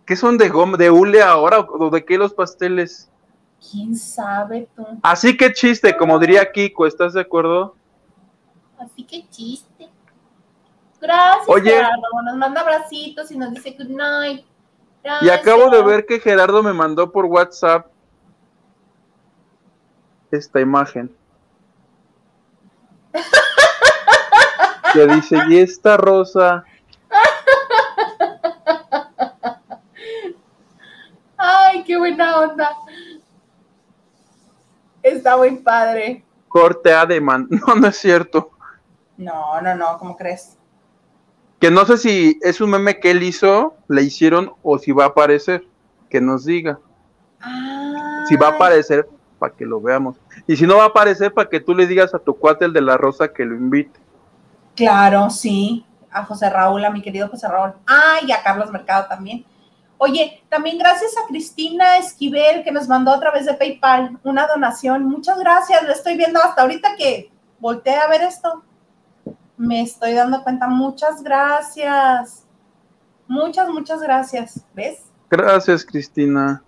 [0.05, 3.11] ¿Qué son de goma, de hule ahora o de qué los pasteles?
[3.71, 4.87] ¿Quién sabe tú?
[5.03, 7.75] Así que chiste, como diría Kiko, ¿estás de acuerdo?
[8.79, 9.89] Así que chiste.
[11.01, 11.71] Gracias, Oye.
[11.71, 12.23] Gerardo.
[12.25, 14.45] Nos manda abracitos y nos dice good night.
[15.23, 17.87] Y acabo de ver que Gerardo me mandó por WhatsApp
[20.31, 21.15] esta imagen.
[24.93, 26.65] Que dice, y esta rosa,
[31.37, 32.71] Ay, qué buena onda.
[35.03, 36.25] Está muy padre.
[36.49, 37.47] corte A de man.
[37.51, 38.51] No, no es cierto.
[39.17, 40.57] No, no, no, ¿cómo crees?
[41.61, 45.05] Que no sé si es un meme que él hizo, le hicieron, o si va
[45.05, 45.65] a aparecer.
[46.11, 46.79] Que nos diga.
[48.29, 49.09] Si va a Ay, aparecer,
[49.39, 50.17] para que lo veamos.
[50.47, 52.73] Y si no va a aparecer, para que tú le digas a tu cuate el
[52.73, 53.99] de la rosa que lo invite.
[54.75, 55.85] Claro, sí.
[56.11, 57.73] A José Raúl, a mi querido José Raúl.
[57.87, 59.45] Ah, y a Carlos Mercado también.
[59.99, 65.05] Oye, también gracias a Cristina Esquivel que nos mandó a través de PayPal una donación.
[65.05, 65.83] Muchas gracias.
[65.85, 68.63] Lo estoy viendo hasta ahorita que volteé a ver esto.
[69.57, 70.67] Me estoy dando cuenta.
[70.67, 72.45] Muchas gracias.
[73.27, 74.61] Muchas, muchas gracias.
[74.75, 75.03] ¿Ves?
[75.31, 76.63] Gracias, Cristina.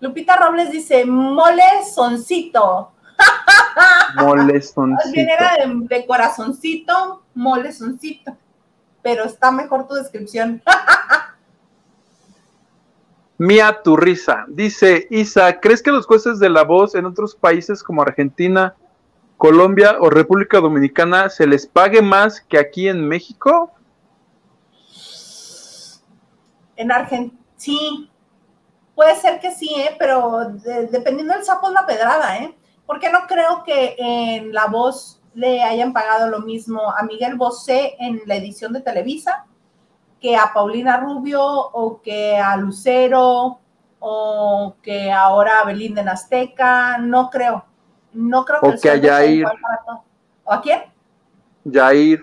[0.00, 1.62] Lupita Robles dice, mole
[1.92, 2.92] soncito.
[4.16, 5.12] Molestoncito.
[5.12, 8.36] bien era de, de corazoncito, mole soncito.
[9.02, 10.62] Pero está mejor tu descripción.
[13.38, 18.02] Mía Turriza dice: Isa, ¿crees que los jueces de la voz en otros países como
[18.02, 18.74] Argentina,
[19.36, 23.72] Colombia o República Dominicana se les pague más que aquí en México?
[26.76, 28.10] En Argentina, sí.
[28.94, 29.96] Puede ser que sí, ¿eh?
[29.98, 32.56] pero de- dependiendo del sapo es la pedrada, ¿eh?
[32.86, 37.96] Porque no creo que en La Voz le hayan pagado lo mismo a Miguel Bosé
[37.98, 39.46] en la edición de Televisa
[40.20, 43.58] que a Paulina Rubio o que a Lucero
[43.98, 46.98] o que ahora a Belinda en Azteca.
[46.98, 47.64] No creo.
[48.14, 49.38] No creo que O que a Yair.
[49.40, 50.00] igual para todos.
[50.44, 50.82] ¿O a quién?
[51.70, 52.22] Jair.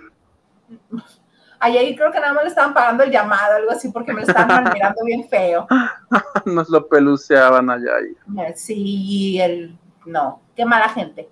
[1.59, 4.27] Ayer creo que nada más le estaban pagando el llamado, algo así, porque me lo
[4.27, 5.67] estaban mirando bien feo.
[6.45, 8.17] Nos lo peluceaban a Jair.
[8.39, 11.29] Eh, Sí, el no, qué mala gente.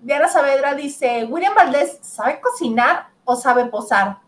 [0.00, 4.18] Diana Saavedra dice, William Valdés, ¿sabe cocinar o sabe posar?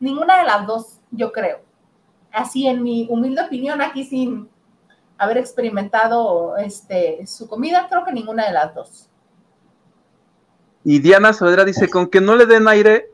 [0.00, 1.60] Ninguna de las dos, yo creo.
[2.32, 4.48] Así en mi humilde opinión, aquí sin
[5.18, 9.08] haber experimentado este, su comida, creo que ninguna de las dos.
[10.84, 13.10] Y Diana Saavedra dice: Con que no le den aire,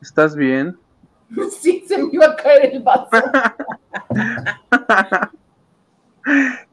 [0.00, 0.78] ¿estás bien?
[1.60, 3.10] Sí, se me iba a caer el vaso.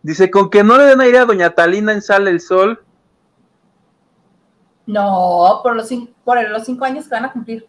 [0.02, 2.82] Dice: Con que no le den aire a Doña Talina en Sale el Sol.
[4.86, 5.90] No, por los,
[6.24, 7.68] por los cinco años que van a cumplir.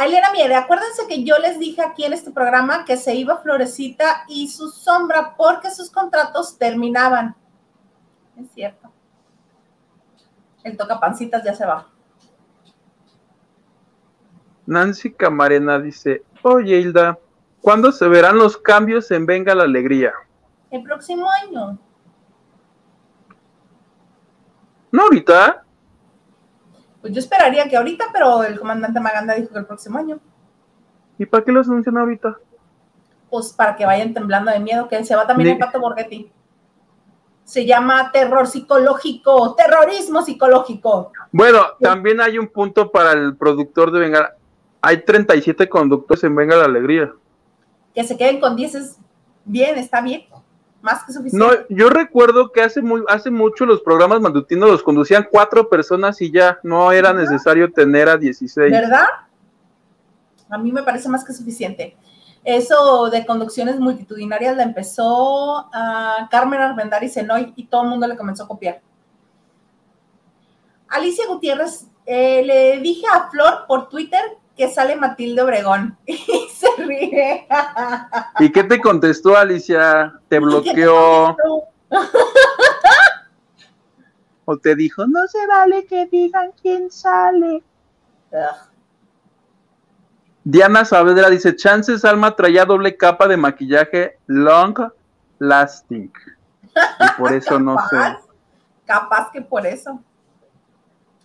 [0.00, 4.22] Ailena Miere, acuérdense que yo les dije aquí en este programa que se iba Florecita
[4.28, 7.34] y su sombra porque sus contratos terminaban.
[8.36, 8.92] Es cierto.
[10.62, 11.88] El tocapancitas ya se va.
[14.66, 17.18] Nancy Camarena dice: Oye, Hilda,
[17.60, 20.12] ¿cuándo se verán los cambios en Venga la Alegría?
[20.70, 21.76] El próximo año.
[24.92, 25.64] No ahorita.
[27.00, 30.18] Pues yo esperaría que ahorita, pero el comandante Maganda dijo que el próximo año.
[31.18, 32.36] ¿Y para qué los anuncian ahorita?
[33.30, 36.30] Pues para que vayan temblando de miedo, que se va también Ni- el Pato Borghetti.
[37.44, 41.12] Se llama terror psicológico, terrorismo psicológico.
[41.32, 44.34] Bueno, también hay un punto para el productor de Venga.
[44.82, 47.12] Hay 37 conductores en Venga la Alegría.
[47.94, 48.98] Que se queden con 10 es
[49.44, 50.24] bien, está bien.
[50.88, 51.66] Más que No, suficiente.
[51.68, 56.30] yo recuerdo que hace muy, hace mucho los programas matutinos los conducían cuatro personas y
[56.30, 58.70] ya no era necesario tener a 16.
[58.70, 59.04] ¿Verdad?
[60.48, 61.94] A mí me parece más que suficiente.
[62.42, 68.16] Eso de conducciones multitudinarias la empezó a Carmen Armendariz Senoy y todo el mundo le
[68.16, 68.80] comenzó a copiar.
[70.88, 74.22] Alicia Gutiérrez, eh, le dije a Flor por Twitter
[74.56, 76.16] que sale Matilde Obregón y
[76.78, 77.46] ríe.
[78.38, 80.12] ¿Y qué te contestó Alicia?
[80.12, 81.36] ¿Te ¿Qué te bloqueó
[84.44, 87.62] o te dijo, no se vale que digan quién sale?
[88.30, 88.68] Ugh.
[90.50, 94.74] Diana Saavedra dice, chances Alma traía doble capa de maquillaje long
[95.38, 96.10] lasting.
[96.74, 98.16] Y por eso no sé.
[98.86, 100.02] Capaz, que por eso.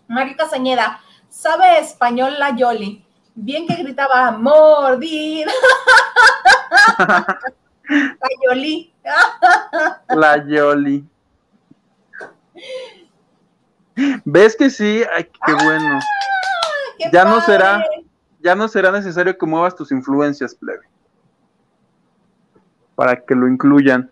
[0.10, 1.00] Mario Casañeda,
[1.30, 3.06] ¿sabe español la Yoli?
[3.36, 5.52] Bien que gritaba, mordida.
[7.90, 8.94] la Yoli.
[10.10, 11.06] La Yoli.
[14.26, 15.04] ¿Ves que sí?
[15.16, 16.00] Ay, qué bueno.
[16.98, 17.84] ¡Qué Ya no será.
[18.40, 20.86] Ya no será necesario que muevas tus influencias, plebe.
[22.96, 24.12] Para que lo incluyan.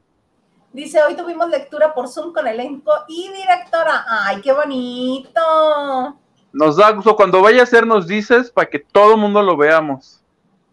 [0.71, 4.05] Dice, hoy tuvimos lectura por Zoom con elenco y directora.
[4.07, 6.20] ¡Ay, qué bonito!
[6.53, 7.15] Nos da gusto.
[7.15, 10.23] Cuando vaya a ser, nos dices para que todo el mundo lo veamos.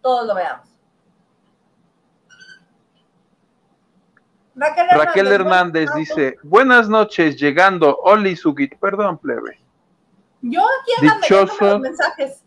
[0.01, 0.67] Todos lo veamos.
[4.55, 7.97] Raquel Hernández, Raquel Hernández bueno, dice: Buenas noches, llegando.
[8.03, 8.75] Oli Sugit.
[8.77, 9.59] Perdón, plebe.
[10.41, 11.65] Yo aquí Dichoso.
[11.65, 12.43] los mensajes.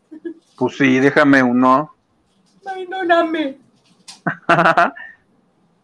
[0.57, 1.95] Pues sí, déjame uno.
[2.67, 3.59] Ay, no, dame.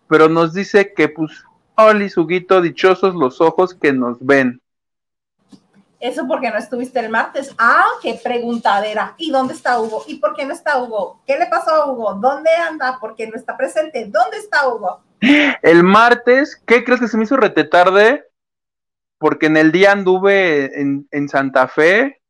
[0.09, 1.45] Pero nos dice que, pues,
[1.77, 4.61] Oli Suguito, dichosos los ojos que nos ven.
[6.01, 7.53] Eso porque no estuviste el martes.
[7.59, 9.15] Ah, qué preguntadera.
[9.19, 10.05] ¿Y dónde está Hugo?
[10.07, 11.23] ¿Y por qué no está Hugo?
[11.27, 12.15] ¿Qué le pasó a Hugo?
[12.15, 12.99] ¿Dónde anda?
[13.01, 14.07] ¿Por qué no está presente?
[14.07, 15.03] ¿Dónde está Hugo?
[15.63, 18.25] El martes, ¿qué crees que se me hizo rete tarde?
[19.19, 22.23] Porque en el día anduve en, en Santa Fe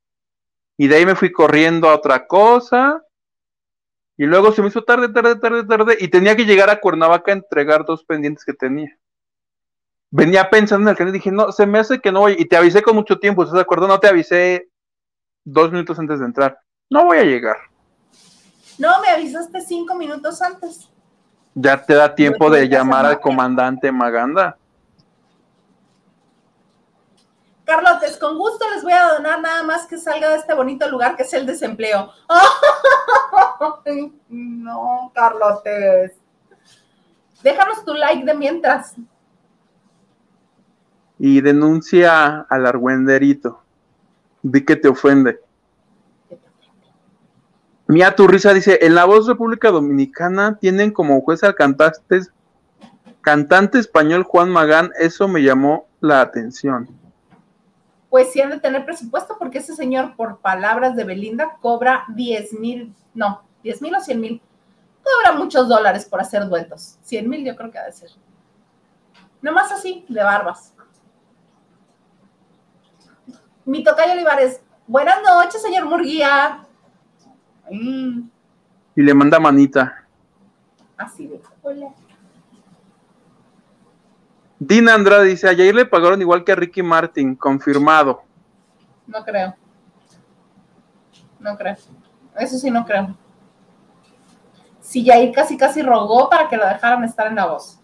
[0.79, 3.05] y de ahí me fui corriendo a otra cosa.
[4.17, 7.33] Y luego se me hizo tarde, tarde, tarde, tarde y tenía que llegar a Cuernavaca
[7.33, 8.97] a entregar dos pendientes que tenía.
[10.11, 12.37] Venía pensando en el canal y dije, no, se me hace que no voy.
[12.39, 13.87] Y te avisé con mucho tiempo, ¿estás de acuerdo?
[13.87, 14.69] No te avisé
[15.45, 16.59] dos minutos antes de entrar.
[16.91, 17.57] No voy a llegar.
[18.79, 20.89] No, me avisaste cinco minutos antes.
[21.55, 24.57] Ya te da tiempo de llamar al comandante Maganda.
[27.65, 31.17] Carlotes, con gusto les voy a donar nada más que salga de este bonito lugar
[31.17, 32.13] que es el desempleo.
[34.29, 36.13] No, Carlotes.
[37.43, 38.95] Déjanos tu like de mientras.
[41.19, 43.63] Y denuncia al argüenderito.
[44.43, 45.41] Di que te ofende.
[47.89, 52.21] Mía Turrisa dice, en la voz República Dominicana tienen como juez al cantante,
[53.23, 56.89] cantante español Juan Magán, eso me llamó la atención.
[58.11, 62.53] Pues sí han de tener presupuesto porque ese señor, por palabras de Belinda, cobra 10
[62.55, 64.43] mil, no, 10 mil o 100 mil.
[65.03, 66.99] Cobra muchos dólares por hacer duetos.
[67.03, 68.11] 100 mil yo creo que ha de ser.
[69.41, 70.75] Nomás así, de barbas.
[73.69, 76.65] Mi tocayo Olivares, buenas noches, señor Murguía.
[77.71, 78.23] Mm,
[78.97, 80.07] Y le manda manita.
[80.97, 81.89] así de, hola.
[84.59, 88.23] Dina Andrade dice, ayer le pagaron igual que a Ricky Martin, confirmado.
[89.07, 89.55] No creo.
[91.39, 91.77] No creo.
[92.39, 93.15] Eso sí no creo.
[94.81, 97.78] Si Yair casi casi rogó para que lo dejaran estar en la voz.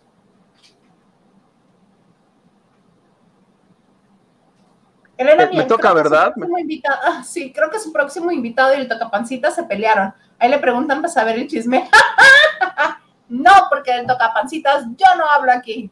[5.16, 6.34] Elena Me- me toca, ¿verdad?
[6.58, 10.12] invitado- ah, sí, creo que su próximo invitado y el tocapancita se pelearon.
[10.38, 11.88] Ahí le preguntan para saber el chisme.
[13.28, 15.90] no, porque el tocapancitas yo no hablo aquí.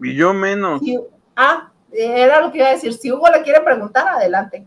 [0.00, 0.80] Y yo menos.
[1.36, 2.92] Ah, era lo que iba a decir.
[2.94, 4.66] Si Hugo le quiere preguntar, adelante.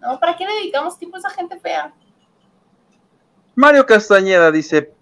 [0.00, 1.92] No, ¿para qué le dedicamos tiempo a esa gente fea?
[3.54, 4.92] Mario Castañeda dice,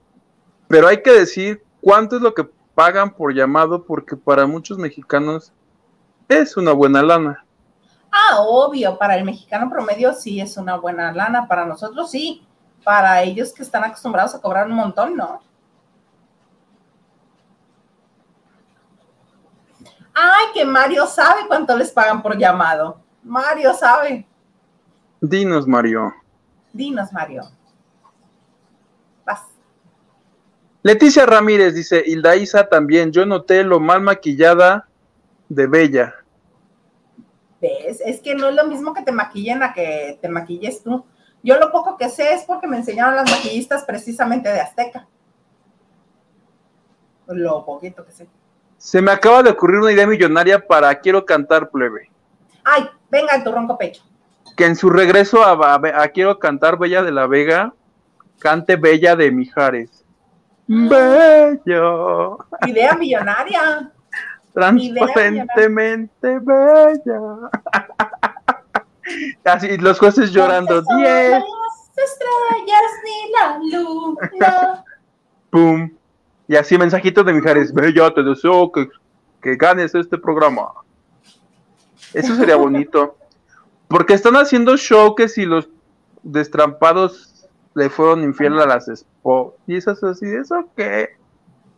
[0.68, 5.52] pero hay que decir cuánto es lo que pagan por llamado, porque para muchos mexicanos
[6.28, 7.43] es una buena lana.
[8.16, 12.46] Ah, obvio, para el mexicano promedio sí es una buena lana, para nosotros sí,
[12.84, 15.42] para ellos que están acostumbrados a cobrar un montón, no.
[20.14, 23.00] Ay, que Mario sabe cuánto les pagan por llamado.
[23.24, 24.28] Mario sabe.
[25.20, 26.14] Dinos, Mario.
[26.72, 27.42] Dinos, Mario.
[29.26, 29.42] Vas.
[30.84, 34.86] Leticia Ramírez dice, Hilda Isa también, yo noté lo mal maquillada
[35.48, 36.23] de Bella.
[37.64, 38.02] ¿Ves?
[38.04, 41.02] Es que no es lo mismo que te maquillen a que te maquilles tú.
[41.42, 45.06] Yo lo poco que sé es porque me enseñaron las maquillistas precisamente de Azteca.
[47.26, 48.28] Lo poquito que sé.
[48.76, 52.10] Se me acaba de ocurrir una idea millonaria para Quiero Cantar Plebe.
[52.64, 54.02] Ay, venga en tu ronco pecho.
[54.58, 57.72] Que en su regreso a, a- a Quiero Cantar Bella de la Vega,
[58.40, 60.04] cante Bella de Mijares.
[60.66, 63.90] Bello, Idea millonaria.
[64.54, 67.50] Transparentemente bella.
[69.44, 70.80] Así, los jueces llorando.
[70.96, 74.84] Diez, las estrellas ni la luna.
[75.50, 75.90] pum.
[76.46, 77.72] Y así mensajitos de Mijares.
[77.72, 78.88] Bella, te deseo que,
[79.42, 80.72] que ganes este programa.
[82.12, 83.16] Eso sería bonito.
[83.88, 85.68] Porque están haciendo show que si los
[86.22, 89.54] destrampados le fueron infiel a las esposas.
[89.66, 91.16] Y eso es así, ¿eso qué?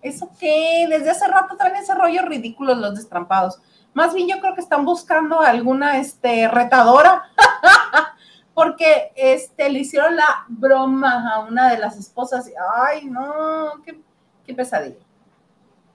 [0.07, 0.87] ¿Eso qué?
[0.89, 3.61] Desde hace rato traen ese rollo ridículo los destrampados.
[3.93, 7.25] Más bien yo creo que están buscando alguna este, retadora.
[8.55, 12.49] Porque este, le hicieron la broma a una de las esposas.
[12.77, 14.01] Ay, no, qué,
[14.47, 15.05] qué pesadilla.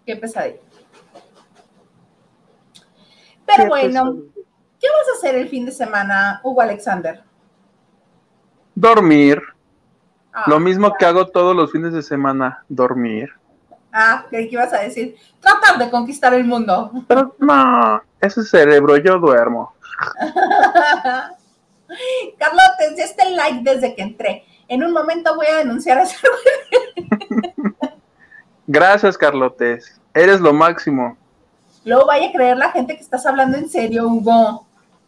[0.05, 0.59] Qué pesadilla.
[3.45, 4.33] Pero Qué bueno, pesadilla.
[4.79, 7.23] ¿qué vas a hacer el fin de semana, Hugo Alexander?
[8.75, 9.41] Dormir.
[10.33, 13.40] Ah, Lo mismo que hago todos los fines de semana, dormir.
[13.91, 16.91] Ah, creí que ibas a decir, tratar de conquistar el mundo.
[17.07, 19.73] Pero no, ese cerebro, yo duermo.
[22.37, 24.45] Carlotes, ya está el like desde que entré.
[24.67, 26.15] En un momento voy a denunciar a ese
[28.67, 29.99] Gracias, Carlotes.
[30.13, 31.17] Eres lo máximo.
[31.83, 34.65] Luego vaya a creer la gente que estás hablando en serio, Hugo.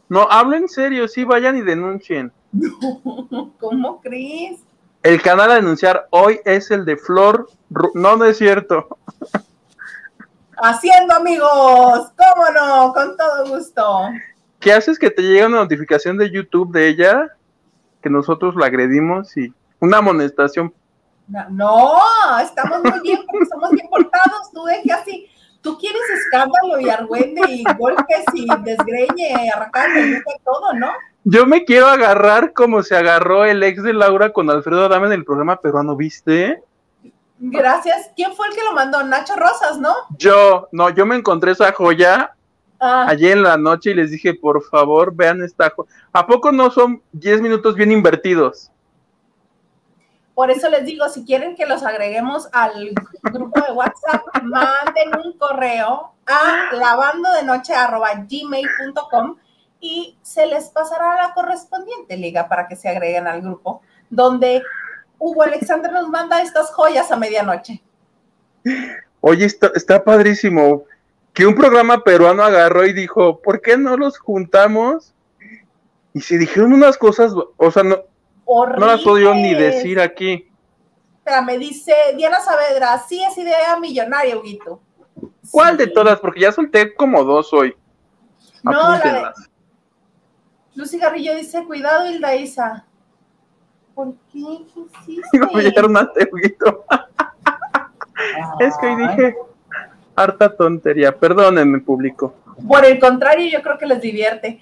[0.09, 2.31] No, hablo en serio, sí, vayan y denuncien.
[3.59, 4.59] ¿Cómo crees?
[5.03, 7.49] El canal a denunciar hoy es el de Flor.
[7.69, 8.87] Ru- No, no es cierto.
[10.57, 12.93] Haciendo amigos, ¿cómo no?
[12.93, 14.09] Con todo gusto.
[14.59, 17.29] ¿Qué haces que te llega una notificación de YouTube de ella?
[18.01, 20.73] Que nosotros la agredimos y una amonestación.
[21.27, 21.99] No, no,
[22.41, 24.51] estamos muy bien porque somos bien portados.
[24.53, 25.27] Tú deje así.
[25.61, 30.91] Tú quieres escándalo y argüende y golpes y desgreñe, arrancar el y todo, ¿no?
[31.23, 35.13] Yo me quiero agarrar como se agarró el ex de Laura con Alfredo Adame en
[35.13, 36.61] el programa peruano, ¿viste?
[37.39, 38.11] Gracias.
[38.15, 39.03] ¿Quién fue el que lo mandó?
[39.03, 39.93] Nacho Rosas, ¿no?
[40.17, 42.33] Yo, no, yo me encontré esa joya
[42.85, 45.89] Ah, ayer en la noche y les dije, por favor, vean esta joya.
[46.11, 48.69] ¿A poco no son 10 minutos bien invertidos?
[50.35, 52.93] Por eso les digo, si quieren que los agreguemos al
[53.31, 59.37] grupo de WhatsApp, manden un correo a lavandodenoche.gmail.com
[59.83, 64.63] y se les pasará la correspondiente liga para que se agreguen al grupo, donde
[65.19, 67.83] Hugo Alexander nos manda estas joyas a medianoche.
[69.19, 70.85] Oye, está, está padrísimo
[71.33, 75.13] que un programa peruano agarró y dijo, ¿por qué no los juntamos?
[76.13, 77.97] Y se dijeron unas cosas, o sea, no,
[78.47, 80.49] no las puedo yo ni decir aquí.
[81.17, 84.79] Espera, me dice Diana Saavedra, sí es idea millonaria, Huguito.
[85.51, 86.21] ¿Cuál de todas?
[86.21, 87.75] Porque ya solté como dos hoy.
[88.63, 89.52] No, la de.
[90.75, 92.85] Lucy Garrillo dice, cuidado, Hilda Isa.
[93.93, 94.65] ¿Por qué?
[94.73, 95.39] ¿Qué hiciste?
[95.61, 96.85] Llegaron a Teuguito.
[98.59, 99.35] Es que hoy dije
[100.15, 101.17] harta tontería.
[101.17, 102.33] Perdónenme, público.
[102.67, 104.61] Por el contrario, yo creo que les divierte.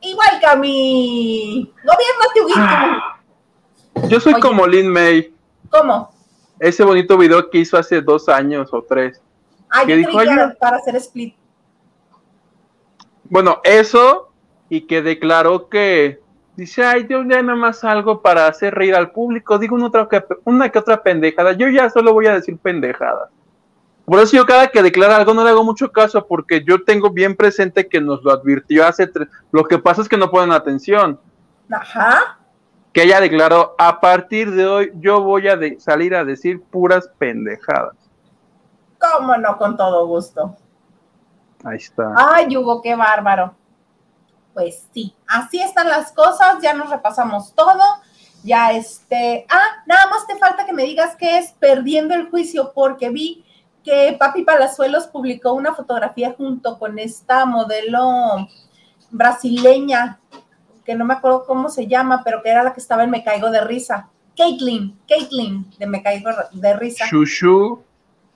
[0.00, 1.72] Igual que a mí.
[1.84, 4.08] Gobiernate, Huguito.
[4.08, 4.42] Yo soy Oye.
[4.42, 5.34] como Lin May.
[5.70, 6.10] ¿Cómo?
[6.60, 9.20] Ese bonito video que hizo hace dos años o tres.
[9.70, 10.44] Ah, ¿Qué yo dijo creí que ella?
[10.44, 11.34] era para hacer split.
[13.24, 14.27] Bueno, eso
[14.68, 16.20] y que declaró que
[16.56, 19.58] dice, ay, yo ya nada más algo para hacer reír al público.
[19.58, 21.52] Digo una, otra que, una que otra pendejada.
[21.52, 23.30] Yo ya solo voy a decir pendejadas.
[24.04, 27.10] Por eso yo cada que declara algo no le hago mucho caso porque yo tengo
[27.10, 29.28] bien presente que nos lo advirtió hace tres.
[29.52, 31.20] Lo que pasa es que no ponen atención.
[31.70, 32.38] Ajá.
[32.94, 37.10] Que ella declaró, a partir de hoy yo voy a de- salir a decir puras
[37.18, 37.94] pendejadas.
[38.98, 39.58] ¿Cómo no?
[39.58, 40.56] Con todo gusto.
[41.62, 42.12] Ahí está.
[42.16, 43.54] Ay, Hugo, qué bárbaro.
[44.58, 47.80] Pues sí, así están las cosas, ya nos repasamos todo.
[48.42, 52.72] Ya este, ah, nada más te falta que me digas qué es perdiendo el juicio,
[52.74, 53.44] porque vi
[53.84, 58.48] que Papi Palazuelos publicó una fotografía junto con esta modelo
[59.12, 60.18] brasileña,
[60.84, 63.22] que no me acuerdo cómo se llama, pero que era la que estaba en Me
[63.22, 64.08] Caigo de Risa.
[64.36, 67.06] Caitlyn, Caitlyn, de Me Caigo de Risa.
[67.06, 67.80] Shushu.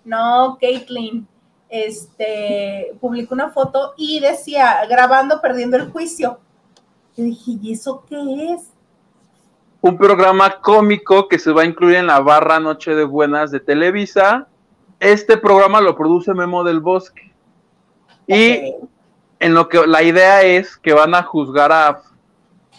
[0.05, 1.27] No, Caitlyn,
[1.73, 6.39] este, publicó una foto y decía, grabando, perdiendo el juicio.
[7.17, 8.71] Y dije, ¿y eso qué es?
[9.81, 13.59] Un programa cómico que se va a incluir en la barra Noche de Buenas de
[13.59, 14.49] Televisa.
[15.01, 17.33] Este programa lo produce Memo del Bosque.
[18.27, 18.75] Y
[19.41, 22.03] en lo que la idea es que van a juzgar a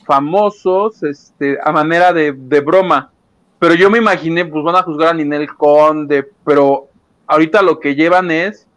[0.06, 3.12] famosos este, a manera de, de broma.
[3.58, 6.90] Pero yo me imaginé, pues van a juzgar a Ninel Conde, pero
[7.26, 8.68] ahorita lo que llevan es,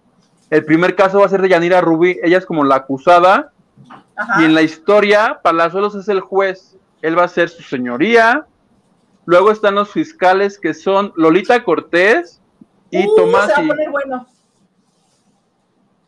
[0.50, 3.52] el primer caso va a ser de Yanira Rubí, ella es como la acusada,
[4.16, 4.40] Ajá.
[4.40, 8.46] y en la historia Palazuelos es el juez, él va a ser su señoría,
[9.26, 12.40] luego están los fiscales que son Lolita Cortés
[12.90, 14.26] y Uh, Tomás se va a poner bueno.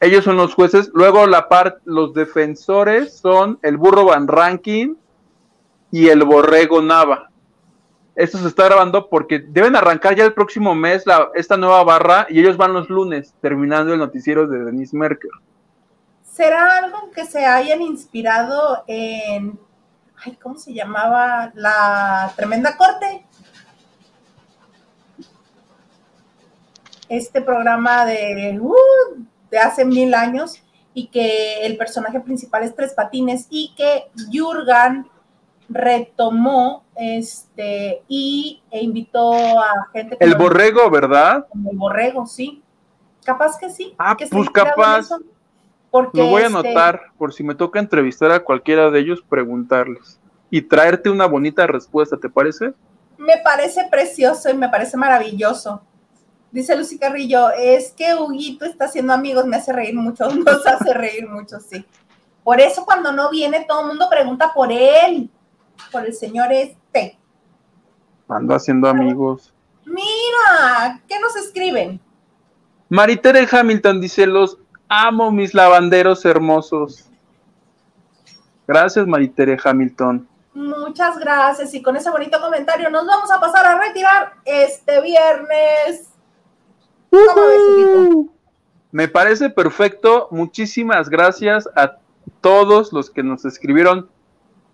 [0.00, 0.90] ellos son los jueces.
[0.94, 4.94] Luego la par- los defensores son el burro Van Ranking
[5.90, 7.27] y el borrego Nava.
[8.18, 11.04] Esto se está grabando porque deben arrancar ya el próximo mes
[11.36, 15.30] esta nueva barra y ellos van los lunes, terminando el noticiero de Denise Merker.
[16.24, 19.56] ¿Será algo que se hayan inspirado en,
[20.24, 21.52] ay, ¿cómo se llamaba?
[21.54, 23.24] La Tremenda Corte.
[27.08, 30.60] Este programa de, uh, de hace mil años
[30.92, 35.06] y que el personaje principal es Tres Patines y que Jurgen
[35.68, 41.46] retomó este y e invitó a gente El como- borrego, ¿verdad?
[41.50, 42.62] como el borrego, sí.
[43.24, 43.94] Capaz que sí.
[43.98, 45.08] Ah, que pues capaz.
[45.90, 49.22] Porque Lo voy a este, anotar por si me toca entrevistar a cualquiera de ellos,
[49.26, 50.18] preguntarles
[50.50, 52.72] y traerte una bonita respuesta, ¿te parece?
[53.16, 55.82] me parece precioso y me parece maravilloso.
[56.52, 60.94] Dice Lucy Carrillo, es que Huguito está haciendo amigos, me hace reír mucho, nos hace
[60.94, 61.84] reír mucho, sí.
[62.44, 65.28] Por eso cuando no viene todo el mundo pregunta por él,
[65.90, 67.18] por el señor este.
[68.28, 69.52] Ando haciendo amigos.
[69.84, 72.00] Mira, ¿qué nos escriben?
[72.88, 77.08] Maritere Hamilton dice: Los amo, mis lavanderos hermosos.
[78.66, 80.28] Gracias, Maritere Hamilton.
[80.54, 86.10] Muchas gracias y con ese bonito comentario nos vamos a pasar a retirar este viernes.
[87.10, 88.32] ¿Cómo ves, Huguito?
[88.90, 90.28] Me parece perfecto.
[90.30, 91.98] Muchísimas gracias a
[92.40, 94.10] todos los que nos escribieron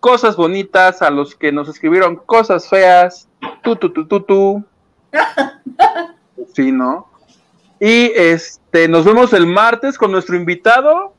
[0.04, 3.26] cosas bonitas, a los que nos escribieron cosas feas.
[3.62, 4.64] Tú, tú, tú, tú, tú.
[6.54, 7.08] Sí, ¿no?
[7.80, 11.14] Y este, nos vemos el martes con nuestro invitado.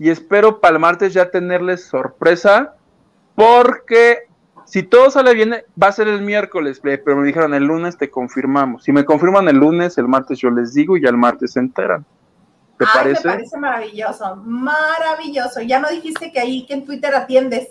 [0.00, 2.74] Y espero para el martes ya tenerles sorpresa.
[3.36, 4.26] Porque
[4.64, 6.80] si todo sale bien, va a ser el miércoles.
[6.82, 8.82] eh, Pero me dijeron el lunes te confirmamos.
[8.82, 11.60] Si me confirman el lunes, el martes yo les digo y ya el martes se
[11.60, 12.04] enteran.
[12.78, 13.28] ¿Te Ay, parece?
[13.28, 15.60] Me parece maravilloso, maravilloso.
[15.60, 17.68] Ya no dijiste que ahí que en Twitter atiendes,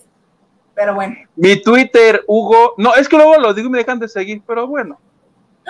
[0.82, 1.16] pero bueno.
[1.36, 2.74] Mi Twitter, Hugo.
[2.76, 4.99] No, es que luego lo digo y me dejan de seguir, pero bueno.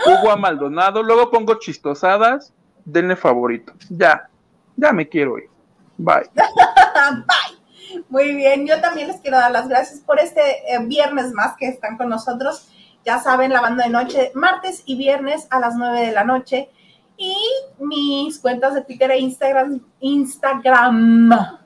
[0.06, 1.04] Hugo a Maldonado.
[1.04, 2.54] Luego pongo chistosadas.
[2.86, 3.74] Denle favorito.
[3.90, 4.30] Ya.
[4.78, 5.50] Ya me quiero ir.
[5.98, 6.30] Bye.
[6.34, 8.04] Bye.
[8.08, 11.68] Muy bien, yo también les quiero dar las gracias por este eh, viernes más que
[11.68, 12.70] están con nosotros.
[13.04, 16.70] Ya saben, la banda de noche, martes y viernes a las 9 de la noche.
[17.18, 17.36] Y
[17.80, 21.60] mis cuentas de Twitter e Instagram, Instagram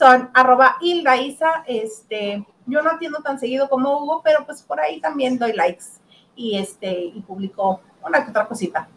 [0.00, 1.12] son arroba Hilda.
[1.66, 5.84] Este, yo no atiendo tan seguido como Hugo, pero pues por ahí también doy likes
[6.34, 8.88] y este y publico una que otra cosita.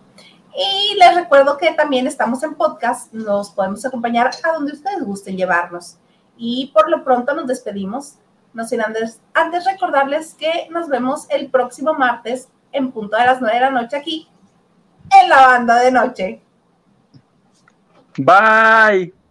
[0.56, 5.36] Y les recuerdo que también estamos en podcast, nos podemos acompañar a donde ustedes gusten
[5.36, 5.98] llevarnos.
[6.38, 8.16] Y por lo pronto nos despedimos,
[8.54, 13.42] no sin antes, antes recordarles que nos vemos el próximo martes en punto de las
[13.42, 14.30] 9 de la noche aquí
[15.22, 16.42] en la banda de noche.
[18.18, 19.23] Bye.